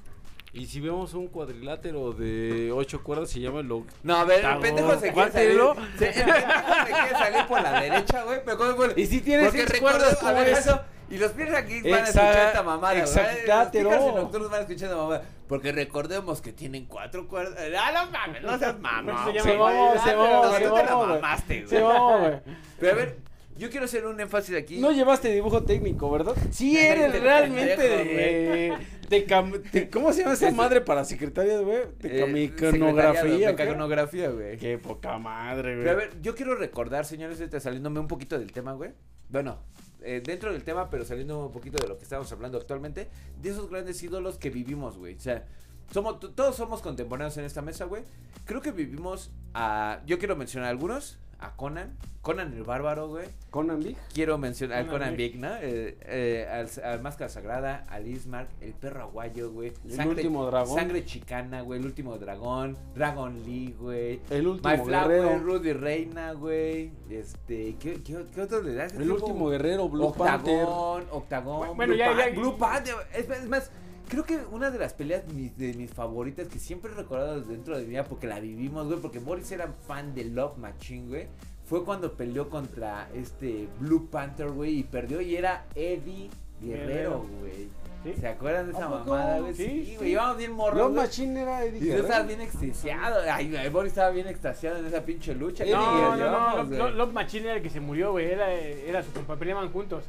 Y 0.55 0.67
si 0.67 0.81
vemos 0.81 1.13
un 1.15 1.27
cuadrilátero 1.27 2.13
de 2.13 2.71
ocho 2.73 3.03
cuerdas, 3.03 3.29
se 3.29 3.41
llama 3.41 3.61
lo... 3.63 3.85
No, 4.05 4.17
a 4.17 4.25
ver, 4.25 4.45
el 4.45 4.59
pendejo 4.61 4.99
se 5.01 5.13
quiere 5.13 5.33
salir. 5.33 5.61
Se, 5.99 6.07
el 6.09 6.15
pendejo 6.15 6.87
se 6.87 6.93
quiere 6.93 7.11
salir 7.11 7.47
por 7.49 7.61
la 7.63 7.81
derecha, 7.81 8.23
güey. 8.23 8.41
Pero 8.45 8.57
¿cómo? 8.59 8.85
Y 8.95 9.07
si 9.07 9.21
tienes 9.21 9.47
Porque 9.49 9.67
seis 9.67 9.81
cuerdas, 9.81 10.13
a 10.15 10.21
¿cómo 10.21 10.35
ver, 10.35 10.49
es? 10.51 10.59
eso, 10.61 10.81
Y 11.11 11.19
los 11.19 11.33
Pierce 11.33 11.57
aquí 11.57 11.83
van 11.83 11.95
a 11.95 12.05
escuchar 12.05 12.47
esta 12.47 12.63
mamada, 12.63 12.93
güey. 12.93 13.03
exactátelo. 13.03 13.91
Los 13.91 13.99
Pierce 13.99 14.17
nocturnos 14.21 14.51
van 14.51 14.59
a 14.59 14.63
escuchar 14.63 14.89
esta 14.91 14.97
mamada. 14.97 15.23
Porque 15.49 15.73
recordemos 15.73 16.41
que 16.41 16.53
tienen 16.53 16.87
cuatro 16.87 17.27
cuerdas. 17.27 17.59
¡Ah, 17.77 17.91
no 17.93 18.11
mames! 18.13 18.43
No 18.43 18.57
seas 18.59 18.79
mamón. 18.79 19.17
Se 19.43 19.57
mamó, 19.59 19.95
se 20.05 20.17
mamó. 20.17 21.21
Se 21.67 21.81
mamó, 21.83 22.19
güey. 22.21 22.41
Pero 22.79 22.93
a 22.93 22.95
ver, 22.95 23.19
yo 23.57 23.71
quiero 23.71 23.85
hacer 23.87 24.07
un 24.07 24.21
énfasis 24.21 24.57
aquí. 24.57 24.79
No 24.81 24.93
llevaste 24.93 25.31
dibujo 25.33 25.63
técnico, 25.65 26.11
¿verdad? 26.11 26.35
Sí 26.51 26.77
eres 26.79 27.19
realmente 27.21 27.83
de, 27.83 28.73
de 29.09 29.27
cam- 29.27 29.63
de- 29.63 29.89
¿Cómo 29.91 30.13
se 30.13 30.21
llama 30.23 30.35
esa 30.35 30.51
madre 30.53 30.81
para 30.81 31.05
secretaria, 31.05 31.59
güey? 31.61 31.79
De 32.01 32.17
Eh, 32.19 32.21
camiconografía. 32.57 34.31
güey. 34.31 34.57
Qué 34.59 34.79
poca 34.79 35.19
madre, 35.19 35.77
Pero 35.77 35.91
a 35.91 35.95
güey. 35.95 36.07
ver, 36.09 36.21
yo 36.23 36.35
quiero 36.35 36.55
recordar, 36.57 37.05
señores, 37.05 37.43
saliéndome 37.63 38.01
un 38.01 38.09
poquito 38.09 38.39
del 38.39 38.53
tema, 38.53 38.73
güey. 38.73 38.91
Bueno, 39.31 39.59
eh, 40.03 40.23
dentro 40.25 40.53
del 40.53 40.63
tema, 40.65 40.91
pero 40.91 41.05
saliendo 41.05 41.47
un 41.47 41.53
poquito 41.53 41.79
de 41.83 41.89
lo 41.89 41.97
que 41.97 42.03
estamos 42.05 42.31
hablando 42.33 42.59
actualmente, 42.59 43.09
de 43.41 43.51
esos 43.51 43.71
grandes 43.71 44.03
ídolos 44.03 44.37
que 44.39 44.51
vivimos, 44.51 44.99
güey. 44.99 45.15
O 45.17 45.21
sea, 45.21 45.45
somos, 45.93 46.19
todos 46.35 46.57
somos 46.57 46.83
contemporáneos 46.83 47.37
en 47.39 47.45
esta 47.45 47.63
mesa, 47.63 47.85
güey. 47.85 48.03
Creo 48.45 48.61
que 48.61 48.73
vivimos 48.73 49.31
a. 49.55 50.01
Yo 50.07 50.19
quiero 50.19 50.37
mencionar 50.37 50.71
algunos. 50.71 51.19
A 51.45 51.57
Conan. 51.57 51.97
Conan 52.23 52.55
el 52.55 52.63
Bárbaro, 52.63 53.09
güey. 53.09 53.27
Conan 53.51 53.81
Big. 53.81 53.99
Quiero 54.15 54.39
mencionar 54.39 54.79
al 54.79 54.87
Conan 54.87 55.01
Conan 55.01 55.17
Big. 55.17 55.33
Big, 55.33 55.41
¿no? 55.43 55.55
Eh, 55.61 55.99
eh, 56.07 56.49
al, 56.51 56.85
al 56.85 57.03
Máscara 57.03 57.29
Sagrada, 57.29 57.85
al 57.91 58.07
Ismark, 58.07 58.49
el 58.63 58.73
perro 58.73 59.03
aguayo, 59.03 59.51
güey. 59.53 59.75
El 59.87 60.07
último 60.09 60.47
dragón. 60.47 60.75
Sangre 60.75 61.05
chicana, 61.05 61.61
güey. 61.61 61.81
El 61.81 61.85
último 61.87 62.17
dragón. 62.17 62.79
Dragon 62.95 63.43
Lee, 63.45 63.75
güey. 63.79 64.21
El 64.31 64.43
My 64.45 64.49
último 64.49 64.85
Flower, 64.87 65.23
guerrero. 65.23 65.39
Rudy 65.41 65.73
Reina, 65.75 66.33
güey. 66.33 66.93
Este, 67.11 67.77
¿qué, 67.79 68.03
qué, 68.03 68.25
qué 68.35 68.41
otro 68.41 68.63
le 68.63 68.73
das? 68.75 68.95
El 68.95 69.11
último 69.13 69.51
guerrero, 69.51 69.91
Blue 69.91 70.15
Panther. 70.15 70.63
Octagón, 70.65 71.05
Octagón. 71.11 71.77
Bueno, 71.77 71.93
Blue 71.93 71.99
ya- 71.99 72.17
ya- 72.31 72.35
Blue 72.35 72.57
Panther. 72.57 72.95
Es, 73.13 73.29
es 73.29 73.47
más, 73.51 73.71
creo 74.09 74.25
que 74.25 74.39
una 74.51 74.71
de 74.71 74.79
las 74.79 74.93
peleas 74.95 75.25
mis- 75.33 75.57
de 75.57 75.75
mis 75.75 75.91
favoritas 75.93 76.49
que 76.49 76.59
siempre 76.59 76.93
he 76.93 76.95
recordado 76.95 77.41
dentro 77.41 77.77
de 77.77 77.83
mi 77.85 77.91
vida 77.91 78.05
porque 78.05 78.27
la 78.27 78.41
vivimos, 78.41 78.87
güey. 78.87 78.99
Porque 79.01 79.19
Boris 79.19 79.51
era 79.53 79.73
fan 79.87 80.15
de 80.15 80.25
Love 80.25 80.57
Machine, 80.59 81.09
güey. 81.09 81.27
Fue 81.67 81.85
cuando 81.85 82.13
peleó 82.13 82.51
contra 82.51 83.09
este 83.15 83.69
Blue 83.81 84.09
Panther, 84.11 84.49
güey. 84.51 84.79
Y 84.81 84.83
perdió 84.85 85.21
y 85.21 85.35
era 85.37 85.65
Eddie 85.75 86.29
Guerrero, 86.61 86.87
Guerrero. 86.87 87.27
güey. 87.41 87.69
¿sí? 88.05 88.21
¿Se 88.21 88.29
acuerdan 88.29 88.67
de 88.67 88.73
esa 88.73 88.87
mamada, 88.89 89.41
güey? 89.41 89.55
Sí, 89.55 89.65
Sí, 89.65 89.85
sí. 89.87 89.97
güey. 89.97 90.11
Íbamos 90.13 90.37
bien 90.37 90.53
morros. 90.53 90.83
Güey. 90.93 90.95
Machine 91.07 91.41
era 91.41 91.65
Eddie 91.65 91.79
Y 91.79 91.81
yo 91.81 91.87
Guerrero. 91.87 92.05
estaba 92.05 92.27
bien 92.27 92.41
extasiado. 92.43 93.21
Ay, 93.33 93.69
Boris 93.71 93.93
estaba 93.93 94.11
bien 94.11 94.29
extasiado 94.29 94.77
en 94.79 94.87
esa 94.87 95.03
pinche 95.03 95.35
lucha. 95.35 95.65
No, 95.65 96.17
no, 96.17 96.17
no, 96.17 96.57
Love- 96.59 96.67
güey. 96.69 96.79
Love 96.79 96.95
Love 96.97 97.13
Machine 97.15 97.45
era 97.47 97.57
el 97.57 97.63
que 97.63 97.71
se 97.71 97.81
murió, 97.81 98.13
güey. 98.13 98.27
Era, 98.31 98.53
era 98.53 99.03
su 99.03 99.11
compa, 99.13 99.37
peleaban 99.37 99.71
juntos. 99.73 100.05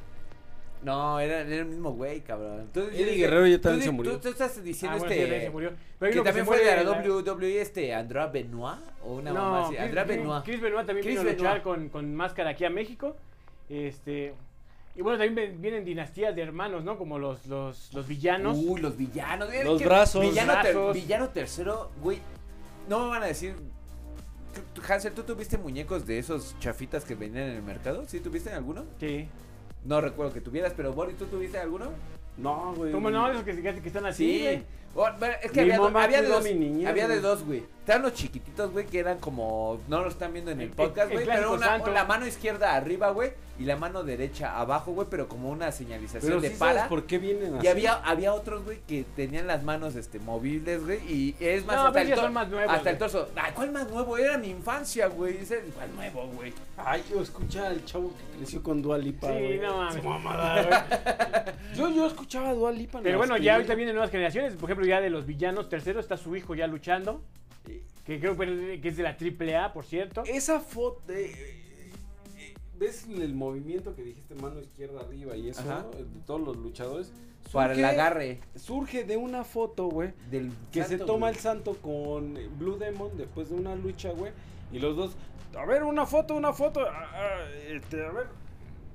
No, 0.85 1.19
era, 1.19 1.41
era 1.41 1.55
el 1.55 1.65
mismo 1.65 1.91
güey, 1.93 2.21
cabrón. 2.21 2.69
Tú- 2.73 2.81
Eddie 2.81 3.15
Guerrero 3.15 3.47
ya 3.47 3.59
también 3.59 3.83
se 3.83 3.91
murió. 3.91 4.13
Tú, 4.13 4.19
tú 4.19 4.27
estás 4.29 4.63
diciendo 4.63 4.95
Ah, 4.97 4.99
bueno, 4.99 5.13
sí, 5.15 5.21
este. 5.21 5.41
se 5.41 5.49
murió. 5.49 5.71
Pero 5.99 6.09
hay 6.11 6.17
que 6.17 6.23
también 6.23 6.45
fue 6.45 6.63
de 6.63 6.83
la 6.83 6.91
WWE, 6.91 7.59
este 7.61 7.93
Andrea 7.93 8.27
Benoit. 8.27 8.79
O 9.03 9.15
una 9.15 9.33
mamá 9.33 9.49
No, 9.49 9.55
así. 9.65 9.69
Chris, 9.75 9.79
Andrea 9.81 10.03
Benoit. 10.03 10.43
Chris 10.45 10.61
Benoit 10.61 10.85
también 10.85 11.03
Chris 11.05 11.17
vino 11.19 11.29
a 11.29 11.33
luchar 11.33 11.63
con, 11.63 11.89
con 11.89 12.15
máscara 12.15 12.51
aquí 12.51 12.63
a 12.65 12.69
México. 12.69 13.15
Este. 13.69 14.33
Y 14.95 15.01
bueno, 15.01 15.17
también 15.17 15.61
vienen 15.61 15.83
dinastías 15.83 16.35
de 16.35 16.41
hermanos, 16.41 16.83
¿no? 16.85 16.97
Como 16.97 17.19
los, 17.19 17.45
los, 17.47 17.93
los 17.93 18.07
villanos. 18.07 18.57
Uy, 18.57 18.79
los 18.79 18.95
villanos. 18.95 19.51
Es 19.53 19.65
Los 19.65 19.81
que 19.81 19.87
brazos. 19.87 20.21
Villano, 20.21 20.53
ter- 20.61 20.73
Brazos. 20.75 20.93
villano 20.93 21.29
tercero, 21.29 21.91
güey. 22.01 22.19
No 22.87 22.99
me 23.05 23.09
van 23.09 23.23
a 23.23 23.25
decir. 23.25 23.55
Hansel, 24.87 25.13
¿tú 25.13 25.23
tuviste 25.23 25.57
muñecos 25.57 26.05
de 26.05 26.17
esos 26.19 26.55
chafitas 26.59 27.03
que 27.03 27.15
venían 27.15 27.49
en 27.49 27.55
el 27.57 27.63
mercado? 27.63 28.05
¿Sí 28.07 28.19
tuviste 28.21 28.51
alguno? 28.51 28.85
Sí. 28.99 29.27
No 29.85 30.01
recuerdo 30.01 30.33
que 30.33 30.41
tuvieras, 30.41 30.73
pero 30.75 30.93
Boris, 30.93 31.17
¿tú 31.17 31.25
tuviste 31.25 31.57
alguno? 31.57 31.91
No, 32.37 32.73
güey. 32.75 32.91
¿Cómo 32.91 33.09
no? 33.09 33.29
Esos 33.31 33.43
que, 33.43 33.55
que- 33.61 33.81
que 33.81 33.87
están 33.87 34.05
así, 34.05 34.25
Sí, 34.37 34.41
güey. 34.43 34.63
Oh, 34.97 35.07
bueno, 35.19 35.35
es 35.43 35.51
que 35.51 35.61
Mi 35.65 35.71
había, 35.73 35.77
do- 35.77 35.97
había 35.99 36.21
de 36.21 36.27
dos, 36.29 36.43
niñez, 36.45 36.87
había 36.87 37.07
de 37.07 37.19
dos, 37.19 37.43
güey. 37.43 37.63
Estaban 37.81 38.01
los 38.01 38.13
chiquititos, 38.13 38.71
güey, 38.71 38.87
que 38.87 38.97
eran 38.97 39.19
como, 39.19 39.79
no 39.87 40.01
lo 40.01 40.07
están 40.07 40.33
viendo 40.33 40.49
en 40.51 40.59
el 40.61 40.69
El- 40.69 40.73
podcast, 40.73 41.11
güey, 41.11 41.23
pero 41.25 41.53
una, 41.53 41.77
la 41.77 42.05
mano 42.05 42.25
izquierda 42.25 42.73
arriba, 42.73 43.11
güey, 43.11 43.33
y 43.59 43.65
la 43.65 43.75
mano 43.75 44.03
derecha 44.03 44.57
abajo, 44.59 44.93
güey, 44.93 45.07
pero 45.11 45.27
como 45.27 45.49
una 45.51 45.71
señalización 45.71 46.23
Pero 46.31 46.41
de 46.41 46.49
sí 46.49 46.55
sabes 46.55 46.75
para. 46.77 46.89
por 46.89 47.05
qué 47.05 47.19
vienen 47.19 47.55
así. 47.55 47.65
Y 47.67 47.69
había, 47.69 47.93
había 47.93 48.33
otros, 48.33 48.63
güey, 48.63 48.79
que 48.87 49.05
tenían 49.15 49.45
las 49.47 49.63
manos, 49.63 49.95
este, 49.95 50.17
movibles, 50.19 50.83
güey, 50.83 50.97
y 51.07 51.35
es 51.39 51.63
más, 51.65 51.75
No, 51.75 51.81
hasta, 51.87 52.01
pero 52.01 52.25
el, 52.25 52.31
más 52.31 52.49
nuevos, 52.49 52.73
hasta 52.73 52.89
el 52.89 52.97
torso. 52.97 53.29
Ay, 53.35 53.51
¿cuál 53.53 53.71
más 53.71 53.87
nuevo? 53.91 54.17
Era 54.17 54.37
mi 54.39 54.49
infancia, 54.49 55.07
güey, 55.07 55.37
ese, 55.37 55.59
¿cuál 55.75 55.93
nuevo, 55.93 56.27
güey? 56.35 56.53
Ay, 56.77 57.03
yo 57.11 57.21
escuchaba 57.21 57.67
al 57.67 57.85
chavo 57.85 58.11
que 58.17 58.37
creció 58.39 58.63
con 58.63 58.81
Dua 58.81 58.97
Lipa, 58.97 59.27
Sí, 59.27 59.33
güey. 59.33 59.59
no 59.59 59.77
mames. 59.77 60.03
Mamada. 60.03 61.55
Yo, 61.75 61.89
yo 61.89 62.07
escuchaba 62.07 62.49
a 62.49 62.53
Dua 62.53 62.71
Lipa 62.71 62.97
en 62.97 63.03
Pero 63.03 63.17
bueno, 63.19 63.37
ya 63.37 63.55
ahorita 63.55 63.75
vienen 63.75 63.93
nuevas 63.95 64.09
generaciones. 64.11 64.53
Por 64.55 64.69
ejemplo, 64.69 64.84
ya 64.85 65.01
de 65.01 65.09
los 65.09 65.25
villanos, 65.25 65.69
tercero 65.69 65.99
está 65.99 66.17
su 66.17 66.35
hijo 66.35 66.55
ya 66.55 66.67
luchando. 66.67 67.21
Que 68.05 68.19
creo 68.19 68.37
que 68.37 68.79
es 68.87 68.97
de 68.97 69.03
la 69.03 69.17
AAA, 69.19 69.73
por 69.73 69.83
cierto. 69.85 70.23
Esa 70.27 70.59
foto 70.59 71.01
de... 71.07 71.31
eh, 71.31 72.53
¿Ves 72.77 73.07
el 73.09 73.33
movimiento 73.33 73.95
que 73.95 74.03
dijiste 74.03 74.35
mano 74.35 74.59
izquierda 74.59 74.99
arriba 75.01 75.35
y 75.35 75.49
eso? 75.49 75.61
Ajá. 75.61 75.85
De 75.97 76.03
todos 76.27 76.41
los 76.41 76.57
luchadores. 76.57 77.11
Para 77.51 77.73
el 77.73 77.79
Surge- 77.79 77.85
agarre 77.89 78.39
Surge 78.55 79.03
de 79.05 79.17
una 79.17 79.43
foto, 79.43 79.87
güey. 79.87 80.13
del 80.29 80.51
Que 80.71 80.83
se 80.83 80.97
toma 80.97 81.27
güey. 81.27 81.33
el 81.33 81.39
santo 81.39 81.75
con 81.81 82.37
Blue 82.59 82.77
Demon 82.77 83.15
después 83.17 83.49
de 83.49 83.55
una 83.55 83.75
lucha, 83.75 84.11
güey. 84.11 84.31
Y 84.71 84.79
los 84.79 84.95
dos, 84.95 85.15
a 85.57 85.65
ver, 85.65 85.83
una 85.83 86.05
foto, 86.05 86.35
una 86.35 86.53
foto. 86.53 86.81
ah, 86.81 87.09
ah, 87.13 87.45
este, 87.69 88.03
a 88.05 88.11
ver. 88.11 88.27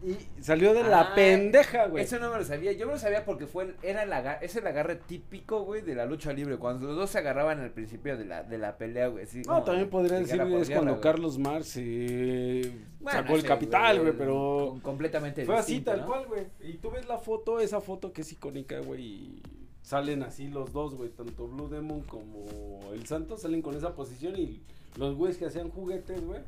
Y 0.02 0.16
salió 0.42 0.72
de 0.72 0.82
la 0.82 1.00
Ah, 1.00 1.14
pendeja, 1.14 1.86
güey. 1.88 2.04
Eso 2.04 2.18
no 2.18 2.30
me 2.30 2.38
lo 2.38 2.44
sabía. 2.44 2.72
Yo 2.72 2.86
me 2.86 2.92
lo 2.94 2.98
sabía 2.98 3.24
porque 3.24 3.46
fue 3.46 3.74
era 3.82 4.02
el 4.04 4.12
agarre, 4.12 4.46
es 4.46 4.56
el 4.56 4.66
agarre 4.66 4.96
típico, 4.96 5.62
güey, 5.64 5.82
de 5.82 5.94
la 5.94 6.06
lucha 6.06 6.32
libre. 6.32 6.56
Cuando 6.56 6.86
los 6.86 6.96
dos 6.96 7.10
se 7.10 7.18
agarraban 7.18 7.60
al 7.60 7.70
principio 7.70 8.16
de 8.16 8.24
la, 8.24 8.42
de 8.42 8.56
la 8.58 8.78
pelea, 8.78 9.08
güey. 9.08 9.24
así 9.24 9.42
No, 9.46 9.62
también 9.62 9.90
podría 9.90 10.14
de 10.16 10.24
decir 10.24 10.40
es 10.40 10.70
cuando 10.70 10.92
güey. 10.92 11.00
Carlos 11.02 11.38
Marx 11.38 11.74
eh, 11.76 12.72
Bueno, 13.00 13.20
sacó 13.20 13.34
el 13.36 13.42
capital, 13.44 14.00
güey, 14.00 14.12
pero 14.16 14.68
con- 14.70 14.80
completamente 14.80 15.44
fue 15.44 15.56
así 15.58 15.80
tal 15.80 16.00
¿no? 16.00 16.06
cual, 16.06 16.26
güey. 16.26 16.46
Y 16.60 16.74
tú 16.78 16.90
ves 16.90 17.06
la 17.06 17.18
foto, 17.18 17.60
esa 17.60 17.80
foto 17.80 18.12
que 18.12 18.22
es 18.22 18.32
icónica, 18.32 18.78
güey, 18.80 19.02
y 19.02 19.42
salen 19.82 20.22
así 20.22 20.48
los 20.48 20.72
dos, 20.72 20.94
güey, 20.94 21.10
tanto 21.10 21.46
Blue 21.48 21.68
Demon 21.68 22.02
como 22.02 22.46
el 22.92 23.06
Santo 23.06 23.36
salen 23.36 23.60
con 23.62 23.74
esa 23.76 23.94
posición 23.94 24.36
y 24.36 24.62
los 24.96 25.14
güeyes 25.14 25.36
que 25.38 25.46
hacían 25.46 25.68
juguetes, 25.70 26.24
güey, 26.24 26.40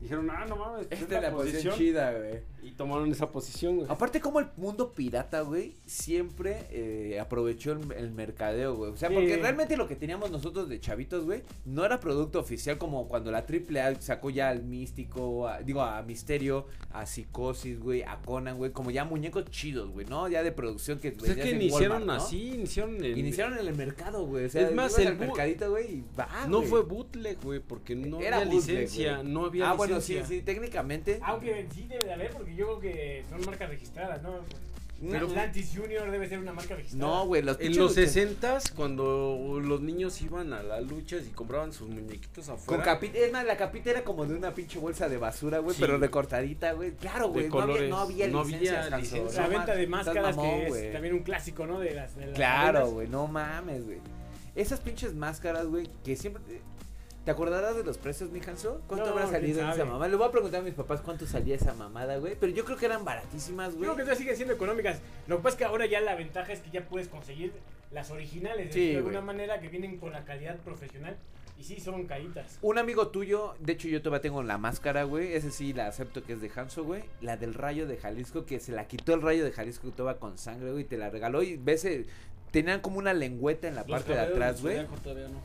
dijeron, 0.00 0.28
ah, 0.30 0.46
no 0.48 0.56
mames, 0.56 0.86
Esta 0.90 1.16
es 1.16 1.22
la 1.22 1.30
posición 1.32 1.74
chida, 1.76 2.12
güey. 2.12 2.40
Y 2.62 2.72
tomaron 2.72 3.10
esa 3.10 3.30
posición, 3.30 3.76
güey. 3.76 3.86
Aparte, 3.90 4.20
como 4.20 4.40
el 4.40 4.46
mundo 4.56 4.92
pirata, 4.92 5.40
güey, 5.40 5.74
siempre 5.86 6.66
eh, 6.70 7.18
aprovechó 7.20 7.72
el, 7.72 7.92
el 7.92 8.10
mercadeo, 8.10 8.74
güey. 8.76 8.92
O 8.92 8.96
sea, 8.96 9.08
Sí. 9.08 9.14
porque 9.14 9.36
realmente 9.38 9.76
lo 9.76 9.88
que 9.88 9.96
teníamos 9.96 10.30
nosotros 10.30 10.68
de 10.68 10.78
chavitos, 10.80 11.24
güey, 11.24 11.42
no 11.64 11.84
era 11.84 11.98
producto 12.00 12.38
oficial 12.38 12.76
como 12.76 13.08
cuando 13.08 13.30
la 13.30 13.46
AAA 13.46 14.00
sacó 14.00 14.28
ya 14.30 14.50
al 14.50 14.62
Místico, 14.64 15.48
a- 15.48 15.62
digo, 15.62 15.80
a 15.82 16.02
Misterio, 16.02 16.66
a 16.90 17.06
Psicosis, 17.06 17.78
güey, 17.80 18.02
a 18.02 18.18
Conan, 18.24 18.56
güey, 18.58 18.70
como 18.72 18.90
ya 18.90 19.04
muñecos 19.04 19.44
chidos, 19.46 19.90
güey, 19.90 20.06
¿no? 20.06 20.28
Ya 20.28 20.42
de 20.42 20.52
producción 20.52 20.98
que 20.98 21.12
Pues 21.12 21.30
es 21.30 21.36
que 21.38 21.50
iniciaron 21.52 22.02
Walmart, 22.02 22.18
¿no? 22.20 22.24
así, 22.24 22.50
iniciaron 22.54 23.02
en... 23.04 23.18
Iniciaron 23.18 23.58
en 23.58 23.66
el 23.66 23.74
mercado, 23.76 24.26
güey. 24.26 24.44
O 24.46 24.48
sea, 24.50 24.68
Es 24.68 24.74
más, 24.74 24.98
el 24.98 25.16
mercadito, 25.16 25.70
güey, 25.70 25.86
y 25.98 26.04
va, 26.18 26.28
No 26.48 26.58
güey. 26.58 26.68
fue 26.68 26.82
bootleg, 26.82 27.38
güey, 27.42 27.60
porque 27.60 27.94
no 27.94 28.20
Era 28.20 28.38
había 28.38 28.50
bootleg, 28.52 28.78
licencia, 28.80 29.16
güey. 29.18 29.28
no 29.32 29.46
había 29.46 29.70
Ah, 29.70 29.74
bueno, 29.74 29.87
sí, 30.00 30.20
sí, 30.26 30.42
técnicamente. 30.42 31.18
Aunque 31.22 31.66
sí 31.74 31.86
debe 31.88 32.04
de 32.06 32.12
haber, 32.14 32.30
porque 32.32 32.54
yo 32.54 32.78
creo 32.78 32.80
que 32.80 33.24
son 33.30 33.44
marcas 33.46 33.68
registradas, 33.68 34.22
¿no? 34.22 34.40
Pero 35.00 35.28
Atlantis 35.28 35.72
Junior 35.76 36.10
debe 36.10 36.28
ser 36.28 36.40
una 36.40 36.52
marca 36.52 36.74
registrada. 36.74 37.06
No, 37.06 37.24
güey, 37.26 37.40
los 37.40 37.60
En 37.60 37.68
los 37.76 37.92
luchas- 37.96 38.10
60 38.12 38.58
cuando 38.74 39.60
los 39.62 39.80
niños 39.80 40.20
iban 40.22 40.52
a 40.52 40.64
las 40.64 40.82
luchas 40.82 41.22
y 41.24 41.30
compraban 41.30 41.72
sus 41.72 41.88
muñequitos 41.88 42.46
Con 42.46 42.54
afuera. 42.56 42.82
capita, 42.82 43.18
es 43.18 43.30
más, 43.32 43.44
la 43.44 43.56
capita 43.56 43.90
era 43.90 44.02
como 44.02 44.26
de 44.26 44.34
una 44.34 44.52
pinche 44.54 44.80
bolsa 44.80 45.08
de 45.08 45.16
basura, 45.16 45.60
güey, 45.60 45.76
Sí. 45.76 45.80
pero 45.82 45.98
recortadita, 45.98 46.72
güey. 46.72 46.96
Claro, 46.96 47.28
güey, 47.28 47.48
no 47.48 47.60
había, 47.60 47.86
no 47.88 47.98
había 48.00 48.26
No 48.26 48.42
licencias, 48.42 48.86
había 48.86 48.98
licencias. 48.98 49.34
La 49.36 49.46
venta 49.46 49.74
de 49.76 49.86
máscaras, 49.86 50.34
mamón, 50.36 50.60
que 50.62 50.86
es 50.88 50.92
también 50.92 51.14
un 51.14 51.22
clásico, 51.22 51.64
¿no? 51.64 51.78
De 51.78 51.94
las, 51.94 52.16
de 52.16 52.26
las 52.26 52.34
Claro, 52.34 52.90
güey, 52.90 53.06
no 53.06 53.28
mames, 53.28 53.84
güey. 53.84 53.98
Esas 54.56 54.80
pinches 54.80 55.14
máscaras, 55.14 55.66
güey, 55.68 55.88
que 56.04 56.16
siempre... 56.16 56.42
¿Te 57.28 57.32
acordarás 57.32 57.76
de 57.76 57.84
los 57.84 57.98
precios, 57.98 58.30
mi 58.30 58.40
Hanso? 58.40 58.80
¿Cuánto 58.86 59.04
No, 59.04 59.12
habrá 59.12 59.26
salido 59.26 59.60
en 59.60 59.68
esa 59.68 59.84
mamá? 59.84 60.08
Le 60.08 60.16
voy 60.16 60.26
a 60.26 60.30
preguntar 60.30 60.60
a 60.60 60.64
mis 60.64 60.72
papás 60.72 61.02
cuánto 61.02 61.26
salía 61.26 61.56
esa 61.56 61.74
mamada, 61.74 62.16
güey. 62.16 62.36
Pero 62.40 62.54
yo 62.54 62.64
creo 62.64 62.78
que 62.78 62.86
eran 62.86 63.04
baratísimas, 63.04 63.74
güey. 63.74 63.82
Creo 63.82 63.96
que 63.96 64.00
todavía 64.04 64.18
siguen 64.18 64.36
siendo 64.36 64.54
económicas. 64.54 64.98
Lo 65.26 65.36
que 65.36 65.42
pasa 65.42 65.52
es 65.52 65.58
que 65.58 65.64
ahora 65.66 65.84
ya 65.84 66.00
la 66.00 66.14
ventaja 66.14 66.54
es 66.54 66.60
que 66.60 66.70
ya 66.70 66.86
puedes 66.88 67.08
conseguir 67.08 67.52
las 67.90 68.10
originales, 68.10 68.72
Sí, 68.72 68.92
de 68.92 68.96
alguna 68.96 69.20
manera, 69.20 69.60
que 69.60 69.68
vienen 69.68 69.98
con 69.98 70.10
la 70.10 70.24
calidad 70.24 70.56
profesional. 70.60 71.18
Y 71.58 71.64
sí, 71.64 71.78
son 71.80 72.06
caritas. 72.06 72.58
Un 72.62 72.78
amigo 72.78 73.08
tuyo, 73.08 73.54
de 73.58 73.74
hecho 73.74 73.88
yo 73.88 74.00
todavía 74.00 74.22
tengo 74.22 74.42
la 74.42 74.56
máscara, 74.56 75.02
güey. 75.02 75.34
Ese 75.34 75.50
sí 75.50 75.74
la 75.74 75.86
acepto 75.86 76.24
que 76.24 76.32
es 76.32 76.40
de 76.40 76.50
Hanso, 76.56 76.84
güey. 76.84 77.02
La 77.20 77.36
del 77.36 77.52
rayo 77.52 77.86
de 77.86 77.98
Jalisco, 77.98 78.46
que 78.46 78.58
se 78.58 78.72
la 78.72 78.88
quitó 78.88 79.12
el 79.12 79.20
rayo 79.20 79.44
de 79.44 79.52
Jalisco 79.52 79.90
toda 79.90 80.16
con 80.16 80.38
sangre, 80.38 80.70
güey. 80.70 80.84
y 80.84 80.86
Te 80.86 80.96
la 80.96 81.10
regaló 81.10 81.42
y 81.42 81.58
ves, 81.58 81.84
eh, 81.84 82.06
tenían 82.52 82.80
como 82.80 82.98
una 82.98 83.12
lengüeta 83.12 83.68
en 83.68 83.74
la 83.74 83.84
parte 83.84 84.14
de 84.14 84.20
atrás, 84.20 84.62
güey. 84.62 84.86
Todavía 85.04 85.28
no. 85.28 85.42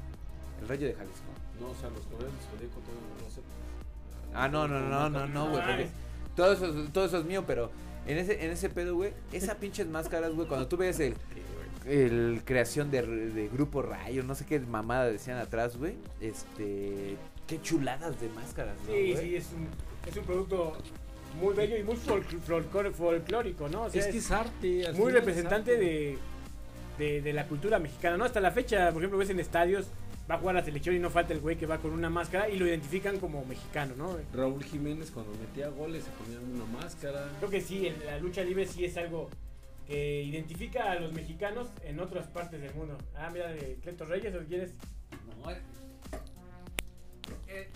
El 0.62 0.70
rayo 0.70 0.88
de 0.88 0.94
Jalisco. 0.94 1.43
No, 1.60 1.70
o 1.70 1.76
sea, 1.76 1.90
los 1.90 2.02
caballeros 2.06 2.34
del 2.34 2.50
Zodíaco 2.52 2.80
no 2.80 3.22
lo 3.22 3.28
aceptan. 3.28 4.34
Ah, 4.34 4.48
no, 4.48 4.68
no, 4.68 4.80
no, 4.80 5.10
no, 5.10 5.28
no, 5.28 5.50
güey. 5.50 5.62
Porque 5.64 5.88
todo 6.36 6.54
eso, 6.54 6.66
es- 6.68 6.92
todo 6.94 7.06
eso 7.06 7.18
es 7.20 7.26
mío, 7.26 7.44
pero 7.46 7.72
en 8.08 8.18
ese, 8.18 8.44
en 8.44 8.52
ese 8.52 8.70
pedo, 8.70 8.96
güey, 8.96 9.14
esas 9.32 9.56
pinches 9.56 9.88
máscaras, 9.88 10.34
güey, 10.34 10.48
cuando 10.48 10.68
tú 10.68 10.78
ves 10.78 11.00
el, 11.00 11.16
el 11.86 12.42
creación 12.44 12.90
de, 12.92 13.02
de 13.04 13.48
Grupo 13.50 13.82
Rayo, 13.82 14.24
no 14.24 14.36
sé 14.36 14.46
qué 14.46 14.60
mamada 14.60 15.06
decían 15.06 15.38
atrás, 15.38 15.78
güey. 15.78 15.96
Este, 16.22 17.16
qué 17.48 17.62
chuladas 17.62 18.20
de 18.20 18.30
máscaras, 18.30 18.76
¿no, 18.88 18.94
Sí, 18.94 19.12
güey? 19.14 19.18
sí, 19.18 19.36
es 19.36 19.48
un, 19.54 19.68
es 20.10 20.18
un 20.18 20.24
producto 20.26 20.74
muy 21.40 21.54
bello 21.56 21.78
y 21.78 21.84
muy 21.84 21.96
folclórico, 21.96 23.70
¿no? 23.70 23.84
O 23.84 23.90
sea, 23.90 24.02
es 24.02 24.08
que 24.08 24.18
es 24.18 24.32
arte. 24.32 24.92
muy 24.96 25.12
representante 25.12 25.74
arte. 25.74 25.84
de, 25.86 26.18
de, 26.98 27.22
de 27.22 27.34
la 27.34 27.48
cultura 27.48 27.80
mexicana, 27.80 28.18
¿no? 28.18 28.26
Hasta 28.26 28.40
la 28.40 28.52
fecha, 28.52 28.92
por 28.92 29.02
ejemplo, 29.02 29.18
ves 29.18 29.30
en 29.30 29.40
estadios, 29.40 29.88
va 30.30 30.36
a 30.36 30.38
jugar 30.38 30.56
la 30.56 30.64
selección 30.64 30.96
y 30.96 31.00
no 31.00 31.10
falta 31.10 31.34
el 31.34 31.40
güey 31.42 31.58
que 31.58 31.66
va 31.66 31.80
con 31.80 31.92
una 31.92 32.10
máscara 32.10 32.50
y 32.50 32.58
lo 32.58 32.66
identifican 32.68 33.20
como 33.20 33.44
mexicano, 33.46 33.94
¿no? 33.98 34.18
Raúl 34.34 34.64
Jiménez 34.64 35.12
cuando 35.12 35.34
metía 35.38 35.68
goles 35.70 36.06
se 36.06 36.12
ponía 36.12 36.40
una 36.40 36.66
máscara. 36.66 37.30
Creo 37.40 37.50
que 37.50 37.62
sí, 37.62 37.88
el- 37.88 38.06
la 38.06 38.18
lucha 38.20 38.42
libre 38.44 38.66
sí 38.66 38.86
es 38.86 38.96
algo 38.98 39.30
que 39.86 40.24
identifica 40.24 40.92
a 40.92 40.96
los 41.00 41.12
mexicanos 41.14 41.68
en 41.84 42.00
otras 42.00 42.28
partes 42.28 42.62
del 42.62 42.74
mundo. 42.74 42.98
Ah, 43.18 43.30
mira, 43.34 43.50
de 43.52 43.78
Cleto 43.82 44.06
Reyes, 44.06 44.34
¿o 44.34 44.40
quieres? 44.48 44.72
No, 45.44 45.52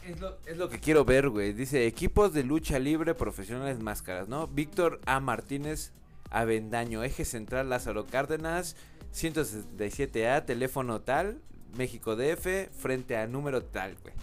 es 0.06 0.20
lo, 0.20 0.38
es 0.46 0.58
lo 0.58 0.70
que 0.70 0.80
quiero 0.80 1.06
ver, 1.06 1.30
güey. 1.30 1.54
Dice, 1.54 1.86
equipos 1.86 2.34
de 2.34 2.44
lucha 2.44 2.80
libre 2.80 3.14
profesionales 3.14 3.80
máscaras, 3.80 4.28
¿no? 4.28 4.48
Víctor 4.48 5.02
A. 5.06 5.20
Martínez 5.20 5.92
Avendaño, 6.30 7.04
eje 7.04 7.26
central 7.26 7.70
Lázaro 7.70 8.06
Cárdenas, 8.06 8.76
167A, 9.14 10.46
teléfono 10.46 11.02
tal, 11.02 11.42
México 11.76 12.16
DF, 12.16 12.70
frente 12.72 13.18
a 13.18 13.28
número 13.28 13.64
tal, 13.64 13.96
güey. 14.04 14.14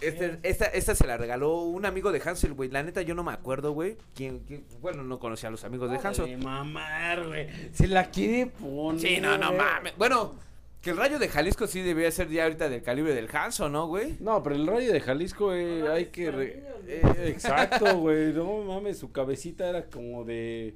Este- 0.00 0.38
esta, 0.42 0.66
esta 0.66 0.94
se 0.94 1.06
la 1.06 1.16
regaló 1.16 1.62
un 1.62 1.86
amigo 1.86 2.12
de 2.12 2.20
Hansel, 2.24 2.52
güey. 2.52 2.68
La 2.70 2.82
neta 2.82 3.00
yo 3.02 3.14
no 3.14 3.22
me 3.22 3.32
acuerdo, 3.32 3.72
güey. 3.72 3.96
¿Quién, 4.14 4.40
quién- 4.40 4.64
Bueno, 4.82 5.02
no 5.02 5.18
conocía 5.18 5.48
a 5.48 5.52
los 5.52 5.64
amigos 5.64 5.90
de 5.90 5.96
Hansel. 6.02 6.26
De 6.26 6.36
mamar, 6.36 7.26
güey. 7.26 7.48
Se 7.72 7.86
la 7.86 8.10
quiere 8.10 8.46
poner. 8.46 9.00
Sí, 9.00 9.20
no, 9.20 9.38
no 9.38 9.52
mames. 9.52 9.96
Bueno, 9.96 10.34
que 10.82 10.90
el 10.90 10.96
rayo 10.98 11.18
de 11.18 11.28
Jalisco 11.28 11.66
sí 11.66 11.80
debía 11.80 12.10
ser 12.10 12.28
ya 12.28 12.42
ahorita 12.44 12.68
del 12.68 12.82
calibre 12.82 13.14
del 13.14 13.34
Hanso, 13.34 13.70
¿no, 13.70 13.86
güey? 13.86 14.16
No, 14.20 14.42
pero 14.42 14.56
el 14.56 14.66
rayo 14.66 14.92
de 14.92 15.00
Jalisco 15.00 15.54
eh, 15.54 15.80
No, 15.84 15.92
hay 15.92 16.06
que... 16.06 16.30
re- 16.30 16.62
eh, 16.86 17.02
exacto, 17.28 17.96
güey. 17.98 18.32
No 18.34 18.62
mames, 18.64 18.98
su 18.98 19.10
cabecita 19.10 19.68
era 19.70 19.86
como 19.86 20.24
de... 20.24 20.74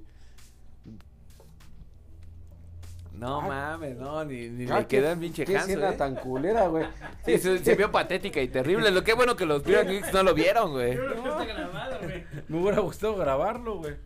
No 3.19 3.41
Ah. 3.43 3.49
mames, 3.49 3.97
no, 3.97 4.25
ni, 4.25 4.49
ni 4.49 4.71
Ah, 4.71 4.81
le 4.81 4.87
queda 4.87 5.13
el 5.13 5.19
pinche 5.19 5.45
qué 5.45 5.57
escena 5.57 5.91
¿eh? 5.91 5.97
tan 5.97 6.15
culera, 6.17 6.67
güey. 6.69 6.87
Sí, 7.25 7.39
se, 7.39 7.59
se 7.65 7.75
vio 7.75 7.91
patética 7.91 8.41
y 8.41 8.49
terrible. 8.49 8.91
Lo 8.91 9.03
que 9.05 9.15
bueno 9.15 9.37
que 9.37 9.45
los 9.47 9.63
Beer 9.63 9.87
Geeks 9.87 10.13
no 10.13 10.23
lo 10.23 10.35
vieron, 10.35 10.73
güey. 10.73 10.95
No 10.97 11.13
está 11.13 11.45
grabado, 11.45 11.99
güey. 12.03 12.25
Me 12.49 12.61
hubiera 12.61 12.81
gustado 12.81 13.17
grabarlo, 13.17 13.77
güey. 13.79 13.97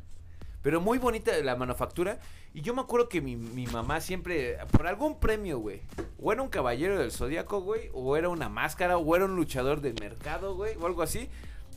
Pero 0.63 0.81
muy 0.81 0.99
bonita 0.99 1.33
la 1.43 1.57
manufactura. 1.57 2.19
Y 2.55 2.61
yo 2.61 2.75
me 2.75 2.83
acuerdo 2.83 3.09
que 3.09 3.21
mi, 3.21 3.35
mi 3.35 3.67
mamá 3.67 4.01
siempre, 4.01 4.59
por 4.71 4.87
algún 4.87 5.19
premio, 5.19 5.59
güey, 5.59 5.81
o 6.21 6.33
era 6.33 6.43
un 6.43 6.49
caballero 6.51 6.99
del 6.99 7.11
zodiaco, 7.11 7.63
güey, 7.63 7.89
o 7.95 8.15
era 8.17 8.29
una 8.29 8.49
máscara, 8.51 8.99
o 8.99 9.17
era 9.17 9.25
un 9.25 9.37
luchador 9.37 9.81
del 9.81 9.95
mercado, 10.01 10.55
güey, 10.55 10.77
o 10.79 10.87
algo 10.87 11.01
así. 11.03 11.31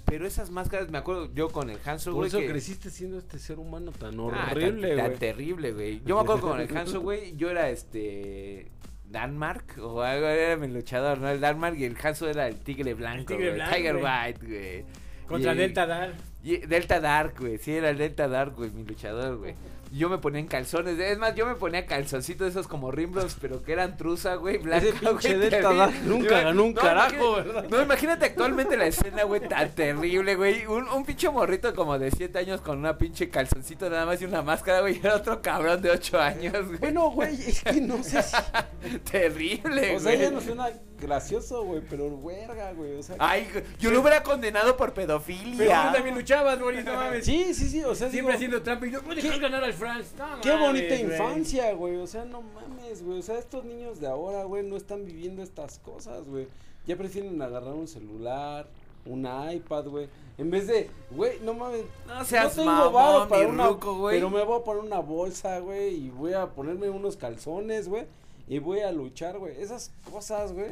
Pero 0.05 0.27
esas 0.27 0.51
máscaras, 0.51 0.89
me 0.91 0.97
acuerdo 0.99 1.33
yo 1.33 1.49
con 1.49 1.69
el 1.69 1.79
Hanso, 1.83 2.11
Por 2.11 2.15
güey. 2.19 2.27
eso 2.29 2.39
que- 2.39 2.47
creciste 2.47 2.89
siendo 2.89 3.17
este 3.17 3.39
ser 3.39 3.57
humano 3.59 3.91
tan 3.91 4.19
Ah, 4.19 4.23
horrible, 4.51 4.89
tan, 4.89 4.97
tan 4.97 5.05
güey. 5.07 5.19
terrible, 5.19 5.71
güey. 5.73 6.01
Yo 6.05 6.15
me 6.15 6.21
acuerdo 6.21 6.41
con 6.41 6.59
el 6.61 6.77
Hanso, 6.77 7.01
güey, 7.01 7.35
yo 7.35 7.49
era 7.49 7.69
este. 7.69 8.67
Danmark, 9.07 9.77
o 9.79 10.01
algo, 10.01 10.25
era 10.27 10.57
mi 10.57 10.67
luchador, 10.67 11.19
¿no? 11.19 11.29
El 11.29 11.39
Danmark 11.39 11.75
y 11.77 11.85
el 11.85 11.95
Hanso 12.01 12.27
era 12.27 12.47
el 12.47 12.55
tigre 12.57 12.93
blanco, 12.95 13.27
tigre 13.27 13.45
güey, 13.45 13.55
blanco, 13.55 13.75
Tiger 13.75 13.97
güey. 13.97 14.05
White, 14.27 14.45
güey. 14.45 14.85
Contra 15.27 15.53
Y- 15.53 15.57
Delta 15.57 15.85
Dar. 15.85 16.13
Y 16.43 16.57
Delta 16.57 16.99
Dark, 16.99 17.33
güey. 17.39 17.57
Sí, 17.57 17.71
era 17.73 17.89
el 17.91 17.97
Delta 17.97 18.27
Dark, 18.27 18.55
güey, 18.55 18.69
mi 18.71 18.83
luchador, 18.83 19.37
güey. 19.37 19.55
Yo 19.91 20.09
me 20.09 20.17
ponía 20.17 20.39
en 20.39 20.47
calzones. 20.47 20.99
Es 20.99 21.17
más, 21.17 21.35
yo 21.35 21.45
me 21.45 21.55
ponía 21.55 21.85
calzoncitos 21.85 22.49
esos 22.49 22.67
como 22.67 22.91
rimbros, 22.91 23.37
pero 23.39 23.63
que 23.63 23.71
eran 23.73 23.95
truza, 23.97 24.35
güey, 24.35 24.57
blanca, 24.57 24.85
Ese 24.87 24.93
pinche 24.97 25.37
güey, 25.37 25.91
nunca 26.05 26.41
ganó 26.41 26.63
un 26.63 26.73
No, 26.73 26.81
carajo, 26.81 27.15
imagínate- 27.15 27.43
¿verdad? 27.53 27.65
No, 27.69 27.81
imagínate 27.81 28.25
actualmente 28.25 28.77
la 28.77 28.87
escena, 28.87 29.23
güey, 29.23 29.47
tan 29.47 29.69
terrible, 29.71 30.35
güey. 30.35 30.65
Un, 30.65 30.87
un 30.89 31.05
pinche 31.05 31.29
morrito 31.29 31.73
como 31.75 31.97
de 31.97 32.11
7 32.11 32.39
años 32.39 32.61
con 32.61 32.77
una 32.79 32.97
pinche 32.97 33.29
calzoncito 33.29 33.89
nada 33.89 34.05
más 34.05 34.21
y 34.21 34.25
una 34.25 34.41
máscara, 34.41 34.81
güey. 34.81 34.95
Y 34.97 34.99
era 34.99 35.15
otro 35.15 35.41
cabrón 35.41 35.81
de 35.81 35.91
8 35.91 36.19
años, 36.19 36.65
güey. 36.67 36.77
Bueno, 36.79 37.09
güey, 37.11 37.33
es 37.35 37.61
que 37.63 37.73
no 37.81 38.03
sé 38.03 38.21
si. 38.23 38.35
Terrible, 39.11 39.95
O 39.95 39.99
sea, 39.99 40.11
güey. 40.15 40.21
ya 40.25 40.31
no 40.31 40.41
suena 40.41 40.69
gracioso, 40.99 41.63
güey, 41.63 41.81
pero 41.89 42.19
verga, 42.21 42.71
güey. 42.73 42.97
O 42.97 43.03
sea. 43.03 43.15
Ay, 43.19 43.47
güey, 43.51 43.63
yo 43.79 43.91
lo 43.91 44.01
hubiera 44.01 44.23
condenado 44.23 44.75
por 44.77 44.93
Pero 44.93 45.07
pedofilia. 45.19 45.87
tú 45.89 45.93
también 45.95 46.15
luchabas, 46.15 46.59
Boris, 46.59 46.83
no 46.85 46.93
mames. 46.95 47.25
Sí, 47.25 47.53
sí, 47.53 47.69
sí, 47.69 47.83
o 47.83 47.93
sea, 47.95 48.09
Siempre 48.09 48.19
digo, 48.21 48.29
haciendo 48.35 48.61
trampa 48.61 48.87
y 48.87 48.91
no 48.91 49.01
puede 49.01 49.21
¿Qué- 49.21 49.37
ganar 49.39 49.63
al 49.63 49.73
France. 49.75 50.15
No 50.17 50.41
Qué 50.41 50.49
mames, 50.49 50.67
bonita 50.67 50.87
güey. 50.95 51.01
infancia, 51.03 51.73
güey. 51.73 51.95
O 51.97 52.07
sea, 52.07 52.25
no 52.25 52.41
mames, 52.41 53.03
güey. 53.03 53.19
O 53.19 53.21
sea, 53.21 53.37
estos 53.37 53.63
niños 53.65 53.99
de 53.99 54.07
ahora, 54.07 54.43
güey, 54.43 54.63
no 54.63 54.75
están 54.75 55.05
viviendo 55.05 55.41
estas 55.43 55.79
cosas, 55.79 56.27
güey. 56.27 56.47
Ya 56.85 56.95
prefieren 56.97 57.41
agarrar 57.41 57.73
un 57.73 57.87
celular, 57.87 58.67
un 59.05 59.27
iPad, 59.51 59.87
güey. 59.87 60.07
En 60.37 60.51
vez 60.51 60.67
de, 60.67 60.89
güey, 61.11 61.39
no 61.41 61.53
mames. 61.53 61.85
No 62.07 62.25
seas 62.25 62.57
no 62.57 62.63
tengo 62.63 62.75
mamón, 62.75 62.93
varo 62.93 63.27
para 63.29 63.43
mi 63.45 63.51
una, 63.51 63.67
ruco, 63.67 63.95
güey. 63.97 64.17
pero 64.17 64.29
me 64.29 64.43
voy 64.43 64.59
a 64.59 64.63
poner 64.63 64.83
una 64.83 64.99
bolsa, 64.99 65.59
güey, 65.59 65.95
y 65.95 66.09
voy 66.09 66.33
a 66.33 66.47
ponerme 66.47 66.89
unos 66.89 67.15
calzones, 67.15 67.87
güey, 67.87 68.05
y 68.47 68.59
voy 68.59 68.81
a 68.81 68.91
luchar, 68.91 69.39
güey. 69.39 69.59
Esas 69.61 69.91
cosas, 70.11 70.51
güey, 70.51 70.71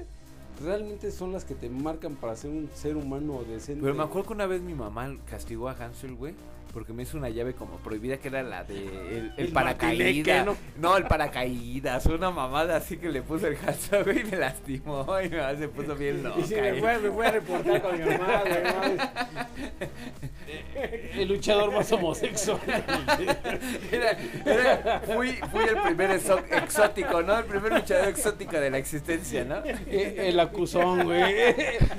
realmente 0.62 1.12
son 1.12 1.32
las 1.32 1.46
que 1.46 1.56
te 1.56 1.70
marcan 1.70 2.16
para 2.16 2.36
ser 2.36 2.52
un 2.52 2.70
ser 2.76 2.98
humano 2.98 3.44
decente. 3.48 3.82
Pero 3.82 3.96
me 3.96 4.04
acuerdo 4.04 4.28
que 4.28 4.34
una 4.34 4.46
vez 4.48 4.62
mi 4.62 4.74
mamá 4.74 5.16
castigó 5.30 5.70
a 5.70 5.72
Hansel, 5.72 6.16
güey. 6.16 6.36
Porque 6.74 6.92
me 6.92 7.04
hizo 7.04 7.18
una 7.20 7.30
llave 7.30 7.54
como 7.54 7.78
prohibida 7.78 8.18
que 8.18 8.30
era 8.30 8.42
la 8.42 8.64
de 8.64 8.78
el, 8.80 9.34
el 9.38 9.46
El 9.46 9.52
paracaídas. 9.54 10.44
¿no? 10.46 10.58
¿no? 10.80 10.98
el 10.98 11.04
paracaídas. 11.06 12.06
Una 12.08 12.32
mamada 12.32 12.78
así 12.78 12.98
que 12.98 13.10
le 13.10 13.22
puso 13.22 13.46
el 13.48 13.58
güey, 14.04 14.22
y 14.22 14.24
me 14.24 14.38
lastimó. 14.38 15.06
Y 15.24 15.30
mamá 15.30 15.56
se 15.56 15.68
puso 15.68 15.96
bien 15.96 16.24
loca. 16.24 16.40
Y 16.40 16.44
me 16.56 16.72
a- 16.90 17.00
me 17.00 17.10
voy 17.10 17.26
a 17.28 17.32
reportar 17.32 17.82
con 17.82 17.94
mi 18.00 18.06
mamá, 18.06 18.42
güey. 18.44 18.64
no 18.64 18.74
mames. 18.80 19.90
El 21.16 21.28
luchador 21.30 21.72
más 21.72 21.92
homosexual. 21.92 22.60
Era- 23.92 24.18
era- 24.46 25.00
fui, 25.02 25.34
fui 25.52 25.64
el 25.66 25.80
primer 25.82 26.10
exo- 26.20 26.44
exótico, 26.52 27.22
¿no? 27.22 27.38
El 27.38 27.46
primer 27.46 27.72
luchador 27.74 28.08
exótico 28.10 28.60
de 28.60 28.70
la 28.72 28.78
existencia, 28.80 29.46
¿no? 29.46 29.58
Eh, 29.66 30.16
el 30.30 30.40
acusón, 30.40 31.04
güey. 31.06 31.22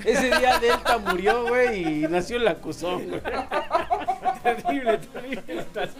Ese 0.05 0.27
día 0.37 0.59
Delta 0.59 0.99
murió, 0.99 1.47
güey, 1.47 2.05
y 2.05 2.09
nació 2.09 2.37
el 2.39 2.49
acusón, 2.49 3.09
güey. 3.09 3.21
Terrible, 4.67 4.99
terrible. 4.99 5.43
estás- 5.61 5.95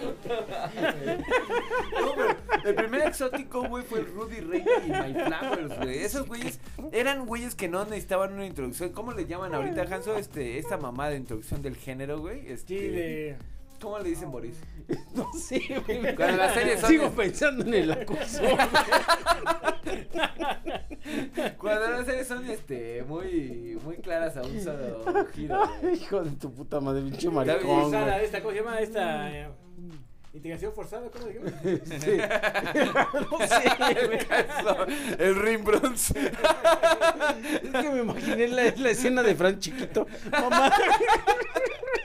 No, 2.01 2.13
pero 2.17 2.37
el 2.65 2.75
primer 2.75 3.07
exótico, 3.09 3.63
güey, 3.69 3.85
fue 3.85 4.01
Rudy 4.01 4.41
Rey 4.41 4.65
y 4.87 4.89
My 4.91 5.13
Flowers, 5.15 5.79
güey. 5.81 5.99
Esos 5.99 6.27
güeyes 6.27 6.61
eran 6.93 7.27
güeyes 7.27 7.55
que 7.55 7.69
no 7.69 7.85
necesitaban 7.85 8.33
una 8.33 8.47
introducción. 8.47 8.91
¿Cómo 8.91 9.13
le 9.13 9.27
llaman 9.27 9.55
ahorita, 9.55 9.83
Hanso? 9.83 10.17
Este, 10.17 10.59
esta 10.59 10.77
mamá 10.77 11.09
de 11.11 11.17
introducción 11.17 11.63
del 11.63 11.77
género, 11.77 12.21
güey. 12.21 12.47
Este, 12.51 12.79
Sí, 12.79 12.89
de. 12.89 13.37
¿Cómo 13.85 13.99
le 13.99 14.09
dicen, 14.09 14.31
Boris? 14.31 14.57
No 15.15 15.31
sé, 15.33 15.61
güey. 15.87 16.15
Cuando 16.17 16.37
las 16.39 16.55
series 16.55 16.81
son- 16.81 16.91
Sigo 16.91 17.11
pensando 17.11 17.65
en 17.65 17.75
el 17.75 17.93
acusón. 17.93 18.45
Cuando 21.59 21.89
las 21.89 22.07
series 22.07 22.27
son, 22.27 22.45
este, 22.51 23.03
muy, 23.07 23.79
muy 23.85 23.97
claras 23.97 24.37
a 24.37 24.43
un 24.43 24.61
solo 24.63 25.27
giro. 25.35 25.63
Hijo 25.95 26.23
de 26.23 26.31
tu 26.33 26.53
puta 26.53 26.81
madre, 26.81 27.03
pinche 27.03 27.31
maricón, 27.31 27.95
esta, 28.23 28.41
¿Cómo 28.43 28.51
se 28.53 28.57
llama 28.59 28.79
esta? 28.81 29.31
eh, 29.33 29.49
Integración 30.35 30.73
forzada, 30.73 31.09
¿cómo 31.11 31.27
dijimos? 31.27 31.53
Sí. 31.63 32.19
No 33.31 33.39
sé. 33.47 33.65
El 35.17 35.21
el 35.21 35.37
Rimbrons. 35.43 36.11
Es 36.11 37.71
que 37.71 37.91
me 37.91 38.01
imaginé 38.01 38.49
la, 38.49 38.75
la 38.77 38.91
escena 38.91 39.23
de 39.23 39.35
Fran 39.37 39.61
chiquito. 39.61 40.07
Mamá. 40.33 40.73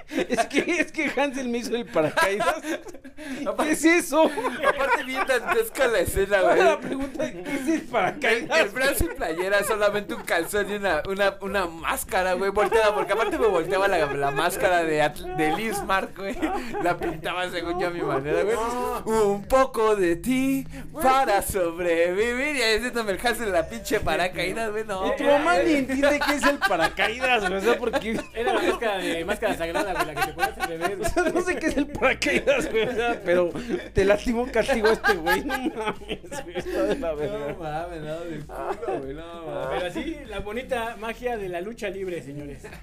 Es 0.30 0.46
que, 0.48 0.60
es 0.60 0.92
que 0.92 1.12
Hansel 1.16 1.50
me 1.50 1.60
hizo 1.60 1.76
el 1.76 1.86
paracaídas. 1.86 2.56
¿Qué 3.62 3.72
es 3.72 3.86
eso? 3.86 4.24
Aparte 4.24 5.04
bien 5.04 5.22
dantesca 5.28 5.88
la 5.88 6.00
escena, 6.00 6.42
güey. 6.42 6.64
la 6.64 6.80
pregunta 6.80 7.32
¿qué 7.32 7.42
es 7.42 7.68
el 7.68 7.74
El, 7.74 7.82
paracaídas? 7.82 8.60
el 8.60 8.70
brazo 8.70 9.06
y 9.06 9.08
playera, 9.16 9.64
solamente 9.64 10.14
un 10.14 10.24
calzón 10.24 10.70
y 10.72 10.76
una, 10.76 11.04
una, 11.08 11.36
una 11.42 11.68
máscara, 11.68 12.34
güey, 12.34 12.50
volteada, 12.52 12.96
porque 12.96 13.14
aparte 13.14 13.38
me 13.38 13.48
volteaba 13.48 13.88
la, 13.88 14.06
la 14.06 14.32
máscara 14.32 14.84
de, 14.84 15.10
de 15.38 15.56
Liz 15.58 15.84
Mark, 15.84 16.14
güey. 16.16 16.38
La 16.82 16.98
pintaba 16.98 17.50
según 17.50 17.80
yo 17.80 17.88
a 17.88 17.90
mi 17.92 18.02
manera, 18.02 18.44
güey. 18.44 18.58
Un 19.06 19.46
poco 19.46 19.96
de 19.96 20.16
ti 20.16 20.66
para 21.02 21.42
sobrevivir. 21.42 22.56
Y 22.56 22.62
ahí 22.62 22.78
haciéndome 22.78 23.12
el 23.12 23.20
Hansel 23.26 23.52
la 23.52 23.68
pinche 23.68 24.00
paracaídas, 24.00 24.72
güey, 24.72 24.86
no. 24.86 25.08
Y 25.08 25.18
tu 25.18 25.24
mamá 25.26 25.58
ni 25.60 25.74
entiende 25.74 26.20
qué 26.26 26.36
es 26.36 26.44
el 26.44 26.58
paracaídas, 26.58 27.48
güey. 27.48 27.60
O 27.60 27.62
sea, 27.62 27.78
porque. 27.78 28.20
Era 28.34 28.54
la 28.54 28.62
máscara 28.62 28.98
de 28.98 29.26
máscara 29.26 29.58
sagrada, 29.58 30.04
güey, 30.04 30.09
la 30.14 30.22
que 30.22 30.28
te 30.28 30.34
pones 30.34 30.58
al 30.58 30.68
bebé. 30.78 30.98
O 31.02 31.06
sea, 31.10 31.24
no 31.24 31.42
sé 31.42 31.56
qué 31.58 31.68
es 31.68 31.78
el 31.78 31.88
paracaídas, 31.88 32.72
güey. 32.72 32.88
O 32.88 32.94
sea, 32.94 33.22
pero 33.24 33.50
te 33.94 34.06
lastimó 34.06 34.44
un 34.44 34.50
castigo 34.50 34.88
este 34.90 35.14
güey. 35.16 35.44
No 35.44 35.58
mames, 35.58 36.44
güey. 36.44 36.58
Está 36.58 36.84
de 36.84 36.96
la 36.96 37.10
No 37.12 37.16
verga. 37.18 37.56
mames, 37.60 38.02
no, 38.02 38.20
de 38.22 38.40
culo, 38.40 39.00
güey, 39.02 39.14
no 39.14 39.46
mames. 39.46 39.70
Pero 39.80 39.86
así, 39.88 40.18
la 40.28 40.40
bonita 40.40 40.96
magia 41.00 41.38
de 41.38 41.50
la 41.50 41.62
lucha 41.62 41.90
libre, 41.90 42.22
señores. 42.22 42.64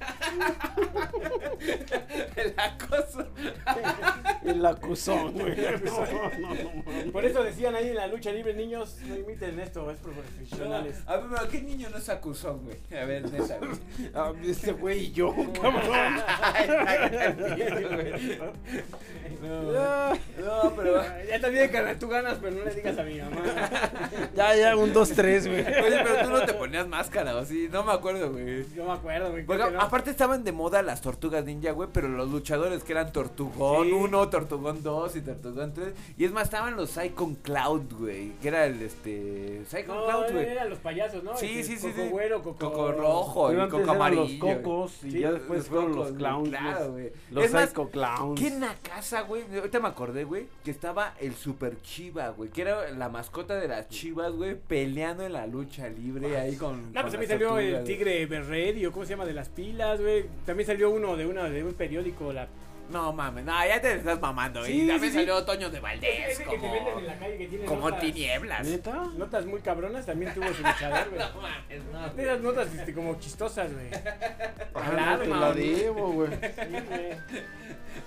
El 2.37 2.55
acoso. 2.57 3.27
El 4.45 4.65
acusón, 4.67 5.33
güey. 5.33 5.57
No, 5.57 6.07
no, 6.41 6.55
no. 7.05 7.13
Por 7.13 7.25
eso 7.25 7.43
decían 7.43 7.75
ahí 7.75 7.89
en 7.89 7.97
la 7.97 8.07
lucha 8.07 8.31
libre, 8.33 8.55
niños, 8.55 8.97
no 9.07 9.17
imiten 9.17 9.59
esto, 9.61 9.91
es 9.91 9.99
profesionales. 9.99 11.03
A 11.07 11.17
ver, 11.17 11.27
pero 11.35 11.49
¿qué 11.49 11.63
niño 11.63 11.89
no 11.91 11.97
es 11.99 12.09
acusón, 12.09 12.65
güey? 12.65 12.77
A 13.01 13.05
ver, 13.05 13.31
neta, 13.31 13.59
güey. 13.59 13.71
Este 14.51 14.73
güey 14.73 14.99
y 15.07 15.13
yo, 15.13 15.35
cabrón. 15.61 16.21
No, 19.43 20.11
no, 20.15 20.73
pero. 20.77 21.03
Ya 21.29 21.41
también, 21.41 21.71
carnal, 21.71 21.99
tú 21.99 22.09
ganas, 22.09 22.39
pero 22.41 22.57
no 22.57 22.65
le 22.65 22.75
digas 22.75 22.99
a 22.99 23.03
mi 23.03 23.19
mamá. 23.21 23.43
Ya, 24.35 24.57
ya, 24.57 24.77
un, 24.77 24.93
dos, 24.93 25.11
tres, 25.11 25.47
güey. 25.47 25.61
Oye, 25.61 25.99
pero 26.03 26.25
tú 26.25 26.31
no 26.31 26.45
te 26.47 26.55
ponías 26.55 26.87
máscara, 26.89 27.37
¿o 27.37 27.45
sí? 27.45 27.69
No 27.71 27.85
me 27.85 27.93
acuerdo, 27.93 28.33
güey. 28.33 28.65
Yo 28.75 28.85
me 28.87 28.93
acuerdo, 28.93 29.31
güey. 29.31 29.45
Porque 29.45 29.71
no. 29.71 29.81
aparte 29.81 30.11
estaban 30.11 30.45
de 30.45 30.53
moda 30.53 30.83
las 30.83 31.01
tortugas 31.01 31.45
ninja, 31.45 31.73
güey, 31.73 31.89
pero 31.93 32.09
los 32.09 32.31
luchadores 32.31 32.83
que 32.83 32.93
eran 32.93 33.13
Tortugón 33.13 33.87
Sí. 33.87 33.93
1, 33.93 34.29
Tortugón 34.31 34.83
2 34.83 35.17
y 35.17 35.21
Tortugón 35.23 35.75
3. 35.75 35.89
Y 36.19 36.25
es 36.25 36.33
más, 36.33 36.45
estaban 36.45 36.77
los 36.77 36.91
Psychon 36.91 37.35
Cloud, 37.37 37.83
güey, 37.99 38.33
que 38.41 38.49
era 38.49 38.67
el, 38.67 38.81
este, 38.83 39.63
Psychon 39.69 39.97
No, 39.97 40.07
Cloud, 40.07 40.33
güey. 40.33 40.47
eran 40.49 40.71
los 40.71 40.79
payasos, 40.79 41.23
¿no? 41.23 41.37
Sí, 41.37 41.61
Este, 41.61 41.77
sí, 41.77 41.79
sí, 41.81 41.89
Coco 41.91 42.03
sí. 42.03 42.09
güero, 42.09 42.43
coco, 42.43 42.59
Coco 42.71 42.93
rojo 42.93 43.53
y 43.53 43.57
coco 43.57 43.79
los 43.81 43.89
amarillo. 43.89 44.23
güey. 44.45 44.63
cocos 44.63 45.05
y 45.05 45.11
Sí, 45.11 45.21
ya 45.21 45.33
después 45.33 45.59
los 45.61 45.69
fueron 45.69 45.93
cocos, 45.93 46.09
los 46.11 46.17
clowns. 46.19 46.49
Claro, 46.49 46.96
güey. 46.97 47.13
Los 47.31 47.45
Es 47.45 47.53
más, 47.53 47.69
psycho 47.69 47.91
clowns. 47.91 48.41
Qué 48.41 48.53
casa, 48.83 49.23
güey. 49.23 49.45
Ahorita 49.55 49.81
me 49.81 49.89
acordé, 49.89 50.25
güey, 50.25 50.47
que 50.65 50.71
estaba 50.71 51.15
el 51.21 51.35
Super 51.35 51.81
Chiva, 51.83 52.31
güey, 52.31 52.51
que 52.51 52.63
era 52.63 52.91
la 52.93 53.09
mascota 53.09 53.57
de 53.57 53.69
las 53.69 53.89
chivas, 53.89 54.33
güey, 54.33 54.57
peleando 54.57 55.25
en 55.25 55.33
la 55.33 55.47
lucha 55.47 55.89
libre 55.89 56.39
ahí 56.39 56.57
con. 56.57 56.93
No, 56.93 57.03
pues 57.03 57.13
también 57.13 57.31
salió 57.31 57.49
tortugas, 57.49 57.81
el 57.81 57.85
tigre 57.85 58.27
berredio, 58.27 58.93
¿cómo 58.93 59.05
se 59.05 59.11
llama? 59.11 59.27
De 59.27 59.35
las 59.35 59.49
pilas, 59.49 60.01
güey. 60.01 60.27
También 60.45 60.67
salió 60.67 60.91
uno 60.91 61.17
de 61.17 61.27
una 61.27 61.45
de 61.49 61.63
un 61.63 61.75
periódico, 61.75 62.33
la... 62.33 62.49
No 62.91 63.13
mames, 63.13 63.45
no, 63.45 63.53
ya 63.67 63.81
te 63.81 63.95
estás 63.97 64.21
mamando. 64.21 64.65
Sí, 64.65 64.85
y 64.85 64.89
también 64.89 65.13
sí. 65.13 65.19
salió 65.19 65.45
Toño 65.45 65.71
de 65.71 65.81
Valdés, 65.81 66.29
Ese 66.31 66.45
que 66.45 66.51
te 66.51 66.57
como, 66.57 66.73
venden 66.73 66.99
en 66.99 67.07
la 67.07 67.19
calle 67.19 67.39
que 67.39 67.47
tiene 67.49 67.65
como 67.65 67.91
notas, 67.91 68.01
tinieblas. 68.01 68.67
¿Neta? 68.67 69.05
notas 69.17 69.47
muy 69.47 69.61
cabronas, 69.61 70.07
también 70.07 70.33
tuvo 70.35 70.47
su 70.53 70.63
luchador, 70.63 71.09
güey. 71.11 71.21
No 71.35 71.41
mames, 71.43 71.85
no. 71.93 72.09
De 72.15 72.23
esas 72.23 72.41
notas 72.41 72.75
este, 72.75 72.95
como 72.95 73.19
chistosas, 73.19 73.73
güey. 73.73 73.89
Ah, 74.75 74.91
Claro, 74.91 75.17
no, 75.17 75.35
te 75.35 75.41
la 75.41 75.53
debo, 75.53 76.13
güey. 76.13 76.31
Sí, 76.31 76.77
güey. 76.89 77.17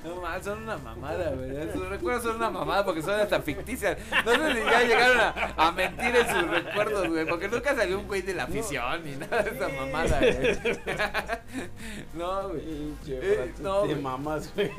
No 0.03 0.21
mames, 0.21 0.45
son 0.45 0.63
una 0.63 0.77
mamada, 0.77 1.31
güey. 1.31 1.71
Sus 1.73 1.89
recuerdos 1.89 2.23
son 2.23 2.37
una 2.37 2.49
mamada 2.49 2.85
porque 2.85 3.01
son 3.01 3.19
hasta 3.19 3.41
ficticias. 3.41 3.97
No 4.25 4.31
sé 4.31 4.53
si 4.53 4.59
ya 4.69 4.81
llegaron 4.83 5.19
a, 5.19 5.53
a 5.57 5.71
mentir 5.73 6.15
en 6.15 6.27
sus 6.29 6.49
recuerdos, 6.49 7.07
güey. 7.09 7.25
Porque 7.27 7.49
nunca 7.49 7.75
salió 7.75 7.99
un 7.99 8.07
güey 8.07 8.21
de 8.21 8.33
la 8.33 8.43
afición 8.43 9.03
ni 9.03 9.15
nada 9.17 9.43
de 9.43 9.49
esa 9.51 9.67
mamada, 9.69 10.19
güey. 10.19 10.79
No, 12.13 12.49
güey. 12.49 12.61
Eh, 13.07 13.53
no, 13.59 13.81
güey. 13.85 13.95
mamas, 13.95 14.53
güey. 14.55 14.71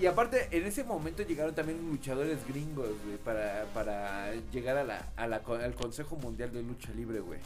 Y 0.00 0.06
aparte, 0.06 0.48
en 0.50 0.64
ese 0.64 0.84
momento 0.84 1.22
llegaron 1.22 1.54
también 1.54 1.78
luchadores 1.90 2.46
gringos, 2.46 2.88
güey, 3.04 3.16
para, 3.18 3.64
para 3.74 4.32
llegar 4.52 4.76
a 4.76 4.84
la, 4.84 5.06
a 5.16 5.26
la, 5.26 5.36
al 5.62 5.74
Consejo 5.74 6.16
Mundial 6.16 6.52
de 6.52 6.62
Lucha 6.62 6.90
Libre, 6.94 7.20
güey. 7.20 7.38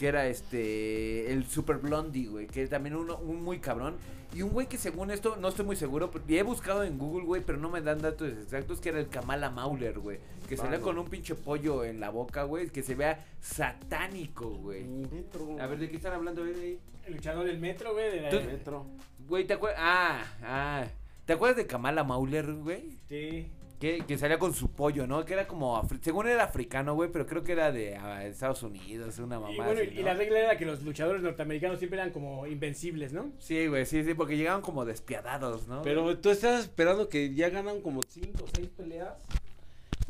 Que 0.00 0.08
era 0.08 0.26
este, 0.28 1.30
el 1.30 1.44
Super 1.44 1.76
Blondie, 1.76 2.26
güey, 2.26 2.46
que 2.46 2.66
también 2.66 2.96
uno, 2.96 3.18
un 3.18 3.42
muy 3.44 3.58
cabrón. 3.58 3.96
Y 4.34 4.40
un 4.40 4.50
güey 4.50 4.66
que 4.66 4.78
según 4.78 5.10
esto, 5.10 5.36
no 5.36 5.48
estoy 5.48 5.66
muy 5.66 5.76
seguro, 5.76 6.10
y 6.26 6.36
he 6.38 6.42
buscado 6.42 6.84
en 6.84 6.96
Google, 6.96 7.26
güey, 7.26 7.42
pero 7.44 7.58
no 7.58 7.68
me 7.68 7.82
dan 7.82 8.00
datos 8.00 8.32
exactos, 8.32 8.80
que 8.80 8.88
era 8.88 8.98
el 8.98 9.08
Kamala 9.10 9.50
Mauler, 9.50 9.98
güey. 9.98 10.18
Que 10.48 10.56
salía 10.56 10.78
Vale. 10.78 10.82
con 10.84 10.98
un 10.98 11.06
pinche 11.08 11.34
pollo 11.34 11.84
en 11.84 12.00
la 12.00 12.08
boca, 12.08 12.44
güey, 12.44 12.70
que 12.70 12.82
se 12.82 12.94
vea 12.94 13.26
satánico, 13.40 14.48
güey. 14.48 14.84
Metro. 14.84 15.60
A 15.60 15.66
ver, 15.66 15.78
¿de 15.80 15.90
qué 15.90 15.96
están 15.96 16.14
hablando, 16.14 16.46
güey? 16.46 16.78
El 17.04 17.14
luchador 17.14 17.44
del 17.44 17.58
metro, 17.58 17.92
güey. 17.92 18.10
De 18.10 18.20
la... 18.22 18.30
Tú- 18.30 18.40
Metro. 18.40 18.86
Güey, 19.28 19.46
¿te 19.46 19.52
acuerdas? 19.52 19.80
Ah, 19.82 20.24
ah. 20.42 20.86
¿Te 21.26 21.34
acuerdas 21.34 21.58
de 21.58 21.66
Kamala 21.66 22.04
Mauler, 22.04 22.50
güey? 22.54 22.96
Sí. 23.08 23.50
Que, 23.80 24.04
que 24.06 24.18
salía 24.18 24.38
con 24.38 24.52
su 24.52 24.68
pollo, 24.70 25.06
¿no? 25.06 25.24
Que 25.24 25.32
era 25.32 25.48
como, 25.48 25.80
afri- 25.82 26.00
según 26.02 26.28
era 26.28 26.44
africano, 26.44 26.94
güey, 26.94 27.10
pero 27.10 27.26
creo 27.26 27.42
que 27.42 27.52
era 27.52 27.72
de 27.72 27.96
ah, 27.96 28.26
Estados 28.26 28.62
Unidos, 28.62 29.18
una 29.18 29.40
mamá. 29.40 29.52
Y 29.54 29.56
bueno, 29.56 29.72
así, 29.80 29.98
y 29.98 30.02
la 30.02 30.12
regla 30.12 30.38
era 30.38 30.58
que 30.58 30.66
los 30.66 30.82
luchadores 30.82 31.22
norteamericanos 31.22 31.78
siempre 31.78 31.98
eran 31.98 32.12
como 32.12 32.46
invencibles, 32.46 33.14
¿no? 33.14 33.32
Sí, 33.38 33.66
güey, 33.68 33.86
sí, 33.86 34.04
sí, 34.04 34.12
porque 34.12 34.36
llegaban 34.36 34.60
como 34.60 34.84
despiadados, 34.84 35.66
¿no? 35.66 35.80
Pero 35.80 36.18
tú 36.18 36.28
estás 36.28 36.60
esperando 36.60 37.08
que 37.08 37.34
ya 37.34 37.48
ganan 37.48 37.80
como 37.80 38.02
5 38.02 38.44
o 38.44 38.46
6 38.54 38.68
peleas. 38.76 39.14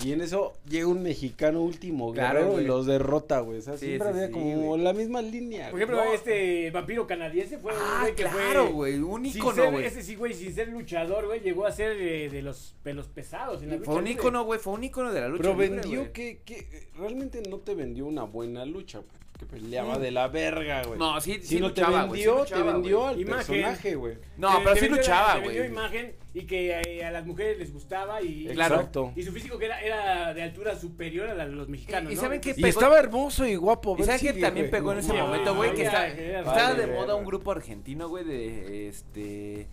Y 0.05 0.13
en 0.13 0.21
eso 0.23 0.55
llega 0.69 0.87
un 0.87 1.03
mexicano 1.03 1.61
último 1.63 2.13
Claro, 2.13 2.39
guerrero 2.39 2.53
güey. 2.53 2.65
y 2.65 2.67
los 2.69 2.87
derrota, 2.87 3.41
güey. 3.41 3.59
O 3.59 3.63
sea, 3.63 3.77
Sí, 3.77 3.87
siempre 3.87 4.09
sí, 4.09 4.15
había 4.15 4.27
sí, 4.29 4.33
como 4.33 4.67
güey. 4.69 4.83
la 4.83 4.93
misma 4.93 5.21
línea. 5.23 5.71
Por 5.71 5.79
ejemplo, 5.79 6.05
No. 6.05 6.13
este 6.13 6.71
vampiro 6.71 7.07
canadiense 7.07 7.59
fue 7.59 7.73
un 7.73 7.79
Ah, 7.83 7.99
güey 8.03 8.15
que 8.15 8.23
claro, 8.23 8.65
fue... 8.65 8.73
güey, 8.73 8.99
un 8.99 9.27
ícono, 9.27 9.71
güey. 9.73 9.85
ese 9.85 10.03
sí, 10.03 10.15
güey, 10.17 10.33
sin 10.35 10.55
ser 10.55 10.69
luchador, 10.69 11.27
güey, 11.27 11.41
llegó 11.41 11.67
a 11.67 11.73
ser 11.73 11.93
eh, 12.01 12.29
de 12.31 12.43
los 12.43 12.75
pelos 12.83 13.09
pesados 13.09 13.63
en 13.63 13.69
la 13.71 13.77
lucha 13.77 13.91
Fue 13.91 14.01
un 14.01 14.07
ícono, 14.07 14.45
güey, 14.45 14.59
fue 14.59 14.73
un 14.73 14.85
ícono 14.85 15.13
de 15.13 15.21
la 15.21 15.29
lucha 15.29 15.43
Pero 15.43 15.55
libre, 15.55 15.69
vendió 15.81 16.13
que, 16.13 16.41
que 16.45 16.89
realmente 16.97 17.43
no 17.49 17.59
te 17.59 17.75
vendió 17.75 18.07
una 18.07 18.25
buena 18.25 18.65
lucha, 18.65 18.99
güey. 18.99 19.11
Que 19.41 19.47
peleaba 19.47 19.99
de 19.99 20.11
la 20.11 20.29
verga, 20.29 20.83
güey. 20.85 20.99
No, 20.99 21.19
sí, 21.19 21.37
sí 21.41 21.47
Si 21.47 21.61
no 21.61 21.69
luchaba, 21.69 22.03
te 22.03 22.09
güey, 22.09 22.21
sí 22.21 22.27
vendió, 22.29 22.39
luchaba, 22.45 22.63
te 22.67 22.73
vendió 22.75 22.99
güey. 23.01 23.09
al 23.15 23.21
Imagen. 23.23 23.37
personaje, 23.47 23.95
güey. 23.95 24.15
No, 24.37 24.49
Te- 24.51 24.59
pero 24.59 24.75
te 24.75 24.81
sí 24.81 24.87
vendió- 24.87 24.97
luchaba, 24.99 25.33
te 25.33 25.41
vendió 25.41 25.61
güey. 25.63 25.73
imagen 25.73 26.15
y 26.35 26.41
que 26.43 26.71
eh, 26.87 27.05
a 27.07 27.11
las 27.11 27.27
mujeres 27.27 27.59
les 27.59 27.73
gustaba 27.73 28.21
y... 28.23 28.47
Claro. 28.53 28.75
Exacto. 28.77 29.13
Y 29.17 29.23
su 29.23 29.33
físico 29.33 29.59
que 29.59 29.65
era, 29.65 29.81
era 29.81 30.35
de 30.35 30.43
altura 30.43 30.77
superior 30.79 31.31
a 31.31 31.35
la 31.35 31.47
de 31.47 31.53
los 31.55 31.69
mexicanos, 31.71 32.11
Y- 32.11 32.13
y 32.13 32.17
¿no? 32.17 32.21
¿saben 32.23 32.41
qué? 32.43 32.51
Y 32.51 32.55
pegó- 32.55 32.67
estaba 32.69 32.99
hermoso 32.99 33.47
y 33.47 33.57
guapo. 33.57 33.97
¿Y 33.99 34.05
si 34.05 34.27
que 34.27 34.35
también 34.35 34.71
pegó 34.71 34.93
en 34.93 34.99
ese 34.99 35.13
momento, 35.15 35.55
güey? 35.57 35.73
Que 35.75 35.85
estaba 35.85 36.75
de 36.75 36.87
moda 36.87 37.15
un 37.15 37.25
grupo 37.25 37.51
argentino, 37.51 38.11
güey, 38.11 38.25
de 38.25 38.89
este. 38.89 39.69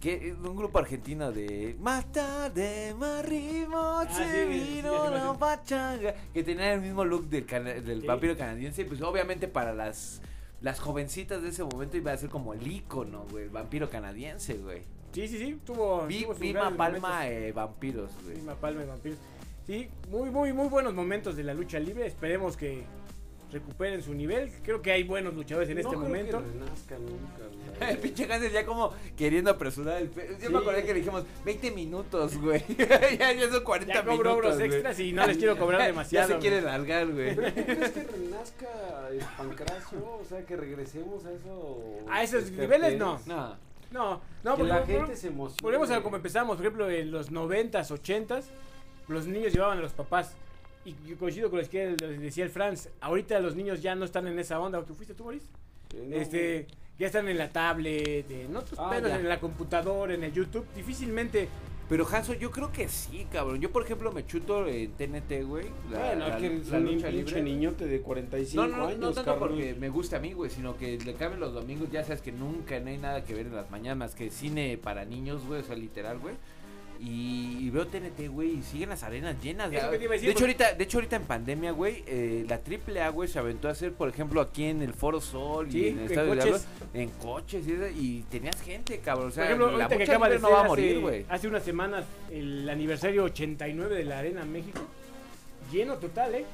Que, 0.00 0.34
un 0.44 0.54
grupo 0.56 0.78
argentino 0.78 1.32
de 1.32 1.74
más 1.80 3.24
ritmo, 3.24 4.02
sí, 4.08 4.14
se 4.14 4.24
sí, 4.24 4.30
sí, 4.60 4.74
vino 4.76 4.90
cuál 4.98 5.14
la 5.14 5.32
pachanga. 5.38 6.14
Que 6.34 6.42
tenía 6.44 6.74
el 6.74 6.80
mismo 6.82 7.04
look 7.04 7.28
del, 7.28 7.46
cana- 7.46 7.72
del 7.74 8.02
Sí. 8.02 8.06
vampiro 8.06 8.36
canadiense. 8.36 8.84
Pues 8.84 9.00
obviamente 9.02 9.48
para 9.48 9.72
las, 9.74 10.20
las 10.60 10.80
jovencitas 10.80 11.42
de 11.42 11.48
ese 11.48 11.64
momento 11.64 11.96
iba 11.96 12.12
a 12.12 12.16
ser 12.16 12.28
como 12.28 12.52
el 12.54 12.66
ícono, 12.66 13.24
güey. 13.30 13.44
El 13.44 13.50
vampiro 13.50 13.88
canadiense, 13.88 14.54
güey. 14.54 14.82
Sí, 15.12 15.28
sí, 15.28 15.38
sí, 15.38 15.58
tuvo... 15.64 16.06
Vi- 16.06 16.24
tuvo 16.24 16.34
grandes 16.34 16.76
Palma 16.76 17.26
eh, 17.28 17.52
Vampiros, 17.52 18.10
güey. 18.22 18.36
Vima 18.36 18.54
Palma 18.54 18.82
y 18.82 18.86
vampiros. 18.86 19.18
Sí, 19.66 19.88
muy, 20.10 20.30
muy, 20.30 20.52
muy 20.52 20.68
buenos 20.68 20.92
momentos 20.94 21.36
de 21.36 21.42
la 21.42 21.54
lucha 21.54 21.78
libre. 21.80 22.06
Esperemos 22.06 22.56
que 22.56 22.84
recuperen 23.52 24.02
su 24.02 24.12
nivel. 24.14 24.50
Creo 24.62 24.82
que 24.82 24.90
hay 24.92 25.02
buenos 25.04 25.34
luchadores 25.34 25.68
en 25.70 25.78
este 25.78 25.96
momento. 25.96 26.42
El 27.80 27.98
pinche 27.98 28.24
Hansel 28.32 28.52
ya 28.52 28.64
como 28.64 28.92
queriendo 29.18 29.50
apresurar 29.50 30.00
el 30.00 30.08
pe- 30.08 30.38
Yo 30.42 30.48
me 30.50 30.56
Sí. 30.58 30.62
acordé 30.62 30.82
que 30.82 30.94
le 30.94 31.00
dijimos 31.00 31.24
20 31.44 31.70
minutos, 31.72 32.36
güey. 32.38 32.64
ya, 33.18 33.32
ya 33.34 33.50
son 33.50 33.62
40 33.64 33.92
Ya 33.92 34.02
minutos. 34.02 34.16
cobro 34.18 34.30
euros 34.30 34.54
güey. 34.56 34.66
extras 34.72 34.98
y 35.00 35.12
no 35.12 35.26
les 35.26 35.36
quiero 35.36 35.58
cobrar 35.58 35.82
demasiado. 35.86 36.28
ya 36.28 36.34
se 36.36 36.40
quiere 36.40 36.62
largar, 36.62 37.06
güey. 37.12 37.36
¿Pero 37.36 37.52
tú 37.52 37.62
crees 37.64 37.90
que 37.90 38.02
renazca 38.04 39.08
el 39.10 39.18
pancracio? 39.36 39.98
O 39.98 40.24
sea, 40.26 40.40
que 40.46 40.56
regresemos 40.56 41.26
a 41.26 41.32
eso. 41.32 41.82
A 42.10 42.22
esos 42.22 42.44
este, 42.44 42.62
niveles, 42.62 42.98
no. 42.98 43.20
No. 43.26 43.56
No, 43.92 44.20
no, 44.42 44.56
que 44.56 44.62
porque 44.62 44.64
la 44.72 44.78
por- 44.80 44.86
gente 44.88 45.16
se 45.16 45.28
emociona. 45.28 45.62
Volvemos 45.62 45.90
a 45.90 46.02
como 46.02 46.16
empezamos, 46.16 46.56
por 46.56 46.64
ejemplo, 46.64 46.90
en 46.90 47.10
los 47.10 47.30
90s, 47.30 47.90
80s, 47.90 48.44
los 49.08 49.26
niños 49.26 49.52
llevaban 49.52 49.78
a 49.78 49.82
los 49.82 49.92
papás. 49.92 50.34
Y 50.86 50.94
yo 51.08 51.16
coincido 51.18 51.50
con 51.50 51.60
lo 51.60 51.68
que 51.68 51.86
decía 51.96 52.44
el 52.44 52.50
Franz. 52.50 52.88
Ahorita 53.00 53.38
los 53.40 53.56
niños 53.56 53.82
ya 53.82 53.94
no 53.94 54.04
están 54.04 54.26
en 54.28 54.38
esa 54.38 54.60
onda. 54.60 54.82
¿Tú 54.84 54.94
fuiste 54.94 55.14
tú, 55.14 55.24
Boris? 55.24 55.42
Eh, 55.94 56.06
no, 56.08 56.16
este, 56.16 56.66
ya 56.98 57.06
están 57.08 57.28
en 57.28 57.36
la 57.38 57.50
tablet, 57.50 58.30
en 58.30 58.56
otros 58.56 58.78
Ah, 58.78 58.90
pedos, 58.90 59.10
en 59.12 59.28
la 59.28 59.40
computadora, 59.40 60.14
en 60.14 60.22
el 60.24 60.32
YouTube. 60.32 60.64
Difícilmente. 60.74 61.48
Pero 61.88 62.04
Hanso, 62.10 62.34
yo 62.34 62.50
creo 62.50 62.72
que 62.72 62.88
sí, 62.88 63.28
cabrón. 63.30 63.60
Yo, 63.60 63.70
por 63.70 63.84
ejemplo, 63.84 64.10
me 64.10 64.26
chuto 64.26 64.66
en 64.66 64.90
TNT, 64.92 65.44
güey. 65.44 65.66
la- 65.88 65.98
Bueno, 65.98 66.26
la- 66.28 66.34
es 66.34 66.40
que 66.40 66.46
eres 66.46 66.68
la 66.68 66.78
un 66.78 66.84
lucha 66.86 67.08
pinche 67.10 67.12
libre. 67.36 67.42
niñote 67.42 67.86
de 67.86 68.00
45 68.00 68.62
No, 68.66 68.68
no, 68.68 68.76
no, 68.78 68.86
años, 68.88 68.98
no 68.98 69.12
tanto 69.12 69.30
carnal. 69.30 69.48
porque 69.48 69.74
me 69.74 69.88
gusta 69.88 70.16
a 70.16 70.20
mí, 70.20 70.32
güey, 70.32 70.50
sino 70.50 70.76
que 70.76 70.98
le 70.98 71.14
caben 71.14 71.38
los 71.38 71.54
domingos, 71.54 71.88
ya 71.92 72.02
sabes 72.02 72.22
que 72.22 72.32
nunca 72.32 72.80
no 72.80 72.88
hay 72.90 72.98
nada 72.98 73.22
que 73.22 73.34
ver 73.34 73.46
en 73.46 73.54
las 73.54 73.70
mañanas 73.70 73.98
más 73.98 74.14
que 74.16 74.30
cine 74.30 74.78
para 74.82 75.04
niños, 75.04 75.44
güey, 75.46 75.60
o 75.60 75.64
sea, 75.64 75.76
literal, 75.76 76.18
güey. 76.18 76.34
Y, 77.00 77.58
y 77.60 77.70
veo 77.70 77.86
TNT, 77.86 78.28
güey, 78.28 78.58
y 78.58 78.62
siguen 78.62 78.88
las 78.88 79.02
arenas 79.02 79.36
llenas. 79.42 79.72
Eso 79.72 79.82
ya. 79.82 79.90
que 79.90 79.98
te 79.98 80.04
iba 80.04 80.12
a 80.12 80.14
decir, 80.14 80.28
de 80.28 80.32
hecho, 80.32 80.44
ahorita, 80.44 80.74
de 80.74 80.84
hecho, 80.84 80.98
ahorita 80.98 81.16
en 81.16 81.22
pandemia, 81.24 81.72
güey, 81.72 82.04
eh, 82.06 82.46
la 82.48 82.56
AAA, 82.56 83.08
güey, 83.10 83.28
se 83.28 83.38
aventó 83.38 83.68
a 83.68 83.72
hacer, 83.72 83.92
por 83.92 84.08
ejemplo, 84.08 84.40
aquí 84.40 84.64
en 84.64 84.82
el 84.82 84.94
Foro 84.94 85.20
Sol 85.20 85.70
Sí, 85.70 85.78
y 85.80 85.88
en 85.88 85.98
el 85.98 86.04
Estadio 86.06 86.30
de. 86.30 86.36
Diablos, 86.36 86.66
en 86.94 87.10
coches 87.10 87.66
y, 87.66 87.72
eso, 87.72 87.86
y 87.94 88.24
tenías 88.30 88.60
gente, 88.60 88.98
cabrón. 89.00 89.28
O 89.28 89.30
sea, 89.30 89.44
por 89.44 89.52
ejemplo, 89.52 89.76
la 89.76 89.84
ahorita 89.84 90.04
que 90.04 90.10
acaba 90.10 90.28
de 90.28 90.34
ser 90.34 90.42
no 90.42 90.50
va 90.50 90.58
a 90.58 90.60
hace, 90.60 90.68
morir, 90.68 91.00
güey. 91.00 91.26
hace 91.28 91.48
unas 91.48 91.62
semanas 91.62 92.04
el 92.30 92.68
aniversario 92.68 93.24
89 93.24 93.94
de 93.94 94.04
la 94.04 94.18
Arena 94.18 94.44
México. 94.44 94.80
Lleno 95.72 95.96
total, 95.96 96.34
¿eh? 96.34 96.44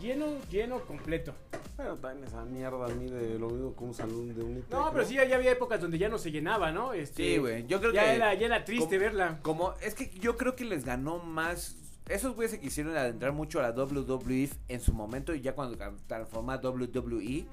Lleno, 0.00 0.26
lleno 0.50 0.80
completo. 0.86 1.34
Pero 1.76 1.96
también 1.96 2.26
esa 2.26 2.44
mierda 2.44 2.86
a 2.86 2.88
mí 2.88 3.10
de 3.10 3.38
lo 3.38 3.48
mismo 3.50 3.72
como 3.74 3.88
un 3.88 3.94
salón 3.94 4.34
de 4.34 4.42
un 4.42 4.64
No, 4.70 4.90
pero 4.92 5.04
sí, 5.04 5.14
ya 5.14 5.22
había 5.22 5.52
épocas 5.52 5.80
donde 5.80 5.98
ya 5.98 6.08
no 6.08 6.18
se 6.18 6.30
llenaba, 6.30 6.72
¿no? 6.72 6.92
Este, 6.92 7.22
Sí, 7.34 7.38
güey, 7.38 7.66
yo 7.66 7.80
creo 7.80 7.92
ya 7.92 8.04
que... 8.04 8.14
Era, 8.16 8.34
ya 8.34 8.46
era 8.46 8.64
triste 8.64 8.86
como- 8.96 9.00
verla. 9.00 9.38
Como, 9.42 9.74
es 9.82 9.94
que 9.94 10.10
yo 10.18 10.36
creo 10.36 10.56
que 10.56 10.64
les 10.64 10.84
ganó 10.84 11.18
más. 11.18 11.76
Esos 12.08 12.34
güeyes 12.34 12.50
se 12.50 12.60
quisieron 12.60 12.96
adentrar 12.96 13.32
mucho 13.32 13.60
a 13.60 13.62
la 13.62 13.70
WWE 13.70 14.50
en 14.68 14.80
su 14.80 14.92
momento 14.92 15.34
y 15.34 15.40
ya 15.42 15.54
cuando 15.54 15.76
transforma 16.06 16.54
a 16.54 16.56
WWE, 16.58 17.46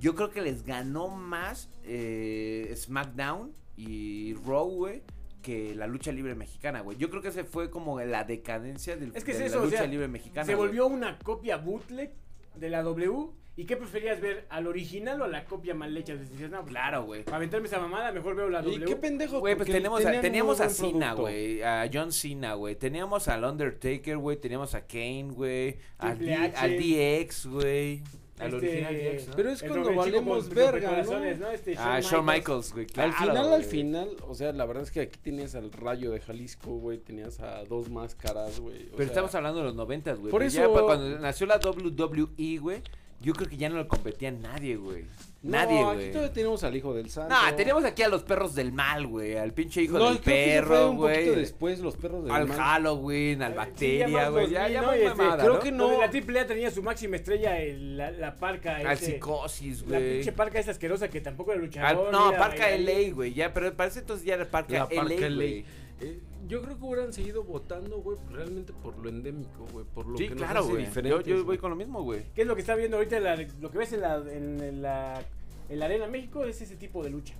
yo 0.00 0.14
creo 0.14 0.30
que 0.30 0.42
les 0.42 0.64
ganó 0.64 1.08
más 1.08 1.68
eh, 1.84 2.72
SmackDown 2.76 3.52
y 3.76 4.34
Raw, 4.46 4.68
güey, 4.68 5.02
que 5.40 5.74
la 5.74 5.86
lucha 5.86 6.12
libre 6.12 6.34
mexicana, 6.34 6.80
güey. 6.80 6.96
Yo 6.98 7.10
creo 7.10 7.22
que 7.22 7.28
ese 7.28 7.44
fue 7.44 7.70
como 7.70 8.00
la 8.00 8.24
decadencia 8.24 8.96
del, 8.96 9.12
Es 9.14 9.24
que 9.24 9.32
es 9.32 9.38
de 9.38 9.46
eso, 9.46 9.56
la 9.56 9.62
o 9.62 9.64
lucha 9.66 9.78
sea, 9.78 9.86
libre 9.86 10.08
mexicana. 10.08 10.44
Se 10.46 10.54
güey. 10.54 10.68
volvió 10.68 10.86
una 10.86 11.18
copia 11.18 11.56
bootleg 11.56 12.12
de 12.56 12.68
la 12.70 12.82
W. 12.82 13.28
¿Y 13.56 13.64
qué 13.66 13.76
preferías 13.76 14.20
ver? 14.22 14.46
¿Al 14.48 14.66
original 14.66 15.20
o 15.20 15.24
a 15.24 15.28
la 15.28 15.44
copia 15.44 15.74
mal 15.74 15.94
hecha? 15.94 16.12
Entonces 16.12 16.34
dices, 16.34 16.50
no, 16.50 16.60
pues, 16.60 16.70
Claro, 16.70 17.04
güey. 17.04 17.24
para 17.24 17.36
aventarme 17.38 17.66
esa 17.66 17.78
mamada, 17.78 18.10
mejor 18.10 18.34
veo 18.34 18.48
la 18.48 18.60
Y 18.60 18.64
W. 18.64 18.84
qué 18.86 18.96
pendejo. 18.96 19.40
Güey, 19.40 19.54
pues 19.56 19.68
tenemos 19.68 20.04
a, 20.06 20.20
teníamos 20.20 20.60
a 20.60 20.70
Cena, 20.70 21.12
güey, 21.12 21.60
a 21.62 21.90
John 21.92 22.10
Cena, 22.12 22.54
güey, 22.54 22.76
teníamos 22.76 23.28
al 23.28 23.44
Undertaker, 23.44 24.16
güey, 24.16 24.38
teníamos 24.38 24.74
a 24.74 24.86
Kane, 24.86 25.28
güey, 25.32 25.76
al 25.98 26.18
DX, 26.18 27.46
güey, 27.46 28.02
al 28.40 28.54
Este, 28.54 28.66
original 28.68 28.94
DX, 29.16 29.28
¿no? 29.28 29.36
Pero 29.36 29.50
es 29.50 29.62
El 29.62 29.68
cuando 29.68 29.86
con 29.86 29.96
valemos 29.96 30.48
verga, 30.48 31.02
¿no? 31.02 31.24
Este, 31.50 31.74
Ah, 31.78 32.00
Shawn 32.00 32.24
Michaels, 32.26 32.72
güey, 32.72 32.86
claro, 32.86 33.12
al 33.12 33.16
final, 33.28 33.52
al 33.52 33.64
final, 33.64 34.08
o 34.28 34.34
sea, 34.34 34.52
la 34.52 34.64
verdad 34.66 34.82
es 34.82 34.90
que 34.90 35.00
aquí 35.00 35.18
tenías 35.22 35.54
al 35.54 35.70
Rayo 35.72 36.10
de 36.10 36.20
Jalisco, 36.20 36.70
güey, 36.78 36.98
tenías 36.98 37.40
a 37.40 37.64
dos 37.64 37.88
máscaras, 37.90 38.58
güey. 38.60 38.76
o 38.84 38.90
Pero 38.92 38.96
sea, 38.98 39.06
estamos 39.06 39.34
hablando 39.34 39.60
de 39.60 39.66
los 39.66 39.74
noventas, 39.74 40.18
güey. 40.18 40.30
Por 40.30 40.42
ya 40.46 40.64
eso- 40.64 40.72
pa- 40.72 40.82
cuando 40.84 41.18
nació 41.18 41.46
la 41.46 41.58
WWE, 41.58 42.58
güey, 42.58 42.82
yo 43.20 43.34
creo 43.34 43.48
que 43.48 43.56
ya 43.56 43.68
no 43.68 43.76
le 43.78 43.86
competía 43.86 44.30
nadie, 44.30 44.76
güey. 44.76 45.04
No, 45.42 45.50
Nadie, 45.52 45.78
aquí 45.78 45.94
güey. 45.94 46.10
todavía 46.12 46.32
tenemos 46.34 46.64
al 46.64 46.76
hijo 46.76 46.92
del 46.94 47.08
santo. 47.08 47.34
No, 47.34 47.54
teníamos 47.56 47.84
aquí 47.84 48.02
a 48.02 48.08
los 48.08 48.22
perros 48.24 48.54
del 48.54 48.72
mal, 48.72 49.06
güey, 49.06 49.36
al 49.38 49.52
pinche 49.54 49.80
hijo 49.82 49.98
No, 49.98 50.08
del 50.10 50.18
ya 50.18 50.22
perro, 50.24 50.92
güey. 50.92 51.30
después 51.34 51.78
los 51.78 51.96
perros 51.96 52.24
del 52.24 52.32
Al 52.32 52.46
mal. 52.46 52.58
Halloween, 52.58 53.42
al 53.42 53.52
Sí, 53.52 53.56
bacteria, 53.56 54.08
más 54.08 54.30
güey. 54.30 54.50
Ya, 54.50 54.60
2000, 54.68 54.72
ya 54.74 54.80
¿no? 54.82 54.86
muy 54.88 54.96
Y 54.96 55.02
este, 55.02 55.14
mamada, 55.16 55.42
creo 55.42 55.54
¿no? 55.54 55.60
que 55.60 55.72
no. 55.72 55.98
la 56.00 56.10
triple 56.10 56.40
A 56.40 56.46
tenía 56.46 56.70
su 56.70 56.82
máxima 56.82 57.16
estrella, 57.16 57.58
el- 57.58 57.96
la, 57.96 58.10
la 58.10 58.36
parca. 58.36 58.76
Al 58.76 58.98
psicosis, 58.98 59.82
La 59.88 59.98
güey. 59.98 60.14
pinche 60.16 60.32
parca 60.32 60.58
esa 60.58 60.72
asquerosa 60.72 61.08
que 61.08 61.20
tampoco 61.22 61.52
era 61.52 61.60
Al- 61.60 61.66
luchador. 61.66 62.12
no, 62.12 62.28
ni 62.28 62.34
era 62.34 62.38
Parca. 62.38 62.70
LA, 62.76 63.12
güey. 63.14 63.32
Ya, 63.32 63.54
pero 63.54 63.74
parece 63.74 64.00
entonces 64.00 64.26
ya 64.26 64.34
era 64.34 64.44
Parca 64.50 64.72
La 64.74 64.88
LA, 64.90 65.02
Parca 65.02 65.28
güey. 65.34 65.64
Eh, 66.00 66.20
yo 66.48 66.62
creo 66.62 66.78
que 66.78 66.84
hubieran 66.84 67.12
seguido 67.12 67.44
votando, 67.44 67.98
güey, 68.00 68.16
realmente 68.30 68.72
por 68.72 68.96
lo 68.98 69.08
endémico, 69.10 69.66
güey, 69.72 69.84
por 69.84 70.06
lo 70.06 70.16
Sí, 70.16 70.24
que 70.28 70.34
nos 70.34 70.42
claro, 70.44 70.60
hace 70.60 70.70
güey. 70.70 70.86
Yo, 71.10 71.20
yo 71.20 71.34
voy 71.36 71.42
güey. 71.44 71.58
con 71.58 71.70
lo 71.70 71.76
mismo, 71.76 72.02
güey. 72.02 72.24
¿Qué 72.34 72.42
es 72.42 72.46
lo 72.46 72.54
que 72.54 72.62
está 72.62 72.74
viendo 72.74 72.96
ahorita? 72.96 73.20
la- 73.20 73.36
lo 73.60 73.70
que 73.70 73.78
ves 73.78 73.92
en 73.92 74.00
la, 74.00 74.16
en, 74.16 74.60
en 74.62 74.82
la, 74.82 75.22
en 75.68 75.78
la 75.78 75.84
Arena 75.84 76.06
México 76.06 76.44
es 76.44 76.60
ese 76.62 76.76
tipo 76.76 77.02
de 77.04 77.10
lucha. 77.10 77.34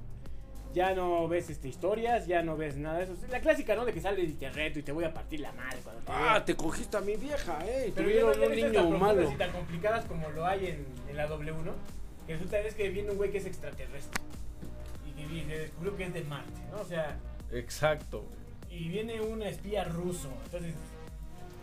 Ya 0.74 0.94
no 0.94 1.26
ves 1.26 1.50
este, 1.50 1.66
historias, 1.68 2.26
ya 2.28 2.42
no 2.42 2.56
ves 2.56 2.76
nada 2.76 2.98
de 2.98 3.04
eso. 3.04 3.14
La 3.30 3.40
clásica, 3.40 3.74
¿no? 3.74 3.84
De 3.84 3.92
que 3.92 4.00
sales 4.00 4.28
y 4.30 4.34
te 4.34 4.50
reto 4.50 4.78
y 4.78 4.82
te 4.82 4.92
voy 4.92 5.02
a 5.04 5.12
partir 5.12 5.40
la 5.40 5.50
madre 5.52 5.78
cuando 5.82 6.02
te 6.02 6.12
Ah, 6.12 6.34
vea. 6.34 6.44
te 6.44 6.54
cogiste 6.54 6.96
a 6.96 7.00
mi 7.00 7.16
vieja, 7.16 7.58
eh. 7.66 7.90
Pero 7.94 8.08
ya 8.10 8.20
no 8.38 8.46
un 8.46 8.54
niño 8.54 8.90
malo. 8.90 9.32
y 9.32 9.34
tan 9.36 9.50
complicadas 9.50 10.04
como 10.04 10.28
lo 10.30 10.44
hay 10.46 10.66
en, 10.66 10.86
en 11.08 11.16
la 11.16 11.26
W, 11.26 11.52
¿no? 11.64 11.72
Que 12.26 12.34
resulta 12.34 12.60
es 12.60 12.74
que 12.74 12.88
viene 12.90 13.10
un 13.10 13.16
güey 13.16 13.32
que 13.32 13.38
es 13.38 13.46
extraterrestre. 13.46 14.20
Y 15.08 15.12
que 15.26 15.44
se 15.46 15.58
descubrió 15.58 15.96
que 15.96 16.04
es 16.04 16.14
de 16.14 16.22
Marte, 16.24 16.60
¿no? 16.70 16.82
O 16.82 16.84
sea, 16.84 17.18
Exacto. 17.52 18.24
Y 18.70 18.88
viene 18.88 19.20
un 19.20 19.42
espía 19.42 19.84
ruso. 19.84 20.30
Entonces, 20.44 20.74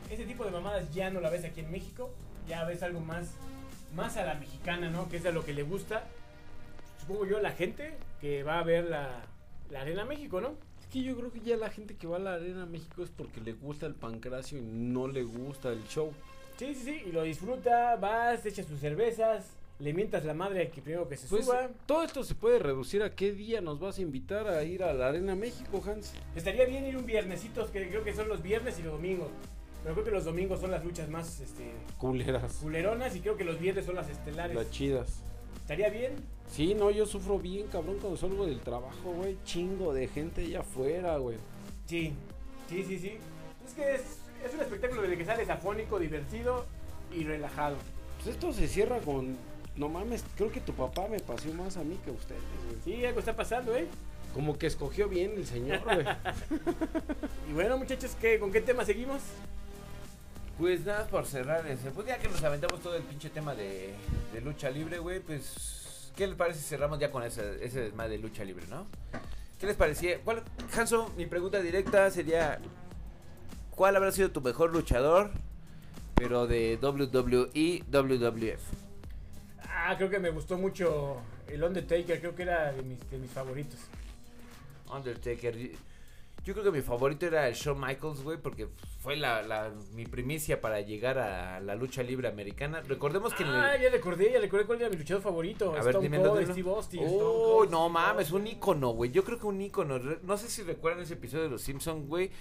ese 0.09 0.25
tipo 0.25 0.45
de 0.45 0.51
mamadas 0.51 0.93
ya 0.93 1.09
no 1.09 1.21
la 1.21 1.29
ves 1.29 1.45
aquí 1.45 1.61
en 1.61 1.71
México. 1.71 2.11
Ya 2.47 2.63
ves 2.65 2.83
algo 2.83 2.99
más, 2.99 3.31
más 3.95 4.17
a 4.17 4.25
la 4.25 4.35
mexicana, 4.35 4.89
¿no? 4.89 5.09
Que 5.09 5.17
es 5.17 5.25
a 5.25 5.31
lo 5.31 5.43
que 5.43 5.53
le 5.53 5.63
gusta. 5.63 6.03
Supongo 6.99 7.25
yo 7.25 7.39
la 7.39 7.51
gente 7.51 7.93
que 8.21 8.43
va 8.43 8.59
a 8.59 8.63
ver 8.63 8.85
la, 8.85 9.25
la 9.69 9.81
Arena 9.81 10.05
México, 10.05 10.41
¿no? 10.41 10.55
Es 10.79 10.87
que 10.87 11.01
yo 11.01 11.15
creo 11.17 11.31
que 11.31 11.39
ya 11.39 11.57
la 11.57 11.69
gente 11.69 11.95
que 11.95 12.07
va 12.07 12.17
a 12.17 12.19
la 12.19 12.33
Arena 12.35 12.65
México 12.65 13.03
es 13.03 13.09
porque 13.09 13.41
le 13.41 13.53
gusta 13.53 13.85
el 13.85 13.95
pancracio 13.95 14.57
y 14.57 14.61
no 14.61 15.07
le 15.07 15.23
gusta 15.23 15.71
el 15.71 15.83
show. 15.87 16.13
Sí, 16.57 16.73
sí, 16.73 16.83
sí. 16.83 17.03
Y 17.07 17.11
lo 17.11 17.23
disfruta, 17.23 17.95
vas, 17.97 18.45
echas 18.45 18.65
tus 18.65 18.79
cervezas 18.79 19.56
le 19.79 19.93
mientas 19.93 20.25
la 20.25 20.33
madre 20.33 20.61
al 20.61 20.71
que 20.71 20.81
primero 20.81 21.07
que 21.07 21.17
se 21.17 21.27
Pues 21.27 21.45
suba. 21.45 21.69
todo 21.85 22.03
esto 22.03 22.23
se 22.23 22.33
puede 22.35 22.57
reducir 22.59 23.03
a 23.03 23.13
qué 23.15 23.31
día 23.31 23.61
nos 23.61 23.79
vas 23.79 23.97
a 23.99 24.01
invitar 24.01 24.47
a 24.47 24.63
ir 24.63 24.83
a 24.83 24.93
la 24.93 25.09
Arena 25.09 25.35
México, 25.35 25.83
Hans. 25.85 26.13
Estaría 26.35 26.65
bien 26.65 26.85
ir 26.85 26.97
un 26.97 27.05
viernesito, 27.05 27.69
que 27.71 27.87
creo 27.87 28.03
que 28.03 28.13
son 28.15 28.27
los 28.27 28.41
viernes 28.41 28.79
y 28.79 28.83
los 28.83 28.93
domingos. 28.93 29.29
Pero 29.83 29.93
creo 29.93 30.05
que 30.05 30.11
los 30.11 30.25
domingos 30.25 30.59
son 30.59 30.71
las 30.71 30.83
luchas 30.83 31.07
más 31.09 31.39
este, 31.39 31.71
Culeras. 31.97 32.53
culeronas 32.61 33.15
y 33.15 33.21
creo 33.21 33.37
que 33.37 33.43
los 33.45 33.59
viernes 33.59 33.85
son 33.85 33.95
las 33.95 34.09
estelares. 34.09 34.55
Las 34.55 34.71
chidas. 34.71 35.21
¿Estaría 35.61 35.89
bien? 35.89 36.13
Sí, 36.49 36.73
no, 36.73 36.89
yo 36.91 37.05
sufro 37.05 37.37
bien, 37.37 37.67
cabrón, 37.67 37.97
cuando 37.99 38.17
salgo 38.17 38.45
del 38.47 38.59
trabajo, 38.61 39.11
güey. 39.11 39.37
Chingo 39.43 39.93
de 39.93 40.07
gente 40.07 40.41
allá 40.41 40.61
afuera, 40.61 41.17
güey. 41.17 41.37
Sí, 41.85 42.13
sí, 42.69 42.83
sí, 42.83 42.97
sí. 42.99 43.17
Es 43.65 43.73
que 43.73 43.95
es, 43.95 44.01
es 44.45 44.53
un 44.55 44.61
espectáculo 44.61 45.01
desde 45.03 45.17
que 45.17 45.25
sales 45.25 45.49
afónico, 45.49 45.99
divertido 45.99 46.65
y 47.13 47.23
relajado. 47.25 47.75
Pues 48.23 48.35
esto 48.35 48.51
se 48.53 48.67
cierra 48.67 48.99
con. 48.99 49.37
No 49.77 49.89
mames, 49.89 50.23
creo 50.35 50.51
que 50.51 50.59
tu 50.59 50.73
papá 50.73 51.07
me 51.07 51.19
paseó 51.19 51.53
más 51.53 51.77
a 51.77 51.83
mí 51.83 51.99
que 52.03 52.09
a 52.09 52.13
ustedes, 52.13 52.41
güey. 52.65 52.77
Sí, 52.83 53.05
algo 53.05 53.19
está 53.19 53.35
pasando, 53.35 53.75
¿eh? 53.75 53.87
Como 54.33 54.57
que 54.57 54.67
escogió 54.67 55.07
bien 55.07 55.33
el 55.35 55.45
señor, 55.45 55.81
güey. 55.83 56.05
Y 57.49 57.53
bueno, 57.53 57.77
muchachos, 57.77 58.15
¿qué, 58.19 58.39
¿con 58.39 58.51
qué 58.51 58.61
tema 58.61 58.83
seguimos? 58.83 59.21
Pues 60.57 60.83
nada, 60.85 61.05
por 61.07 61.25
cerrar 61.25 61.65
ese. 61.67 61.91
Pues 61.91 62.07
ya 62.07 62.17
que 62.17 62.27
nos 62.27 62.43
aventamos 62.43 62.81
todo 62.81 62.95
el 62.95 63.03
pinche 63.03 63.29
tema 63.29 63.53
de, 63.53 63.93
de 64.33 64.41
lucha 64.41 64.69
libre, 64.69 64.97
güey, 64.99 65.19
pues. 65.19 66.11
¿Qué 66.15 66.25
les 66.25 66.35
parece 66.35 66.59
si 66.59 66.65
cerramos 66.65 66.97
ya 66.97 67.11
con 67.11 67.21
ese, 67.21 67.63
ese 67.63 67.81
desmadre 67.81 68.13
de 68.13 68.17
lucha 68.17 68.43
libre, 68.43 68.65
no? 68.67 68.87
¿Qué 69.59 69.67
les 69.67 69.75
parecía? 69.75 70.19
¿Cuál, 70.23 70.41
Hanso, 70.75 71.11
mi 71.15 71.27
pregunta 71.27 71.61
directa 71.61 72.09
sería: 72.09 72.59
¿Cuál 73.75 73.95
habrá 73.95 74.11
sido 74.11 74.31
tu 74.31 74.41
mejor 74.41 74.73
luchador? 74.73 75.29
Pero 76.15 76.47
de 76.47 76.79
WWE, 76.81 77.83
WWF. 77.91 78.86
Ah, 79.79 79.95
creo 79.95 80.09
que 80.09 80.19
me 80.19 80.29
gustó 80.31 80.57
mucho 80.57 81.17
el 81.47 81.63
Undertaker, 81.63 82.19
creo 82.19 82.35
que 82.35 82.41
era 82.43 82.71
de 82.73 82.81
mis, 82.81 83.09
de 83.11 83.17
mis 83.19 83.29
favoritos. 83.31 83.79
Undertaker. 84.91 85.55
Yo 86.43 86.53
creo 86.53 86.63
que 86.63 86.71
mi 86.71 86.81
favorito 86.81 87.25
era 87.25 87.47
el 87.47 87.53
Shawn 87.55 87.77
Michaels, 87.79 88.23
güey, 88.23 88.37
porque 88.37 88.67
fue 89.01 89.17
la, 89.17 89.41
la- 89.41 89.71
mi 89.93 90.05
primicia 90.05 90.61
para 90.61 90.79
llegar 90.79 91.17
a 91.19 91.59
la 91.59 91.75
lucha 91.75 92.01
libre 92.03 92.29
americana. 92.29 92.81
Recordemos 92.87 93.33
que 93.33 93.43
en 93.43 93.49
el- 93.49 93.55
Ah, 93.55 93.75
ya 93.77 93.89
recordé, 93.89 94.31
ya 94.31 94.39
recordé 94.39 94.65
cuál 94.65 94.79
era 94.81 94.89
mi 94.89 94.95
luchador 94.95 95.21
favorito. 95.21 95.71
A 95.75 95.83
ver, 95.83 95.95
Stone 95.95 96.09
Cold. 96.17 96.51
Steve 96.53 96.69
Austin. 96.69 97.03
Stone 97.03 97.21
Oh, 97.21 97.65
no 97.69 97.89
mames, 97.89 98.31
un 98.31 98.47
ícono, 98.47 98.91
güey. 98.91 99.11
Yo 99.11 99.25
creo 99.25 99.37
que 99.37 99.45
un 99.45 99.61
ícono. 99.61 99.99
No 99.99 100.37
sé 100.37 100.47
si 100.49 100.63
recuerdan 100.63 101.03
ese 101.03 101.15
episodio 101.15 101.43
de 101.43 101.49
Los 101.49 101.61
Simpsons, 101.63 102.07
güey. 102.07 102.31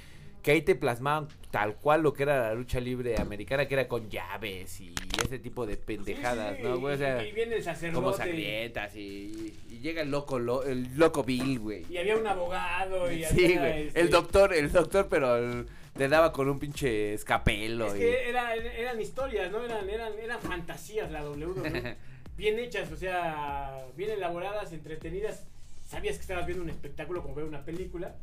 Que 0.47 0.53
ahí 0.53 0.63
te 0.63 0.77
plasmaban 0.77 1.27
tal 1.51 1.75
cual 1.75 2.03
lo 2.03 2.13
que 2.13 2.23
era 2.23 2.39
la 2.39 2.55
lucha 2.55 2.79
libre 2.79 3.17
americana, 3.21 3.67
que 3.67 3.75
era 3.75 3.89
con 3.89 4.09
llaves 4.09 4.81
y 4.81 4.95
ese 5.25 5.41
tipo 5.41 5.67
de 5.67 5.77
pendejadas, 5.77 6.53
Sí, 6.55 6.63
sí, 6.63 6.69
¿no, 6.69 6.79
güey? 6.79 6.93
O 6.93 6.95
y- 6.95 6.99
sea, 6.99 7.27
y 7.27 7.33
viene 7.33 7.57
el 7.57 7.65
sacerdote. 7.65 8.05
como 8.05 8.17
sangrientas 8.17 8.95
y, 8.95 9.53
y 9.69 9.81
llega 9.81 10.03
el 10.03 10.11
loco, 10.13 10.39
lo- 10.39 10.63
el 10.63 10.97
loco 10.97 11.25
Bill, 11.25 11.59
güey. 11.59 11.85
Y 11.91 11.97
había 11.99 12.17
un 12.17 12.25
abogado 12.29 13.11
y 13.11 13.25
Sí, 13.25 13.45
había, 13.57 13.59
güey. 13.61 13.87
este, 13.89 14.01
El 14.01 14.11
doctor, 14.11 14.55
el 14.55 14.71
doctor, 14.71 15.09
pero 15.11 15.37
el- 15.37 15.67
le 15.97 16.07
daba 16.09 16.31
con 16.33 16.49
un 16.49 16.61
pinche 16.61 17.15
escapelo. 17.15 17.89
Es 17.89 17.97
y- 17.97 17.99
que 17.99 18.29
era- 18.29 18.55
eran 18.55 19.01
historias, 19.01 19.51
¿no? 19.51 19.65
Eran, 19.65 19.91
eran, 19.91 20.13
eran 20.17 20.41
fantasías 20.41 21.11
la 21.11 21.23
W, 21.23 21.55
¿no? 21.57 21.63
Bien 22.37 22.57
hechas, 22.61 22.93
o 22.93 22.97
sea, 22.97 23.85
bien 23.97 24.11
elaboradas, 24.11 24.73
entretenidas. 24.73 25.43
Sabías 25.89 26.15
que 26.17 26.23
estabas 26.23 26.47
viendo 26.47 26.63
un 26.63 26.71
espectáculo 26.71 27.21
como 27.23 27.35
ver 27.35 27.47
una 27.47 27.65
película, 27.65 28.15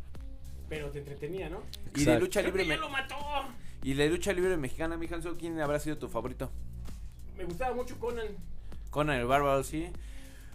pero 0.70 0.90
te 0.90 1.00
entretenía, 1.00 1.50
¿no? 1.50 1.62
y 1.96 1.98
de 1.98 2.02
Exacto. 2.02 2.20
lucha 2.22 2.42
¡Creo 2.42 2.54
que 2.54 2.60
libre 2.60 2.76
ya 2.76 2.82
me- 2.82 2.88
lo 2.88 2.90
mató! 2.90 3.16
y 3.84 3.94
de 3.94 4.10
lucha 4.10 4.32
libre 4.34 4.56
mexicana, 4.58 4.98
mi 4.98 5.08
Hanso, 5.08 5.36
¿quién 5.38 5.60
habrá 5.60 5.80
sido 5.80 5.98
tu 5.98 6.08
favorito? 6.10 6.50
Me 7.38 7.44
gustaba 7.46 7.76
mucho 7.76 7.98
Conan. 8.00 8.28
Conan 8.90 9.20
el 9.20 9.26
Bárbaro, 9.26 9.64
sí. 9.64 9.88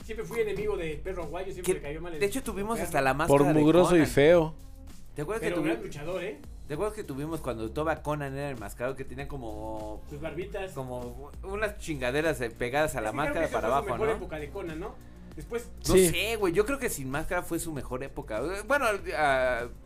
Siempre 0.05 0.25
fui 0.25 0.41
enemigo 0.41 0.77
de 0.77 0.95
Perro 1.03 1.25
Aguayo, 1.25 1.53
siempre 1.53 1.75
Que- 1.75 1.81
me 1.81 1.87
cayó 1.87 2.01
mal. 2.01 2.15
el- 2.15 2.21
de 2.21 2.27
hecho, 2.27 2.43
tuvimos 2.43 2.79
el 2.79 2.85
hasta 2.85 3.01
la 3.03 3.13
máscara 3.15 3.39
Por 3.45 3.47
de 3.55 3.61
mugroso 3.61 3.97
y 3.97 4.01
Conan. 4.01 4.07
feo. 4.13 4.55
¿Te 5.15 5.23
acuerdas, 5.23 5.43
que 5.43 5.49
Pero 5.51 5.63
gran 5.63 5.77
tuvi- 5.79 5.83
luchador, 5.83 6.23
¿eh? 6.23 6.39
¿Te 6.69 6.75
acuerdas 6.75 6.95
que 6.95 7.03
tuvimos 7.05 7.41
cuando 7.41 7.71
Toba 7.71 8.03
Conan 8.03 8.35
era 8.37 8.51
el 8.51 8.59
mascarado 8.59 8.95
que 8.95 9.05
tenía 9.05 9.27
como 9.27 10.03
Sus 10.09 10.21
barbitas. 10.21 10.73
como 10.73 11.31
unas 11.43 11.79
chingaderas 11.79 12.41
eh, 12.41 12.51
pegadas 12.51 12.95
a 12.95 13.01
la 13.01 13.09
Es 13.09 13.13
que 13.13 13.17
creo 13.21 13.25
que 13.35 13.41
máscara 13.41 13.47
esa 13.47 13.55
para 13.55 13.69
fue 13.69 13.77
abajo, 13.77 13.87
su 13.89 13.93
mejor 13.95 14.09
¿no? 14.09 14.15
época 14.17 14.37
de 14.39 14.51
Conan, 14.51 14.81
¿no? 14.81 14.95
Después, 15.39 15.71
No 15.89 15.95
Sí. 15.95 16.09
sé, 16.09 16.35
güey, 16.35 16.53
yo 16.53 16.67
creo 16.67 16.81
que 16.81 16.91
sin 16.91 17.09
máscara 17.09 17.43
fue 17.43 17.61
su 17.61 17.73
mejor 17.73 18.03
época. 18.03 18.41
Eh, 18.41 18.63
Bueno, 18.67 18.87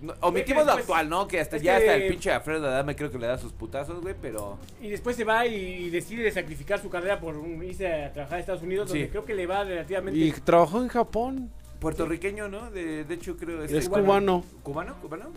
no- 0.01 0.15
omitimos 0.23 0.65
lo 0.65 0.75
después- 0.77 0.81
actual, 0.85 1.11
¿no? 1.11 1.29
Que 1.29 1.41
hasta 1.41 1.57
es 1.59 1.63
ya 1.63 1.77
que- 1.79 1.91
hasta 1.91 1.95
el 2.03 2.09
pinche 2.09 2.33
Alfredo 2.33 2.67
Adame 2.69 2.97
creo 2.97 3.11
que 3.11 3.19
le 3.19 3.27
da 3.27 3.37
sus 3.37 3.53
putazos, 3.53 4.01
güey, 4.01 4.15
pero 4.21 4.59
y 4.81 4.89
después 4.89 5.15
se 5.15 5.25
va 5.25 5.47
y 5.47 5.91
decide 5.91 6.31
sacrificar 6.33 6.81
su 6.81 6.89
carrera 6.89 7.21
por 7.21 7.37
irse 7.63 7.87
a 7.87 8.13
trabajar 8.15 8.39
a 8.39 8.41
Estados 8.41 8.63
Unidos, 8.63 8.89
donde 8.89 9.05
Sí. 9.05 9.11
creo 9.11 9.27
que 9.27 9.35
le 9.35 9.47
va 9.47 9.63
relativamente... 9.63 10.19
Y 10.19 10.33
trabajó 10.33 10.81
en 10.83 10.89
Japón. 10.89 11.51
puertorriqueño, 11.81 12.49
¿no? 12.49 12.71
De, 12.71 13.05
de 13.05 13.15
hecho 13.15 13.37
creo 13.37 13.63
Es 13.65 13.89
cubano. 13.91 14.45
¿Cubano? 14.63 14.95
¿Cubano? 15.03 15.31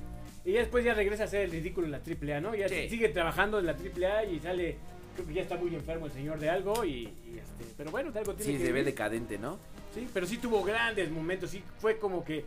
Y 0.45 0.53
ya 0.53 0.59
después 0.59 0.85
ya 0.85 0.93
regresa 0.93 1.23
a 1.23 1.25
hacer 1.25 1.41
el 1.41 1.51
ridículo 1.51 1.87
en 1.87 1.91
la 1.91 1.99
AAA, 2.03 2.39
¿no? 2.39 2.53
Ya 2.55 2.69
Sí. 2.69 2.87
sigue 2.87 3.09
trabajando 3.09 3.57
en 3.59 3.65
la 3.65 3.73
AAA 3.75 4.25
y 4.25 4.39
sale, 4.39 4.77
creo 5.15 5.27
que 5.27 5.33
ya 5.33 5.41
está 5.41 5.55
muy 5.57 5.73
enfermo 5.73 6.05
el 6.05 6.11
señor 6.11 6.39
de 6.39 6.49
algo 6.49 6.85
y, 6.85 6.89
y, 6.89 7.39
este, 7.39 7.73
pero 7.77 7.89
bueno, 7.91 8.11
de 8.11 8.19
algo 8.19 8.33
tiene 8.35 8.51
Sí, 8.53 8.57
que 8.59 8.65
se 8.65 8.71
ve 8.71 8.83
decadente, 8.83 9.37
¿no? 9.39 9.57
Sí, 9.93 10.07
pero 10.13 10.27
sí 10.27 10.37
tuvo 10.37 10.63
grandes 10.63 11.09
momentos, 11.09 11.49
sí 11.49 11.63
fue 11.79 11.97
como 11.97 12.23
que 12.23 12.45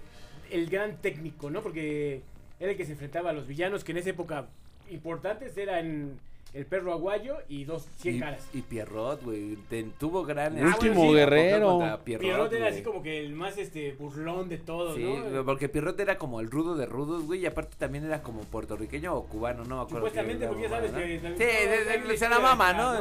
el 0.50 0.68
gran 0.68 0.96
técnico, 0.98 1.50
¿no? 1.50 1.62
Porque 1.62 2.22
era 2.60 2.70
el 2.70 2.76
que 2.76 2.84
se 2.84 2.92
enfrentaba 2.92 3.30
a 3.30 3.32
los 3.32 3.46
villanos 3.46 3.84
que 3.84 3.92
en 3.92 3.98
esa 3.98 4.10
época 4.10 4.46
importantes 4.90 5.56
eran 5.56 6.18
el 6.54 6.64
perro 6.66 6.92
aguayo 6.92 7.36
y 7.48 7.64
dos 7.64 7.86
cien 7.98 8.16
y, 8.16 8.20
caras. 8.20 8.48
y 8.54 8.62
Pierrot, 8.62 9.22
güey, 9.22 9.56
tuvo 9.98 10.24
gran 10.24 10.58
Ah, 10.58 10.66
Último 10.74 10.94
bueno, 10.94 11.10
sí, 11.10 11.16
guerrero. 11.16 11.68
contra 11.68 11.98
Pierrot, 11.98 12.22
Pierrot 12.26 12.52
era 12.54 12.68
así 12.68 12.82
como 12.82 13.02
que 13.02 13.20
el 13.20 13.32
más 13.34 13.58
este 13.58 13.92
burlón 13.92 14.48
de 14.48 14.58
todos, 14.58 14.96
Sí, 14.96 15.04
¿no? 15.04 15.44
porque 15.44 15.68
Pierrot 15.68 15.98
era 16.00 16.16
como 16.18 16.40
el 16.40 16.50
rudo 16.50 16.74
de 16.74 16.86
rudos, 16.86 17.24
güey, 17.24 17.40
y 17.40 17.46
aparte 17.46 17.76
también 17.78 18.04
era 18.04 18.22
como 18.22 18.40
puertorriqueño 18.42 19.14
o 19.14 19.24
cubano, 19.26 19.64
no 19.64 19.76
me 19.76 19.82
acuerdo. 19.82 20.06
Supuestamente, 20.06 20.46
porque 20.48 20.62
ya 20.62 20.68
sabes 20.70 20.92
¿no? 20.92 20.98
que 20.98 21.20
Sí, 21.20 22.04
no, 22.08 22.16
se 22.16 22.28
la 22.28 22.38
mama, 22.40 22.72
¿no? 22.72 22.94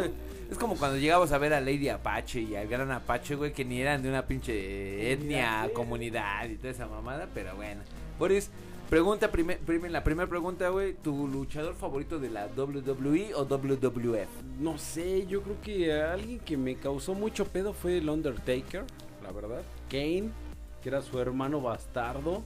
Es 0.52 0.58
como 0.58 0.76
cuando 0.78 0.98
llegamos 0.98 1.32
a 1.32 1.38
ver 1.38 1.54
a 1.54 1.60
Lady 1.62 1.90
Apache 1.90 2.40
y 2.42 2.56
al 2.56 2.68
Gran 2.68 2.90
Apache, 2.92 3.36
güey, 3.36 3.52
que 3.54 3.66
ni 3.66 3.82
eran 3.82 4.02
de 4.02 4.10
una 4.10 4.26
pinche 4.26 5.12
etnia, 5.12 5.70
comunidad 5.74 6.48
y 6.50 6.56
toda 6.56 6.72
esa 6.72 6.88
mamada, 6.88 7.28
pero 7.34 7.56
bueno. 7.56 7.82
Boris, 8.20 8.50
pregunta, 8.90 9.32
primer, 9.32 9.60
primer- 9.60 9.92
la 9.92 10.04
primera 10.04 10.28
pregunta, 10.30 10.70
güey, 10.70 10.94
¿tu 10.94 11.28
luchador 11.28 11.76
favorito 11.76 12.20
de 12.20 12.30
la 12.30 12.48
WWE 12.56 13.34
o 13.36 13.44
WWF? 13.46 14.28
No 14.60 14.78
sé, 14.78 15.26
yo 15.28 15.42
creo 15.42 15.56
que 15.62 15.94
alguien 15.94 16.40
que 16.40 16.58
me 16.58 16.76
causó 16.76 17.14
mucho 17.14 17.46
pedo 17.46 17.74
fue 17.74 17.98
el 17.98 18.10
Undertaker, 18.10 18.84
la 19.24 19.32
verdad. 19.32 19.62
Kane, 19.90 20.30
que 20.82 20.90
era 20.90 21.02
su 21.02 21.20
hermano 21.20 21.62
bastardo. 21.62 22.44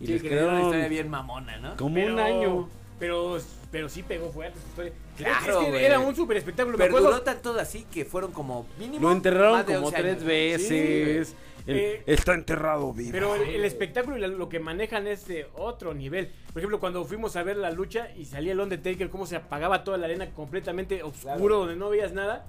Y 0.00 0.06
Sí, 0.06 0.12
les 0.12 0.22
que 0.22 0.28
una 0.28 0.36
quedaron 0.38 0.60
historia 0.62 0.88
bien 0.88 1.08
mamona, 1.10 1.56
¿no? 1.58 1.76
como 1.76 1.94
Pero- 1.94 2.12
un 2.14 2.20
año. 2.20 2.68
Pero, 2.98 3.36
pero 3.70 3.90
sí 3.90 4.02
pegó 4.02 4.30
fuerte 4.30 4.58
su 4.58 4.68
historia. 4.68 4.92
Claro, 5.18 5.60
es 5.60 5.64
que 5.66 5.70
güey. 5.70 5.84
era 5.84 5.98
un 6.00 6.16
super 6.16 6.36
espectáculo. 6.38 6.78
Pero 6.78 6.98
duró 6.98 7.20
tanto 7.20 7.52
así 7.58 7.84
que 7.92 8.06
fueron 8.06 8.32
como 8.32 8.66
mínimo 8.78 9.06
Lo 9.06 9.12
enterraron 9.14 9.52
más 9.52 9.66
de 9.66 9.74
como 9.74 9.86
11 9.88 10.00
tres 10.00 10.12
años. 10.14 10.24
veces. 10.24 11.28
Sí, 11.28 11.34
El- 11.66 11.76
Eh, 11.76 12.02
está 12.06 12.34
enterrado 12.34 12.92
vivo. 12.92 13.10
Pero 13.12 13.34
el, 13.34 13.42
el 13.50 13.64
espectáculo 13.64 14.16
y 14.16 14.20
la- 14.20 14.28
lo 14.28 14.48
que 14.48 14.60
manejan 14.60 15.06
es 15.06 15.26
de 15.26 15.46
otro 15.54 15.94
nivel. 15.94 16.30
Por 16.52 16.60
ejemplo, 16.60 16.78
cuando 16.80 17.04
fuimos 17.04 17.34
a 17.36 17.42
ver 17.42 17.56
la 17.56 17.70
lucha 17.70 18.08
y 18.16 18.24
salía 18.24 18.52
el 18.52 18.60
Undertaker, 18.60 19.08
cómo 19.10 19.26
se 19.26 19.36
apagaba 19.36 19.82
toda 19.84 19.98
la 19.98 20.06
arena 20.06 20.30
completamente 20.30 21.02
oscuro, 21.02 21.34
Claro. 21.36 21.58
donde 21.58 21.76
no 21.76 21.90
veías 21.90 22.12
nada. 22.12 22.46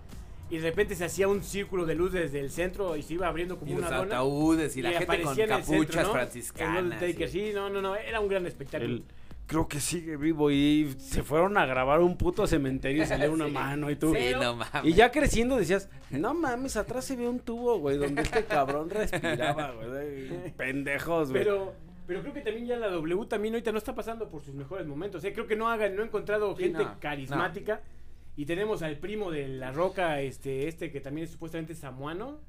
Y 0.49 0.59
de 0.59 0.69
repente 0.69 0.95
se 0.95 1.03
hacía 1.03 1.27
un 1.27 1.43
círculo 1.43 1.85
de 1.85 1.95
luz 1.95 2.13
desde 2.13 2.39
el 2.39 2.51
centro 2.51 2.95
y 2.95 3.03
se 3.03 3.15
iba 3.15 3.27
abriendo 3.27 3.57
como 3.57 3.69
Y 3.71 3.75
los 3.75 3.85
una 3.87 3.97
dona. 3.97 4.15
ataúdes 4.15 4.77
y 4.77 4.81
la 4.81 4.91
gente 4.91 5.05
con 5.05 5.15
aparecía 5.15 5.43
en 5.43 5.51
el 5.51 5.57
capuchas 5.59 5.79
centro, 5.87 6.03
¿no? 6.03 6.11
franciscanas. 6.13 6.77
El 6.77 6.83
Undertaker, 6.85 7.29
sí, 7.29 7.51
no, 7.53 7.69
no, 7.69 7.81
no, 7.81 7.95
era 7.97 8.19
un 8.21 8.29
gran 8.29 8.45
espectáculo. 8.45 8.93
El- 8.95 9.03
creo 9.47 9.67
que 9.67 9.79
sigue 9.79 10.17
vivo 10.17 10.51
y 10.51 10.93
se 10.99 11.23
fueron 11.23 11.57
a 11.57 11.65
grabar 11.65 12.01
un 12.01 12.17
puto 12.17 12.45
cementerio 12.45 13.03
y 13.03 13.05
salió 13.07 13.31
una 13.31 13.45
Sí. 13.47 13.51
mano 13.51 13.89
y 13.89 13.95
tú. 13.95 14.13
Sí, 14.13 14.31
no 14.39 14.55
mames. 14.55 14.83
Y 14.85 14.93
ya 14.93 15.09
creciendo 15.11 15.57
decías, 15.57 15.89
no 16.11 16.33
mames, 16.33 16.77
atrás 16.77 17.05
se 17.05 17.15
ve 17.15 17.27
un 17.27 17.39
tubo, 17.39 17.79
güey, 17.79 17.97
donde 17.97 18.21
este 18.21 18.43
cabrón 18.45 18.89
respiraba, 18.89 19.71
güey. 19.87 20.51
Pendejos, 20.55 21.31
güey. 21.31 21.43
Pero, 21.43 21.73
pero 22.05 22.21
creo 22.21 22.33
que 22.33 22.41
también 22.41 22.67
ya 22.67 22.77
la 22.77 22.89
W 22.89 23.25
también 23.25 23.53
ahorita 23.55 23.71
no 23.71 23.77
está 23.79 23.95
pasando 23.95 24.29
por 24.29 24.41
sus 24.41 24.53
mejores 24.53 24.85
momentos. 24.85 25.23
¿eh? 25.23 25.33
Creo 25.33 25.47
que 25.47 25.55
no 25.55 25.69
hagan, 25.69 25.95
no 25.95 26.03
he 26.03 26.05
encontrado 26.05 26.55
Sí, 26.55 26.63
gente 26.63 26.83
no, 26.83 26.99
carismática. 26.99 27.81
Y 28.35 28.45
tenemos 28.45 28.83
al 28.83 28.97
primo 28.97 29.31
de 29.31 29.47
la 29.47 29.71
roca, 29.71 30.21
este, 30.21 30.67
este 30.67 30.91
que 30.91 31.01
también 31.01 31.25
es 31.25 31.31
supuestamente 31.31 31.73
samuano. 31.73 32.39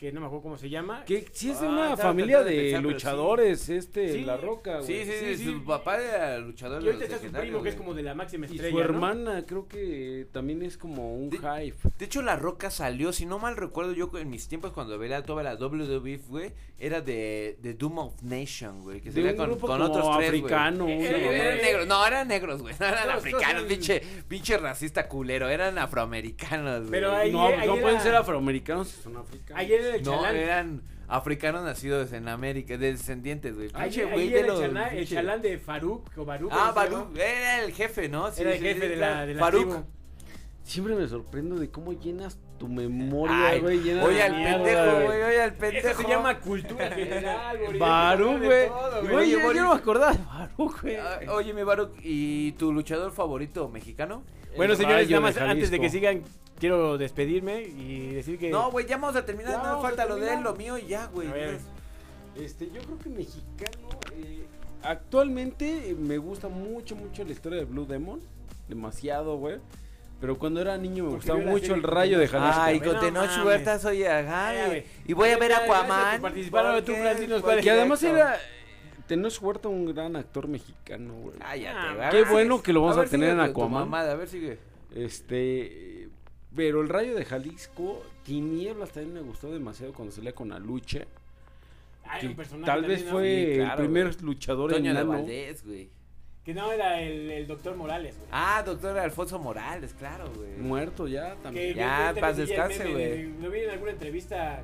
Que 0.00 0.10
no 0.12 0.20
me 0.20 0.26
acuerdo 0.28 0.42
cómo 0.44 0.56
se 0.56 0.70
llama. 0.70 1.04
Que 1.04 1.26
sí 1.30 1.50
es 1.50 1.60
de 1.60 1.66
Ah, 1.66 1.70
una 1.70 1.96
familia 1.96 2.42
de 2.42 2.56
pensar, 2.56 2.80
sí. 2.80 2.88
luchadores, 2.88 3.68
este, 3.68 4.12
Sí. 4.14 4.24
La 4.24 4.38
Roca, 4.38 4.78
güey. 4.80 4.86
Sí, 4.86 5.04
sí, 5.04 5.12
sí, 5.20 5.36
sí, 5.36 5.44
su 5.44 5.62
papá 5.64 6.02
era 6.02 6.38
luchador 6.38 6.82
Y 6.82 6.86
ahorita 6.86 7.04
está 7.04 7.18
su 7.18 7.62
que 7.62 7.68
es 7.68 7.74
como 7.74 7.92
de 7.92 8.02
la 8.02 8.14
máxima 8.14 8.46
Y 8.46 8.52
estrella. 8.52 8.70
su 8.70 8.78
¿no? 8.78 8.82
hermana 8.84 9.44
creo 9.46 9.68
que 9.68 10.26
también 10.32 10.62
es 10.62 10.78
como 10.78 11.14
un 11.14 11.28
De- 11.28 11.36
hype. 11.36 11.76
De 11.98 12.04
hecho, 12.06 12.22
La 12.22 12.36
Roca 12.36 12.70
salió, 12.70 13.12
si 13.12 13.26
no 13.26 13.38
mal 13.38 13.56
recuerdo, 13.58 13.92
yo 13.92 14.10
en 14.18 14.30
mis 14.30 14.48
tiempos 14.48 14.72
cuando 14.72 14.98
veía 14.98 15.22
toda 15.22 15.42
la 15.42 15.56
WWE, 15.56 16.16
güey, 16.28 16.52
era 16.78 17.02
de, 17.02 17.58
de 17.60 17.74
Doom 17.74 17.98
of 17.98 18.22
Nation, 18.22 18.80
güey, 18.80 19.02
que 19.02 19.12
salía 19.12 19.36
con, 19.36 19.58
con 19.58 19.82
otros 19.82 20.16
tres, 20.16 20.28
africano, 20.30 20.88
eran 20.88 21.58
negros, 21.58 21.86
no, 21.86 22.06
eran 22.06 22.26
negros, 22.26 22.62
güey, 22.62 22.74
no 22.80 22.86
eran 22.86 23.10
africanos, 23.10 23.64
pinche, 23.64 24.00
pinche 24.26 24.56
racista 24.56 25.06
culero, 25.06 25.50
eran 25.50 25.76
afroamericanos, 25.78 26.80
güey. 26.88 26.90
Pero 26.90 27.12
ahí- 27.12 27.30
no, 27.30 27.76
pueden 27.82 28.00
ser 28.00 28.14
afroamericanos 28.14 28.88
son 28.88 29.16
africanos. 29.18 29.60
Ayer 29.60 29.89
No, 29.98 30.16
chalán. 30.22 30.36
eran 30.36 30.82
africanos 31.08 31.64
nacidos 31.64 32.12
en 32.12 32.28
América, 32.28 32.76
descendientes, 32.78 33.54
güey. 33.56 33.68
Pinche 33.70 34.04
güey 34.04 34.28
de 34.30 34.42
los... 34.46 34.60
el, 34.60 34.68
chalán, 34.74 34.94
el 34.96 35.04
pinche- 35.06 35.14
chalán 35.14 35.42
de 35.42 35.58
Faruk 35.58 36.10
o 36.16 36.24
Baruch. 36.24 36.50
Ah, 36.52 36.72
¿cómo 36.74 36.84
se 36.84 36.90
Faruk, 36.90 37.16
era 37.18 37.64
el 37.64 37.72
jefe, 37.72 38.08
¿no? 38.08 38.30
Sí, 38.30 38.42
Era 38.42 38.52
el 38.54 38.60
jefe 38.60 38.80
sí, 38.82 38.88
de 38.88 38.96
la, 38.96 39.26
de 39.26 39.34
la 39.34 39.40
Faruk. 39.40 39.62
tribu. 39.64 39.84
Siempre 40.62 40.94
me 40.94 41.08
sorprendo 41.08 41.56
de 41.58 41.68
cómo 41.70 41.92
llenas 41.94 42.38
tu 42.58 42.68
memoria, 42.68 43.48
Ay, 43.48 43.60
güey. 43.60 43.80
llena 43.80 44.04
oye 44.04 44.22
al 44.22 44.32
pendejo, 44.32 44.94
güey, 45.06 45.22
oye 45.22 45.42
al 45.42 45.54
pendejo. 45.54 45.88
Eso 45.88 46.02
se 46.02 46.08
llama 46.08 46.38
cultura 46.38 46.90
general, 46.90 47.58
güey. 47.58 47.78
Baru, 47.78 48.38
De 48.38 48.46
güey. 48.46 48.68
todo, 48.68 49.02
Güey, 49.02 49.14
Oye, 49.16 49.30
yo, 49.30 49.54
no 49.54 49.74
me 49.74 49.80
acordaba 49.80 50.12
de 50.12 50.18
güey. 50.56 50.96
Ah, 50.96 51.18
Oye, 51.32 51.54
mi 51.54 51.62
Baruch, 51.64 51.92
¿y 52.04 52.52
tu 52.52 52.72
luchador 52.72 53.10
favorito 53.10 53.68
mexicano? 53.68 54.22
Bueno, 54.56 54.76
señores, 54.76 55.08
nada 55.08 55.22
más 55.22 55.36
antes 55.38 55.70
de 55.70 55.80
que 55.80 55.88
sigan, 55.88 56.22
quiero 56.60 56.96
despedirme 56.98 57.62
y 57.62 58.14
decir 58.14 58.38
que. 58.38 58.50
No, 58.50 58.70
güey, 58.70 58.86
ya 58.86 58.96
vamos 58.98 59.16
a 59.16 59.24
terminar, 59.26 59.52
Ya 59.54 59.62
no 59.72 59.82
falta 59.82 60.04
lo 60.04 60.14
de 60.16 60.34
él, 60.34 60.42
lo 60.42 60.54
mío 60.54 60.78
y 60.78 60.86
ya, 60.86 61.06
güey. 61.06 61.26
A 61.28 61.32
ver. 61.32 61.58
Este, 62.36 62.66
yo 62.70 62.80
creo 62.82 62.98
que 62.98 63.08
mexicano. 63.08 63.88
eh, 64.14 64.44
actualmente 64.82 65.96
me 65.98 66.18
gusta 66.18 66.48
mucho, 66.48 66.94
mucho 66.94 67.24
la 67.24 67.32
historia 67.32 67.58
de 67.58 67.64
Blue 67.64 67.86
Demon. 67.86 68.20
Demasiado, 68.68 69.36
güey. 69.36 69.56
Pero 70.20 70.38
cuando 70.38 70.60
era 70.60 70.76
niño 70.76 71.04
me 71.04 71.10
Porque 71.12 71.30
gustaba 71.32 71.50
mucho 71.50 71.74
el 71.74 71.82
rayo 71.82 72.18
de. 72.18 72.28
Jalisco. 72.28 72.60
Ay, 72.62 72.78
con 72.80 72.92
no 72.94 73.00
Tenoch. 73.00 73.44
Huerta 73.44 73.78
soy 73.78 74.04
ajá, 74.04 74.48
Ay, 74.48 74.56
güey. 74.58 74.68
güey. 74.68 74.84
Y 75.06 75.12
voy 75.14 75.30
a 75.30 75.38
ver 75.38 75.52
a 75.52 75.64
Aquaman. 75.64 76.20
participar, 76.20 76.66
ahora 76.66 76.80
tú, 76.84 76.92
porque- 76.92 77.00
Francisco, 77.02 77.50
Que 77.62 77.70
además 77.70 78.02
era. 78.02 78.38
Tenoch 79.06 79.42
Huerta 79.42 79.68
un 79.68 79.92
gran 79.92 80.14
actor 80.14 80.46
mexicano, 80.46 81.14
güey. 81.14 81.36
Cállate, 81.38 82.02
Ah, 82.02 82.10
qué 82.10 82.22
bueno 82.24 82.62
que 82.62 82.72
lo 82.72 82.82
vamos 82.82 82.98
a 82.98 83.04
tener 83.06 83.30
sigue 83.30 83.42
en 83.42 83.50
Aquaman. 83.50 83.80
mamada, 83.88 84.12
a 84.12 84.14
ver, 84.14 84.28
sigue. 84.28 84.58
Este. 84.94 85.99
Pero 86.60 86.82
el 86.82 86.90
rayo 86.90 87.14
de 87.14 87.24
Jalisco, 87.24 88.02
Tinieblas 88.22 88.90
también 88.90 89.14
me 89.14 89.20
gustó 89.22 89.50
demasiado 89.50 89.94
cuando 89.94 90.12
salía 90.12 90.34
con 90.34 90.52
Aluche. 90.52 91.06
Que 92.20 92.26
un 92.26 92.36
personaje 92.36 92.70
tal 92.70 92.84
vez 92.84 93.02
fue 93.04 93.52
claro, 93.54 93.70
el 93.70 93.88
primer 93.88 94.22
luchador 94.22 94.70
Toño 94.70 94.84
de 94.84 94.90
enano. 94.90 95.12
Valdés, 95.12 95.64
güey. 95.64 95.88
Que 96.44 96.52
no 96.52 96.70
era 96.70 97.00
el, 97.00 97.30
el 97.30 97.46
doctor 97.46 97.76
Morales, 97.76 98.14
güey. 98.18 98.28
Ah, 98.30 98.62
doctor 98.62 98.98
Alfonso 98.98 99.38
Morales, 99.38 99.94
claro, 99.94 100.30
güey. 100.36 100.50
Muerto 100.58 101.08
ya 101.08 101.34
también. 101.36 101.72
que 101.72 101.80
Ya, 101.80 102.14
paz 102.20 102.36
descanse, 102.36 102.92
güey. 102.92 103.32
Lo 103.40 103.50
vi 103.50 103.60
en 103.60 103.70
alguna 103.70 103.92
entrevista, 103.92 104.60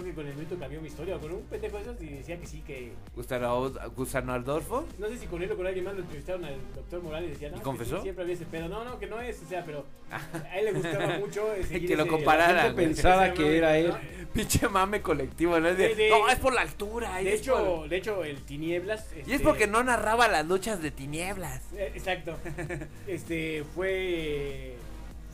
creo 0.00 0.04
que 0.04 0.14
con 0.14 0.26
el 0.26 0.34
minuto 0.34 0.58
cambió 0.58 0.80
mi 0.80 0.88
historia, 0.88 1.16
o 1.16 1.20
con 1.20 1.32
un 1.32 1.42
pendejo 1.44 1.76
de 1.76 1.82
esos 1.82 2.02
y 2.02 2.06
decía 2.06 2.38
que 2.38 2.46
sí, 2.46 2.62
que. 2.66 2.92
Gustavo, 3.14 3.72
Gusano 3.96 4.32
Adolfo. 4.32 4.86
No 4.98 5.08
sé 5.08 5.18
si 5.18 5.26
con 5.26 5.42
él 5.42 5.50
o 5.52 5.56
con 5.56 5.66
alguien 5.66 5.84
más 5.84 5.94
lo 5.94 6.00
entrevistaron 6.02 6.44
al 6.44 6.56
doctor 6.74 7.02
Morales 7.02 7.28
y 7.28 7.32
decía, 7.32 7.50
no, 7.50 7.56
¿Y 7.56 7.60
confesó? 7.60 8.02
siempre 8.02 8.22
había 8.24 8.34
ese 8.34 8.44
pedo. 8.46 8.68
No, 8.68 8.84
no, 8.84 8.98
que 8.98 9.06
no 9.06 9.20
es, 9.20 9.40
o 9.42 9.48
sea, 9.48 9.64
pero 9.64 9.84
a 10.10 10.58
él 10.58 10.66
le 10.66 10.72
gustaba 10.72 11.18
mucho 11.18 11.46
seguir 11.66 11.88
Que 11.88 11.96
lo 11.96 12.02
ese- 12.02 12.10
comparara, 12.10 12.52
La 12.52 12.62
gente 12.62 12.74
güey. 12.74 12.86
pensaba 12.86 13.32
que 13.32 13.42
mame, 13.42 13.56
era 13.56 13.78
él. 13.78 13.88
¿no? 13.88 13.98
Pinche 14.36 14.68
mame 14.68 15.00
colectivo, 15.02 15.58
¿no? 15.58 15.68
Es 15.68 15.78
de, 15.78 15.88
De- 15.88 15.94
de- 15.94 16.10
no, 16.10 16.28
es 16.28 16.36
por 16.38 16.52
la 16.52 16.60
altura. 16.62 17.16
De 17.16 17.32
hecho, 17.34 17.54
por- 17.78 17.88
de 17.88 17.96
hecho, 17.96 18.22
el 18.24 18.42
Tinieblas. 18.42 19.06
Y 19.16 19.20
es 19.20 19.28
este, 19.28 19.44
porque 19.44 19.66
no 19.66 19.82
narraba 19.82 20.28
las 20.28 20.46
luchas 20.46 20.82
de 20.82 20.90
tinieblas. 20.90 21.62
eh, 21.74 21.92
Exacto. 21.94 22.36
Este 23.06 23.64
fue 23.74 23.90
eh, 23.92 24.75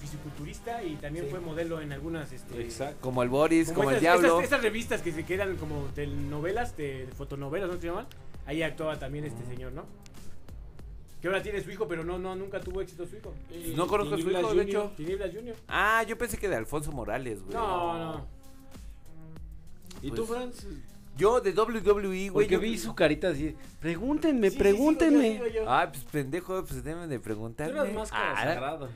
fisiculturista 0.02 0.82
y 0.82 0.96
también 0.96 1.24
Sí. 1.24 1.30
fue 1.30 1.40
modelo 1.40 1.80
en 1.80 1.92
algunas. 1.92 2.30
Este, 2.32 2.60
Exacto. 2.60 2.98
Como 3.00 3.22
el 3.22 3.28
Boris, 3.30 3.72
como, 3.72 3.84
el 3.90 3.96
esas, 3.96 4.00
Diablo. 4.02 4.28
esas- 4.40 4.44
esas 4.44 4.62
revistas 4.62 5.00
que 5.00 5.12
se 5.12 5.24
quedan 5.24 5.56
como 5.56 5.84
telenovelas, 5.94 6.76
de, 6.76 7.06
de 7.06 7.12
fotonovelas, 7.12 7.70
¿no 7.70 7.80
se 7.80 7.86
llaman? 7.86 8.06
Ahí 8.46 8.62
actuaba 8.62 8.98
también 8.98 9.24
este 9.24 9.44
señor, 9.46 9.72
¿no? 9.72 9.84
Que 11.20 11.28
ahora 11.28 11.40
tiene 11.42 11.62
su 11.62 11.70
hijo, 11.70 11.86
pero 11.86 12.02
no, 12.04 12.18
no, 12.18 12.34
nunca 12.34 12.60
tuvo 12.60 12.80
éxito 12.82 13.06
su 13.06 13.16
hijo. 13.16 13.32
No 13.76 13.86
conozco 13.86 14.14
a 14.14 14.18
su 14.18 14.24
Tinieblas 14.24 14.42
hijo, 14.42 14.54
de 14.54 14.62
Junior. 14.64 14.84
hecho. 14.86 14.92
Tinieblas 14.96 15.30
Junior. 15.34 15.56
Ah, 15.68 16.02
yo 16.06 16.18
pensé 16.18 16.36
que 16.36 16.48
de 16.48 16.56
Alfonso 16.56 16.90
Morales, 16.90 17.40
güey. 17.42 17.54
No, 17.54 17.98
no. 17.98 18.26
¿Y 20.02 20.08
Pues, 20.08 20.14
tú, 20.20 20.26
Franz? 20.26 20.66
Yo 21.16 21.40
de 21.40 21.52
WWE, 21.52 22.30
güey. 22.30 22.30
Porque 22.30 22.48
yo- 22.48 22.58
vi 22.60 22.76
su 22.78 22.94
carita 22.94 23.28
así. 23.28 23.54
Pregúntenme, 23.80 24.50
Sí, 24.50 24.58
pregúntenme. 24.58 25.32
sí, 25.32 25.38
yo, 25.38 25.46
yo, 25.46 25.52
yo. 25.62 25.70
Ah, 25.70 25.88
pues 25.92 26.02
pendejo, 26.04 26.64
pues 26.64 26.82
deben 26.82 27.08
de 27.08 27.18
Tú 27.18 27.22
preguntarme. 27.22 27.78
eras 27.78 27.92
máscara 27.92 28.68
Ah. 28.82 28.88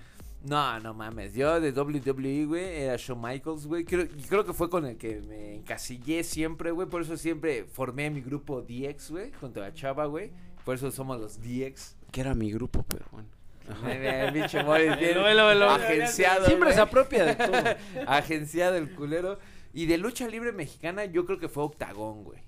No, 0.46 0.78
no 0.80 0.94
mames. 0.94 1.34
Yo 1.34 1.60
de 1.60 1.72
WWE, 1.72 2.46
güey, 2.46 2.82
era 2.82 2.96
Shawn 2.96 3.20
Michaels, 3.20 3.66
güey. 3.66 3.84
Creo, 3.84 4.04
y 4.04 4.22
creo 4.22 4.44
que 4.44 4.52
fue 4.52 4.70
con 4.70 4.86
el 4.86 4.96
que 4.96 5.20
me 5.20 5.56
encasillé 5.56 6.22
siempre, 6.22 6.70
güey. 6.70 6.88
Por 6.88 7.02
eso 7.02 7.16
siempre 7.16 7.64
formé 7.64 8.10
mi 8.10 8.20
grupo 8.20 8.62
DX, 8.62 9.10
güey, 9.10 9.32
junto 9.32 9.62
a 9.62 9.72
Chava, 9.72 10.06
güey. 10.06 10.30
Por 10.64 10.76
eso 10.76 10.90
somos 10.90 11.20
los 11.20 11.38
DX. 11.40 11.96
Que 12.12 12.20
era 12.20 12.34
mi 12.34 12.52
grupo, 12.52 12.84
pero 12.88 13.06
bueno. 13.10 13.28
El 13.88 14.32
pinche 14.32 14.62
Morris, 14.62 14.96
bien 15.00 15.14
Velo, 15.14 15.46
velo, 15.46 15.68
agenciado. 15.70 16.46
Siempre 16.46 16.72
se 16.72 16.80
apropia 16.80 17.24
de 17.24 17.34
todo. 17.34 17.56
Agenciado 18.06 18.76
el 18.76 18.94
culero. 18.94 19.38
Y 19.74 19.86
de 19.86 19.98
lucha 19.98 20.28
libre 20.28 20.52
mexicana, 20.52 21.04
yo 21.04 21.26
creo 21.26 21.38
que 21.38 21.48
fue 21.48 21.64
Octagón, 21.64 22.24
güey. 22.24 22.45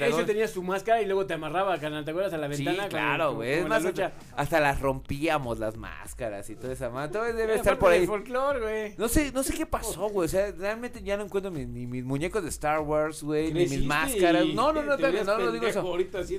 Ese 0.00 0.24
tenía 0.24 0.48
su 0.48 0.62
máscara 0.62 1.00
y 1.00 1.06
luego 1.06 1.26
te 1.26 1.34
amarraba, 1.34 1.78
canal, 1.78 2.04
¿te 2.04 2.10
acuerdas? 2.10 2.32
A 2.32 2.38
la 2.38 2.52
Sí, 2.52 2.64
ventana. 2.64 2.88
como- 2.88 2.90
claro, 2.90 3.34
güey. 3.34 3.52
Es 3.54 3.68
más, 3.68 3.84
hasta, 3.84 4.12
hasta 4.36 4.60
las 4.60 4.80
rompíamos 4.80 5.58
las 5.58 5.76
máscaras 5.76 6.50
y 6.50 6.56
toda 6.56 6.72
esa 6.72 6.90
madre. 6.90 7.12
Todo 7.12 7.24
debe 7.24 7.44
Era 7.44 7.54
estar 7.54 7.78
por 7.78 7.92
ahí. 7.92 8.06
folclore, 8.06 8.60
güey. 8.60 8.94
No 8.98 9.08
sé, 9.08 9.30
no 9.32 9.42
sé 9.42 9.54
qué 9.54 9.66
pasó, 9.66 10.08
güey. 10.08 10.26
O 10.26 10.28
sea, 10.28 10.50
realmente 10.52 11.02
ya 11.02 11.16
no 11.16 11.24
encuentro 11.24 11.50
ni, 11.52 11.66
ni 11.66 11.86
mis 11.86 12.04
muñecos 12.04 12.42
de 12.42 12.48
Star 12.48 12.80
Wars, 12.80 13.22
güey, 13.22 13.52
ni 13.52 13.66
mis 13.66 13.84
máscaras. 13.84 14.46
No, 14.46 14.72
no, 14.72 14.82
no, 14.82 14.96
te 14.96 15.12
no, 15.12 15.24
no, 15.24 15.38
no 15.38 15.52
digo 15.52 15.66
eso. 15.66 15.82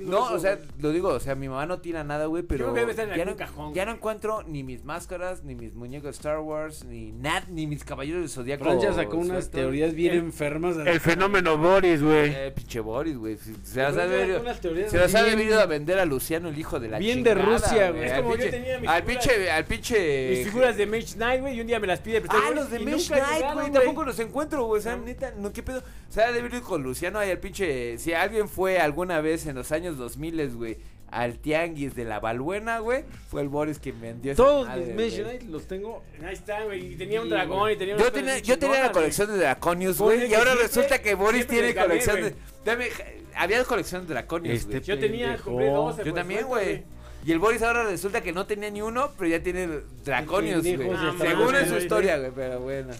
No, 0.02 0.26
eso, 0.26 0.34
o 0.34 0.38
sea, 0.38 0.56
güey. 0.56 0.68
lo 0.80 0.90
digo, 0.90 1.08
o 1.08 1.20
sea, 1.20 1.34
mi 1.34 1.48
mamá 1.48 1.66
no 1.66 1.80
tira 1.80 2.04
nada, 2.04 2.26
güey, 2.26 2.42
pero 2.42 2.64
creo 2.66 2.74
que 2.74 2.80
debe 2.80 2.90
estar 2.92 3.08
en 3.08 3.14
ya, 3.14 3.22
algún 3.22 3.32
no, 3.32 3.36
cajón, 3.38 3.74
ya 3.74 3.84
no 3.86 3.92
encuentro 3.92 4.42
ni 4.42 4.62
mis 4.62 4.84
máscaras, 4.84 5.42
ni 5.42 5.54
mis 5.54 5.74
muñecos 5.74 6.04
de 6.04 6.10
Star 6.16 6.40
Wars, 6.40 6.84
ni 6.84 7.12
nada, 7.12 7.44
ni 7.48 7.66
mis 7.66 7.82
caballeros 7.84 8.22
de 8.22 8.28
Zodíaco. 8.28 8.64
Fran 8.64 8.80
ya 8.80 8.92
sacó 8.92 9.16
unas 9.16 9.50
teorías 9.50 9.94
bien 9.94 10.14
enfermas. 10.16 10.76
El 10.76 11.00
fenómeno 11.00 11.56
Boris, 11.56 12.02
güey. 12.02 12.30
Eh, 12.34 12.52
pinche 12.54 12.80
Boris, 12.80 13.16
güey. 13.16 13.21
Se 13.22 13.54
se 13.64 13.80
las 13.80 13.96
ha 13.96 14.06
se 14.06 14.96
las 14.98 15.12
bien- 15.24 15.38
debido 15.38 15.60
a 15.60 15.66
vender 15.66 15.98
a 15.98 16.04
Luciano, 16.04 16.48
el 16.48 16.58
hijo 16.58 16.78
de 16.80 16.88
la 16.88 16.98
Bien 16.98 17.22
de 17.22 17.34
Rusia, 17.34 17.90
güey. 17.90 18.04
Es 18.04 18.12
como 18.14 18.36
yo 18.36 18.50
tenía 18.50 18.78
mis 18.78 18.88
Al 18.88 19.02
pinche, 19.04 19.50
al 19.50 19.64
pinche... 19.64 20.30
Mis 20.30 20.44
figuras 20.48 20.76
de 20.76 20.86
Mage 20.86 21.14
Knight, 21.14 21.40
güey, 21.40 21.56
y 21.56 21.60
un 21.60 21.66
día 21.66 21.80
me 21.80 21.86
las 21.86 22.00
pide 22.00 22.20
prestar, 22.20 22.40
Ah, 22.44 22.50
los 22.54 22.70
de 22.70 22.78
nunca 22.80 23.14
Knight, 23.16 23.54
güey. 23.54 23.70
Tampoco 23.72 24.04
los 24.04 24.18
encuentro, 24.18 24.64
güey. 24.66 24.80
O 24.80 24.82
sea, 24.82 24.96
No. 24.96 25.04
neta, 25.04 25.32
no, 25.36 25.52
¿qué 25.52 25.62
pedo? 25.62 25.78
O 25.78 26.12
sea, 26.12 26.30
debe 26.32 26.54
ir 26.54 26.62
con 26.62 26.82
Luciano 26.82 27.18
ahí 27.18 27.30
al 27.30 27.38
pinche. 27.38 27.98
Si 27.98 28.12
alguien 28.12 28.48
fue 28.48 28.78
alguna 28.78 29.20
vez 29.20 29.46
en 29.46 29.54
los 29.56 29.72
años 29.72 29.96
2000, 29.96 30.50
güey, 30.54 30.76
al 31.12 31.38
tianguis 31.38 31.94
de 31.94 32.04
la 32.04 32.18
Balbuena, 32.20 32.78
güey, 32.80 33.04
fue 33.30 33.42
el 33.42 33.48
Boris 33.48 33.78
quien 33.78 34.00
vendió 34.00 34.32
esa 34.32 34.42
Todos 34.42 34.66
madre, 34.66 34.94
mis 34.94 35.44
los 35.48 35.66
tengo. 35.68 36.02
Ahí 36.26 36.32
está, 36.32 36.64
güey, 36.64 36.94
y 36.94 36.96
tenía 36.96 37.20
un 37.20 37.28
dragón 37.28 37.70
y 37.70 37.76
tenía 37.76 37.94
unas 37.94 38.06
Yo 38.06 38.10
cosas 38.12 38.24
tenía, 38.26 38.38
yo 38.42 38.58
tenía 38.58 38.74
la 38.74 38.76
chingonas, 38.86 38.92
colección 38.92 39.28
de 39.32 39.38
Draconius, 39.38 39.98
güey. 39.98 40.26
Y 40.30 40.34
ahora 40.34 40.52
siempre- 40.52 40.66
resulta 40.68 40.98
que 41.02 41.14
Boris 41.14 41.34
siempre 41.44 41.56
tiene 41.58 41.72
gané, 41.74 41.86
colección 41.88 42.18
güey. 42.18 42.30
de. 42.30 42.36
Dame, 42.64 42.88
había 43.36 43.64
colección 43.64 44.06
de 44.06 44.14
Draconius, 44.14 44.54
Este 44.60 44.70
güey. 44.72 44.82
Yo 44.82 44.98
tenía, 44.98 45.26
pendejo. 45.26 45.44
compré 45.50 45.66
12. 45.70 45.96
Yo 45.98 46.02
pues, 46.02 46.14
también, 46.14 46.46
güey. 46.46 46.84
Y 47.24 47.30
el 47.32 47.38
Boris 47.38 47.62
ahora 47.62 47.84
resulta 47.84 48.20
que 48.20 48.32
no 48.32 48.46
tenía 48.46 48.70
ni 48.70 48.82
uno, 48.82 49.10
pero 49.16 49.30
ya 49.30 49.40
tiene 49.42 49.68
Draconius, 50.04 50.62
güey. 50.62 50.76
pendejos 50.76 51.00
de 51.18 51.28
Según 51.28 51.48
Francia, 51.48 51.58
en 51.60 51.64
su 51.66 51.70
güey. 51.72 51.82
historia, 51.84 52.18
güey, 52.18 52.32
pero 52.34 52.60
bueno. 52.60 52.92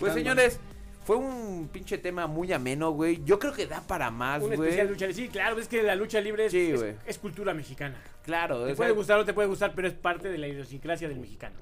Pues 0.00 0.14
señores, 0.14 0.58
fue 1.06 1.16
un 1.16 1.68
pinche 1.72 1.96
tema 1.98 2.26
muy 2.26 2.52
ameno, 2.52 2.90
güey. 2.90 3.22
Yo 3.24 3.38
creo 3.38 3.52
que 3.52 3.66
da 3.66 3.80
para 3.86 4.10
más, 4.10 4.42
Un 4.42 4.48
güey. 4.48 4.60
especial 4.60 4.88
lucha 4.88 5.06
libre. 5.06 5.22
Sí, 5.22 5.28
claro, 5.30 5.58
es 5.60 5.68
que 5.68 5.82
la 5.82 5.94
lucha 5.94 6.20
libre 6.20 6.46
es, 6.46 6.52
Sí, 6.52 6.72
es- 6.72 6.80
güey. 6.80 6.94
es 7.06 7.18
cultura 7.18 7.54
mexicana. 7.54 7.96
Claro, 8.24 8.66
Te 8.66 8.72
o 8.72 8.76
puede 8.76 8.90
gustar 8.90 9.18
o 9.20 9.24
te 9.24 9.32
puede 9.32 9.46
gustar, 9.48 9.72
pero 9.76 9.86
es 9.86 9.94
parte 9.94 10.28
de 10.28 10.36
la 10.36 10.48
idiosincrasia 10.48 11.08
del 11.08 11.18
mexicano. 11.20 11.54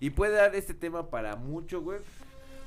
y 0.00 0.10
puede 0.10 0.34
dar 0.34 0.54
este 0.54 0.74
tema 0.74 1.10
para 1.10 1.34
mucho, 1.34 1.80
güey. 1.80 1.98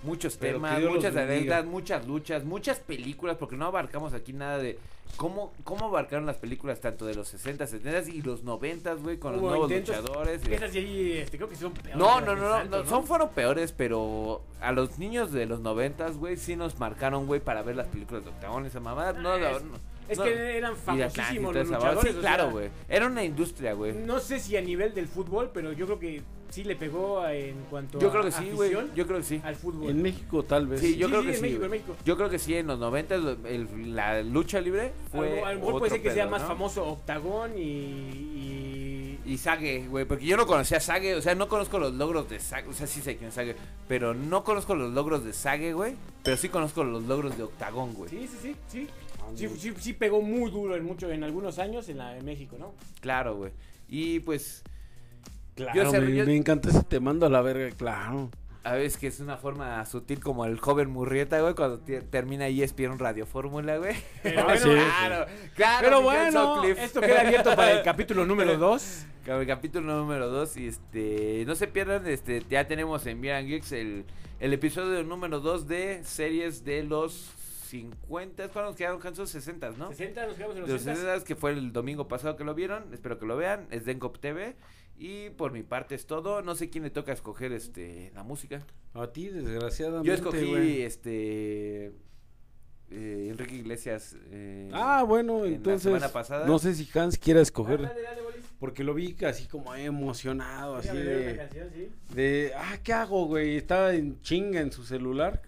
Muchos 0.04 0.38
Pero 0.38 0.58
temas, 0.58 0.82
muchas 0.82 1.16
anécdotas, 1.16 1.66
muchas 1.66 2.08
luchas, 2.08 2.44
muchas 2.44 2.80
películas, 2.80 3.38
porque 3.38 3.56
no 3.56 3.66
abarcamos 3.66 4.14
aquí 4.14 4.34
nada 4.34 4.58
de 4.58 4.80
cómo, 5.16 5.54
cómo 5.64 5.86
abarcaron 5.86 6.26
las 6.26 6.38
películas 6.38 6.80
tanto 6.80 7.06
de 7.06 7.14
los 7.14 7.28
60, 7.28 7.68
70 7.68 8.10
y 8.10 8.22
los 8.22 8.44
90, 8.44 8.94
güey, 8.96 9.18
con 9.18 9.34
los 9.34 9.42
nuevos 9.42 9.72
luchadores. 9.72 10.42
Esas 10.48 10.76
este, 10.76 11.38
creo 11.38 11.50
que 11.50 11.56
son 11.56 11.74
peores. 11.74 11.96
No, 11.96 12.20
no, 12.22 12.36
no, 12.36 12.64
no, 12.64 12.84
no, 12.84 12.86
son 12.86 13.06
fueron 13.06 13.30
peores, 13.30 13.72
pero 13.74 14.42
a 14.60 14.72
los 14.72 14.98
niños 14.98 15.32
de 15.32 15.46
los 15.46 15.60
noventas, 15.60 16.18
güey, 16.18 16.38
sí 16.38 16.56
nos 16.56 16.80
marcaron, 16.80 17.28
güey, 17.28 17.40
para 17.40 17.62
ver 17.62 17.76
las 17.76 17.88
películas 17.88 18.24
de 18.24 18.32
Octagón, 18.32 18.66
esa 18.66 18.80
mamá, 18.80 19.14
no, 19.14 19.32
Ah, 19.34 19.38
no, 19.38 19.48
es- 19.58 19.64
no, 19.64 19.91
Es 20.12 20.18
no. 20.18 20.24
que 20.26 20.58
eran 20.58 20.76
famosísimos 20.76 21.56
los 21.56 21.68
luchadores. 21.68 22.12
Sí, 22.12 22.18
o 22.18 22.22
claro, 22.22 22.44
sea, 22.44 22.52
güey. 22.52 22.70
Era 22.90 23.08
una 23.08 23.24
industria, 23.24 23.74
güey. 23.74 23.94
No 23.94 24.20
sé 24.20 24.40
si 24.40 24.58
a 24.58 24.62
nivel 24.62 24.94
del 24.94 25.08
fútbol, 25.08 25.50
pero 25.54 25.72
yo 25.74 25.86
creo 25.86 26.00
que 26.00 26.22
sí 26.50 26.66
le 26.66 26.76
pegó 26.76 27.26
en 27.28 27.56
cuanto 27.70 27.98
Yo 28.00 28.10
a 28.10 28.12
creo 28.12 28.24
que 28.26 28.32
sí, 28.32 28.50
güey. 28.54 28.72
Yo 28.94 29.08
creo 29.08 29.18
que 29.20 29.24
sí. 29.24 29.42
al 29.44 29.56
fútbol. 29.56 29.90
En 29.90 30.02
México 30.02 30.44
tal 30.44 30.68
vez. 30.68 30.82
Sí, 30.82 30.98
yo 30.98 31.08
Sí, 31.08 31.12
creo 31.14 31.22
sí, 31.22 31.28
que 31.28 31.32
en 31.34 31.36
sí. 31.38 31.42
México, 31.44 31.60
güey. 31.60 31.66
en 31.66 31.72
México. 31.72 31.96
Yo 32.06 32.18
creo 32.18 32.30
que 32.30 32.40
sí, 32.40 32.56
en 32.56 32.68
los 32.68 32.78
90 32.80 33.16
el- 33.16 33.96
la 33.96 34.22
lucha 34.22 34.60
libre 34.60 34.92
A 35.14 35.18
fue. 35.18 35.36
lo- 35.40 35.46
a 35.46 35.54
lo 35.54 35.60
mejor 35.60 35.80
puede 35.80 35.92
ser 35.92 36.02
que 36.02 36.12
sea 36.12 36.28
más 36.28 36.42
¿no? 36.42 36.48
famoso 36.50 36.86
Octagón 36.86 37.52
y, 37.58 37.62
y- 37.62 39.18
Y 39.24 39.38
Sage, 39.38 39.86
güey, 39.88 40.04
porque 40.06 40.26
yo 40.26 40.36
no 40.36 40.46
conocía 40.48 40.78
a 40.78 40.82
Sage, 40.82 41.16
o 41.16 41.22
sea, 41.22 41.36
no 41.36 41.48
conozco 41.48 41.78
los 41.80 41.94
logros 41.94 42.28
de 42.28 42.40
Sage, 42.40 42.68
o 42.68 42.74
sea, 42.74 42.88
sí 42.88 43.02
sé 43.02 43.16
quién 43.18 43.30
es 43.30 43.36
Sage, 43.36 43.56
pero 43.88 44.14
no 44.16 44.44
conozco 44.44 44.74
los 44.76 44.92
logros 44.92 45.24
de 45.24 45.32
Sage, 45.32 45.74
güey, 45.74 45.94
pero 46.24 46.36
sí 46.38 46.50
conozco 46.50 46.84
los 46.84 47.04
logros 47.04 47.38
de 47.38 47.44
Octagón, 47.44 47.94
güey. 47.94 48.10
Sí, 48.10 48.28
sí, 48.28 48.38
sí, 48.42 48.56
sí. 48.68 48.88
Sí, 49.36 49.48
sí, 49.58 49.74
sí 49.80 49.94
pegó 49.94 50.22
muy 50.22 50.50
duro 50.52 50.76
en 50.76 50.84
mucho, 50.84 51.12
en 51.12 51.24
algunos 51.24 51.60
años 51.60 51.88
en 51.90 51.98
la 51.98 52.14
de 52.14 52.22
México, 52.22 52.58
¿no? 52.60 52.74
Claro, 53.00 53.36
güey. 53.36 53.52
Y 53.90 54.20
pues, 54.22 54.64
Claro, 55.56 55.84
Yo 55.84 55.92
sé- 55.92 56.00
me, 56.00 56.16
yo- 56.16 56.26
me 56.26 56.36
encanta 56.36 56.70
ese 56.70 56.82
te 56.84 57.00
mando 57.00 57.26
a 57.26 57.30
la 57.30 57.42
verga, 57.42 57.70
claro. 57.76 58.30
a 58.64 58.74
veces 58.74 58.98
que 58.98 59.08
es 59.08 59.20
una 59.20 59.36
forma 59.38 59.84
sutil 59.86 60.22
como 60.22 60.46
el 60.46 60.58
joven 60.60 60.90
Murrieta, 60.90 61.42
güey, 61.42 61.56
cuando 61.56 61.80
te- 61.80 62.02
termina 62.02 62.48
E 62.48 62.64
ESPN 62.64 62.98
Radio 63.00 63.26
Fórmula, 63.26 63.78
güey. 63.78 63.96
Pero 64.24 64.44
bueno, 64.46 64.62
claro, 64.64 65.26
claro. 65.56 65.80
Pero 65.82 66.02
bueno, 66.02 66.64
esto 66.64 67.02
queda 67.02 67.22
abierto 67.22 67.54
para 67.56 67.72
el 67.74 67.82
capítulo 67.84 68.26
número 68.26 68.58
2. 68.58 69.06
Cap- 69.26 69.46
Capítulo 69.46 69.98
número 69.98 70.30
2 70.30 70.58
y 70.58 70.68
este 70.68 71.44
no 71.46 71.54
se 71.56 71.68
pierdan 71.68 72.08
este 72.08 72.44
ya 72.50 72.66
tenemos 72.68 73.06
en 73.06 73.20
Miran 73.20 73.46
Geeks 73.46 73.72
el, 73.74 74.06
el 74.40 74.54
episodio 74.54 75.04
número 75.04 75.40
2 75.42 75.68
de 75.68 76.02
series 76.04 76.64
de 76.66 76.82
los 76.84 77.30
50 77.72 78.50
¿cuándo 78.50 78.72
nos 78.72 78.76
quedaron 78.76 79.00
Hansos? 79.06 79.30
60 79.30 79.72
¿no? 79.72 79.90
60, 79.90 80.28
nos 80.28 80.36
quedamos 80.36 80.56
en 80.58 80.62
los 80.64 80.70
los 80.70 80.82
60. 80.82 81.02
60 81.02 81.26
que 81.26 81.36
fue 81.36 81.52
el 81.52 81.72
domingo 81.72 82.08
pasado 82.08 82.36
que 82.36 82.44
lo 82.44 82.54
vieron, 82.54 82.94
espero 82.94 83.18
que 83.18 83.26
lo 83.26 83.38
vean, 83.38 83.68
es 83.72 83.86
Dencop 83.86 84.20
TV 84.20 84.56
y 84.98 85.30
por 85.32 85.52
mi 85.52 85.64
parte 85.64 85.96
es 85.96 86.06
todo, 86.06 86.42
no 86.42 86.54
sé 86.56 86.70
quién 86.70 86.84
le 86.84 86.90
toca 86.90 87.12
escoger 87.14 87.54
este 87.54 88.12
la 88.14 88.24
música. 88.24 88.62
A 88.94 89.08
ti, 89.08 89.30
desgraciadamente. 89.30 90.08
Yo 90.08 90.14
escogí 90.14 90.46
güey. 90.46 90.82
este 90.84 91.94
eh, 92.92 93.28
Enrique 93.30 93.56
Iglesias 93.56 94.16
eh, 94.30 94.70
Ah, 94.74 95.04
bueno, 95.08 95.46
en 95.46 95.52
la 95.52 95.56
entonces. 95.58 95.84
semana 95.84 96.10
pasada. 96.10 96.46
No 96.46 96.60
sé 96.60 96.76
si 96.76 96.88
Hans 97.00 97.18
quiera 97.18 97.42
escoger. 97.42 97.82
Dale, 97.82 98.02
dale, 98.02 98.22
Boris. 98.22 98.46
Porque 98.60 98.84
lo 98.84 98.94
vi 98.94 99.16
así 99.26 99.48
como 99.48 99.74
emocionado, 99.74 100.76
así 100.76 100.96
de. 100.96 101.38
canción, 101.38 101.70
sí. 101.74 101.90
De. 102.14 102.52
Ah, 102.56 102.78
¿qué 102.84 102.94
hago, 102.94 103.26
güey? 103.26 103.56
Estaba 103.56 103.94
en 103.94 104.22
chinga 104.22 104.60
en 104.60 104.72
su 104.72 104.84
celular. 104.84 105.42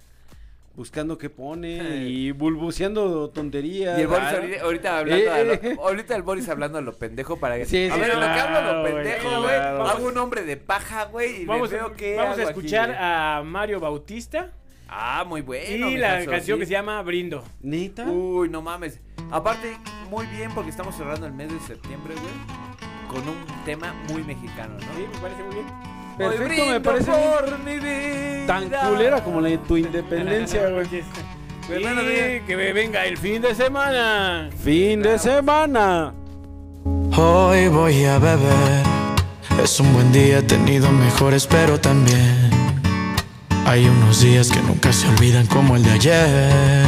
Buscando 0.75 1.19
qué 1.19 1.29
pone 1.29 2.07
y 2.07 2.31
bulbuceando 2.31 3.29
tonterías. 3.29 3.97
Y 3.99 4.01
el 4.01 4.07
Boris 4.07 4.23
Ah, 4.25 4.31
ahorita, 4.37 4.63
ahorita 4.63 4.97
hablando 4.99 5.31
a 5.31 5.43
lo- 5.43 5.53
Eh. 5.53 5.77
ahorita 5.79 6.15
el 6.15 6.21
Boris 6.23 6.49
hablando 6.49 6.77
a 6.79 6.81
lo 6.81 6.93
pendejo 6.97 7.37
para 7.37 7.57
que 7.57 7.65
Sí, 7.65 7.87
a 7.91 7.95
ver, 7.95 8.15
lo 8.15 8.19
que 8.21 8.25
hablo 8.25 8.57
a 8.57 8.73
lo 8.73 8.83
pendejo, 8.83 9.29
güey, 9.29 9.43
claro. 9.55 9.85
hago 9.87 10.07
un 10.07 10.17
hombre 10.17 10.43
de 10.43 10.57
paja, 10.57 11.05
güey, 11.05 11.43
y 11.43 11.45
Vamos, 11.45 11.69
me 11.71 11.77
veo 11.77 11.93
que 11.93 12.15
vamos 12.15 12.39
a 12.39 12.41
aquí, 12.41 12.49
escuchar 12.49 12.95
a 12.99 13.43
Mario 13.45 13.79
Bautista 13.79 14.51
Ah, 14.89 15.23
muy 15.27 15.41
bueno. 15.41 15.89
y 15.89 15.97
la 15.97 16.25
canción 16.25 16.57
sí. 16.57 16.61
que 16.61 16.65
se 16.65 16.71
llama 16.71 16.99
Brindo. 17.03 17.43
¿Neta? 17.61 18.05
Uy, 18.05 18.49
no 18.49 18.61
mames. 18.63 18.99
Aparte, 19.31 19.77
muy 20.09 20.25
bien 20.27 20.51
porque 20.55 20.71
estamos 20.71 20.95
cerrando 20.95 21.27
el 21.27 21.33
mes 21.33 21.51
de 21.53 21.59
septiembre, 21.59 22.15
güey, 22.15 22.33
con 23.09 23.27
un 23.29 23.45
tema 23.65 23.93
muy 24.09 24.23
mexicano, 24.23 24.73
¿no? 24.73 24.79
Sí, 24.95 25.05
me 25.13 25.19
parece 25.19 25.43
muy 25.43 25.53
bien. 25.55 25.67
Perfecto, 26.17 26.63
Hoy 26.63 26.69
me 26.69 26.79
parece 26.81 27.11
por 27.11 27.59
mi 27.59 27.79
vida. 27.79 28.45
tan 28.47 28.69
culera 28.69 29.23
como 29.23 29.41
la 29.41 29.49
de 29.49 29.57
tu 29.59 29.77
independencia, 29.77 30.69
güey. 30.69 30.87
Y 31.65 32.41
que 32.41 32.57
me 32.57 32.73
venga 32.73 33.05
el 33.05 33.17
fin 33.17 33.41
de 33.41 33.55
semana. 33.55 34.49
Fin 34.63 35.01
de 35.01 35.17
semana. 35.17 36.13
Hoy 37.17 37.67
voy 37.69 38.03
a 38.05 38.19
beber. 38.19 38.83
Es 39.63 39.79
un 39.79 39.93
buen 39.93 40.11
día, 40.11 40.39
he 40.39 40.41
tenido 40.43 40.91
mejores, 40.91 41.47
pero 41.47 41.79
también 41.79 42.49
hay 43.65 43.85
unos 43.85 44.21
días 44.21 44.51
que 44.51 44.59
nunca 44.61 44.91
se 44.91 45.07
olvidan 45.07 45.47
como 45.47 45.75
el 45.77 45.83
de 45.83 45.91
ayer. 45.91 46.85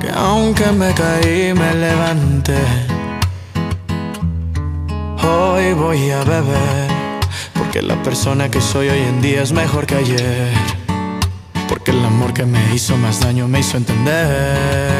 Que 0.00 0.08
aunque 0.14 0.66
me 0.72 0.94
caí, 0.94 1.52
me 1.52 1.74
levanté. 1.74 2.56
Hoy 5.22 5.74
voy 5.74 6.10
a 6.10 6.24
beber. 6.24 6.87
Porque 7.68 7.82
la 7.82 8.02
persona 8.02 8.50
que 8.50 8.62
soy 8.62 8.88
hoy 8.88 8.98
en 8.98 9.20
día 9.20 9.42
es 9.42 9.52
mejor 9.52 9.84
que 9.84 9.96
ayer. 9.96 10.54
Porque 11.68 11.90
el 11.90 12.02
amor 12.02 12.32
que 12.32 12.46
me 12.46 12.74
hizo 12.74 12.96
más 12.96 13.20
daño 13.20 13.46
me 13.46 13.60
hizo 13.60 13.76
entender. 13.76 14.90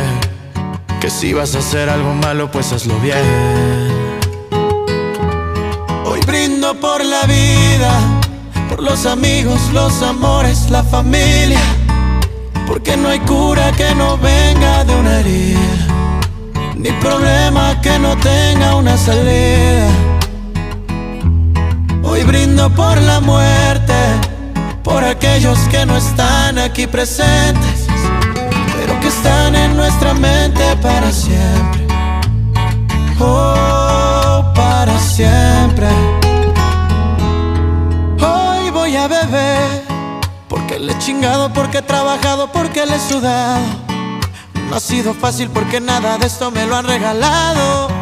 Que 1.00 1.08
si 1.08 1.32
vas 1.32 1.54
a 1.54 1.60
hacer 1.60 1.88
algo 1.88 2.12
malo, 2.12 2.50
pues 2.50 2.70
hazlo 2.74 3.00
bien. 3.00 3.16
Hoy 6.04 6.20
brindo 6.26 6.78
por 6.78 7.02
la 7.02 7.22
vida, 7.22 8.20
por 8.68 8.82
los 8.82 9.06
amigos, 9.06 9.72
los 9.72 10.02
amores, 10.02 10.68
la 10.68 10.84
familia. 10.84 11.62
Porque 12.66 12.98
no 12.98 13.08
hay 13.08 13.20
cura 13.20 13.72
que 13.72 13.94
no 13.94 14.18
venga 14.18 14.84
de 14.84 14.94
una 14.94 15.20
herida, 15.20 15.86
ni 16.76 16.90
problema 17.00 17.80
que 17.80 17.98
no 17.98 18.14
tenga 18.18 18.76
una 18.76 18.98
salida. 18.98 20.07
Hoy 22.02 22.22
brindo 22.24 22.70
por 22.70 23.00
la 23.02 23.20
muerte, 23.20 23.94
por 24.82 25.04
aquellos 25.04 25.58
que 25.70 25.84
no 25.86 25.96
están 25.96 26.58
aquí 26.58 26.86
presentes, 26.86 27.86
pero 28.76 28.98
que 29.00 29.08
están 29.08 29.54
en 29.54 29.76
nuestra 29.76 30.14
mente 30.14 30.76
para 30.82 31.12
siempre. 31.12 31.86
Oh, 33.20 34.44
para 34.54 34.98
siempre. 34.98 35.88
Hoy 38.20 38.70
voy 38.70 38.96
a 38.96 39.08
beber, 39.08 39.82
porque 40.48 40.78
le 40.78 40.92
he 40.92 40.98
chingado, 40.98 41.52
porque 41.52 41.78
he 41.78 41.82
trabajado, 41.82 42.50
porque 42.52 42.86
le 42.86 42.96
he 42.96 43.00
sudado. 43.00 43.88
No 44.68 44.76
ha 44.76 44.80
sido 44.80 45.14
fácil 45.14 45.48
porque 45.48 45.80
nada 45.80 46.18
de 46.18 46.26
esto 46.26 46.50
me 46.50 46.66
lo 46.66 46.76
han 46.76 46.86
regalado. 46.86 47.97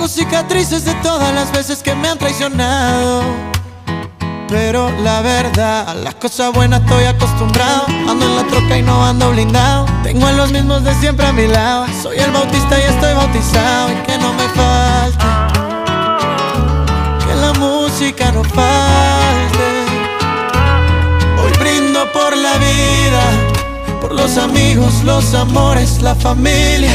Tengo 0.00 0.08
cicatrices 0.08 0.86
de 0.86 0.94
todas 1.02 1.30
las 1.34 1.52
veces 1.52 1.82
que 1.82 1.94
me 1.94 2.08
han 2.08 2.16
traicionado. 2.16 3.22
Pero 4.48 4.90
la 5.02 5.20
verdad, 5.20 5.90
a 5.90 5.94
las 5.94 6.14
cosas 6.14 6.54
buenas 6.54 6.80
estoy 6.80 7.04
acostumbrado. 7.04 7.84
Ando 8.08 8.24
en 8.24 8.36
la 8.36 8.46
troca 8.46 8.78
y 8.78 8.82
no 8.82 9.04
ando 9.04 9.30
blindado. 9.30 9.84
Tengo 10.02 10.26
a 10.26 10.32
los 10.32 10.52
mismos 10.52 10.84
de 10.84 10.94
siempre 10.94 11.26
a 11.26 11.34
mi 11.34 11.46
lado. 11.46 11.84
Soy 12.02 12.16
el 12.16 12.30
bautista 12.30 12.78
y 12.78 12.82
estoy 12.84 13.12
bautizado. 13.12 13.90
Y 13.92 13.94
que 14.06 14.16
no 14.16 14.32
me 14.32 14.48
falte. 14.48 15.26
Que 17.26 17.34
la 17.34 17.52
música 17.58 18.32
no 18.32 18.42
falte. 18.42 19.68
Hoy 21.42 21.52
brindo 21.58 22.10
por 22.14 22.34
la 22.38 22.56
vida. 22.56 24.00
Por 24.00 24.12
los 24.12 24.38
amigos, 24.38 25.04
los 25.04 25.34
amores, 25.34 26.00
la 26.00 26.14
familia. 26.14 26.94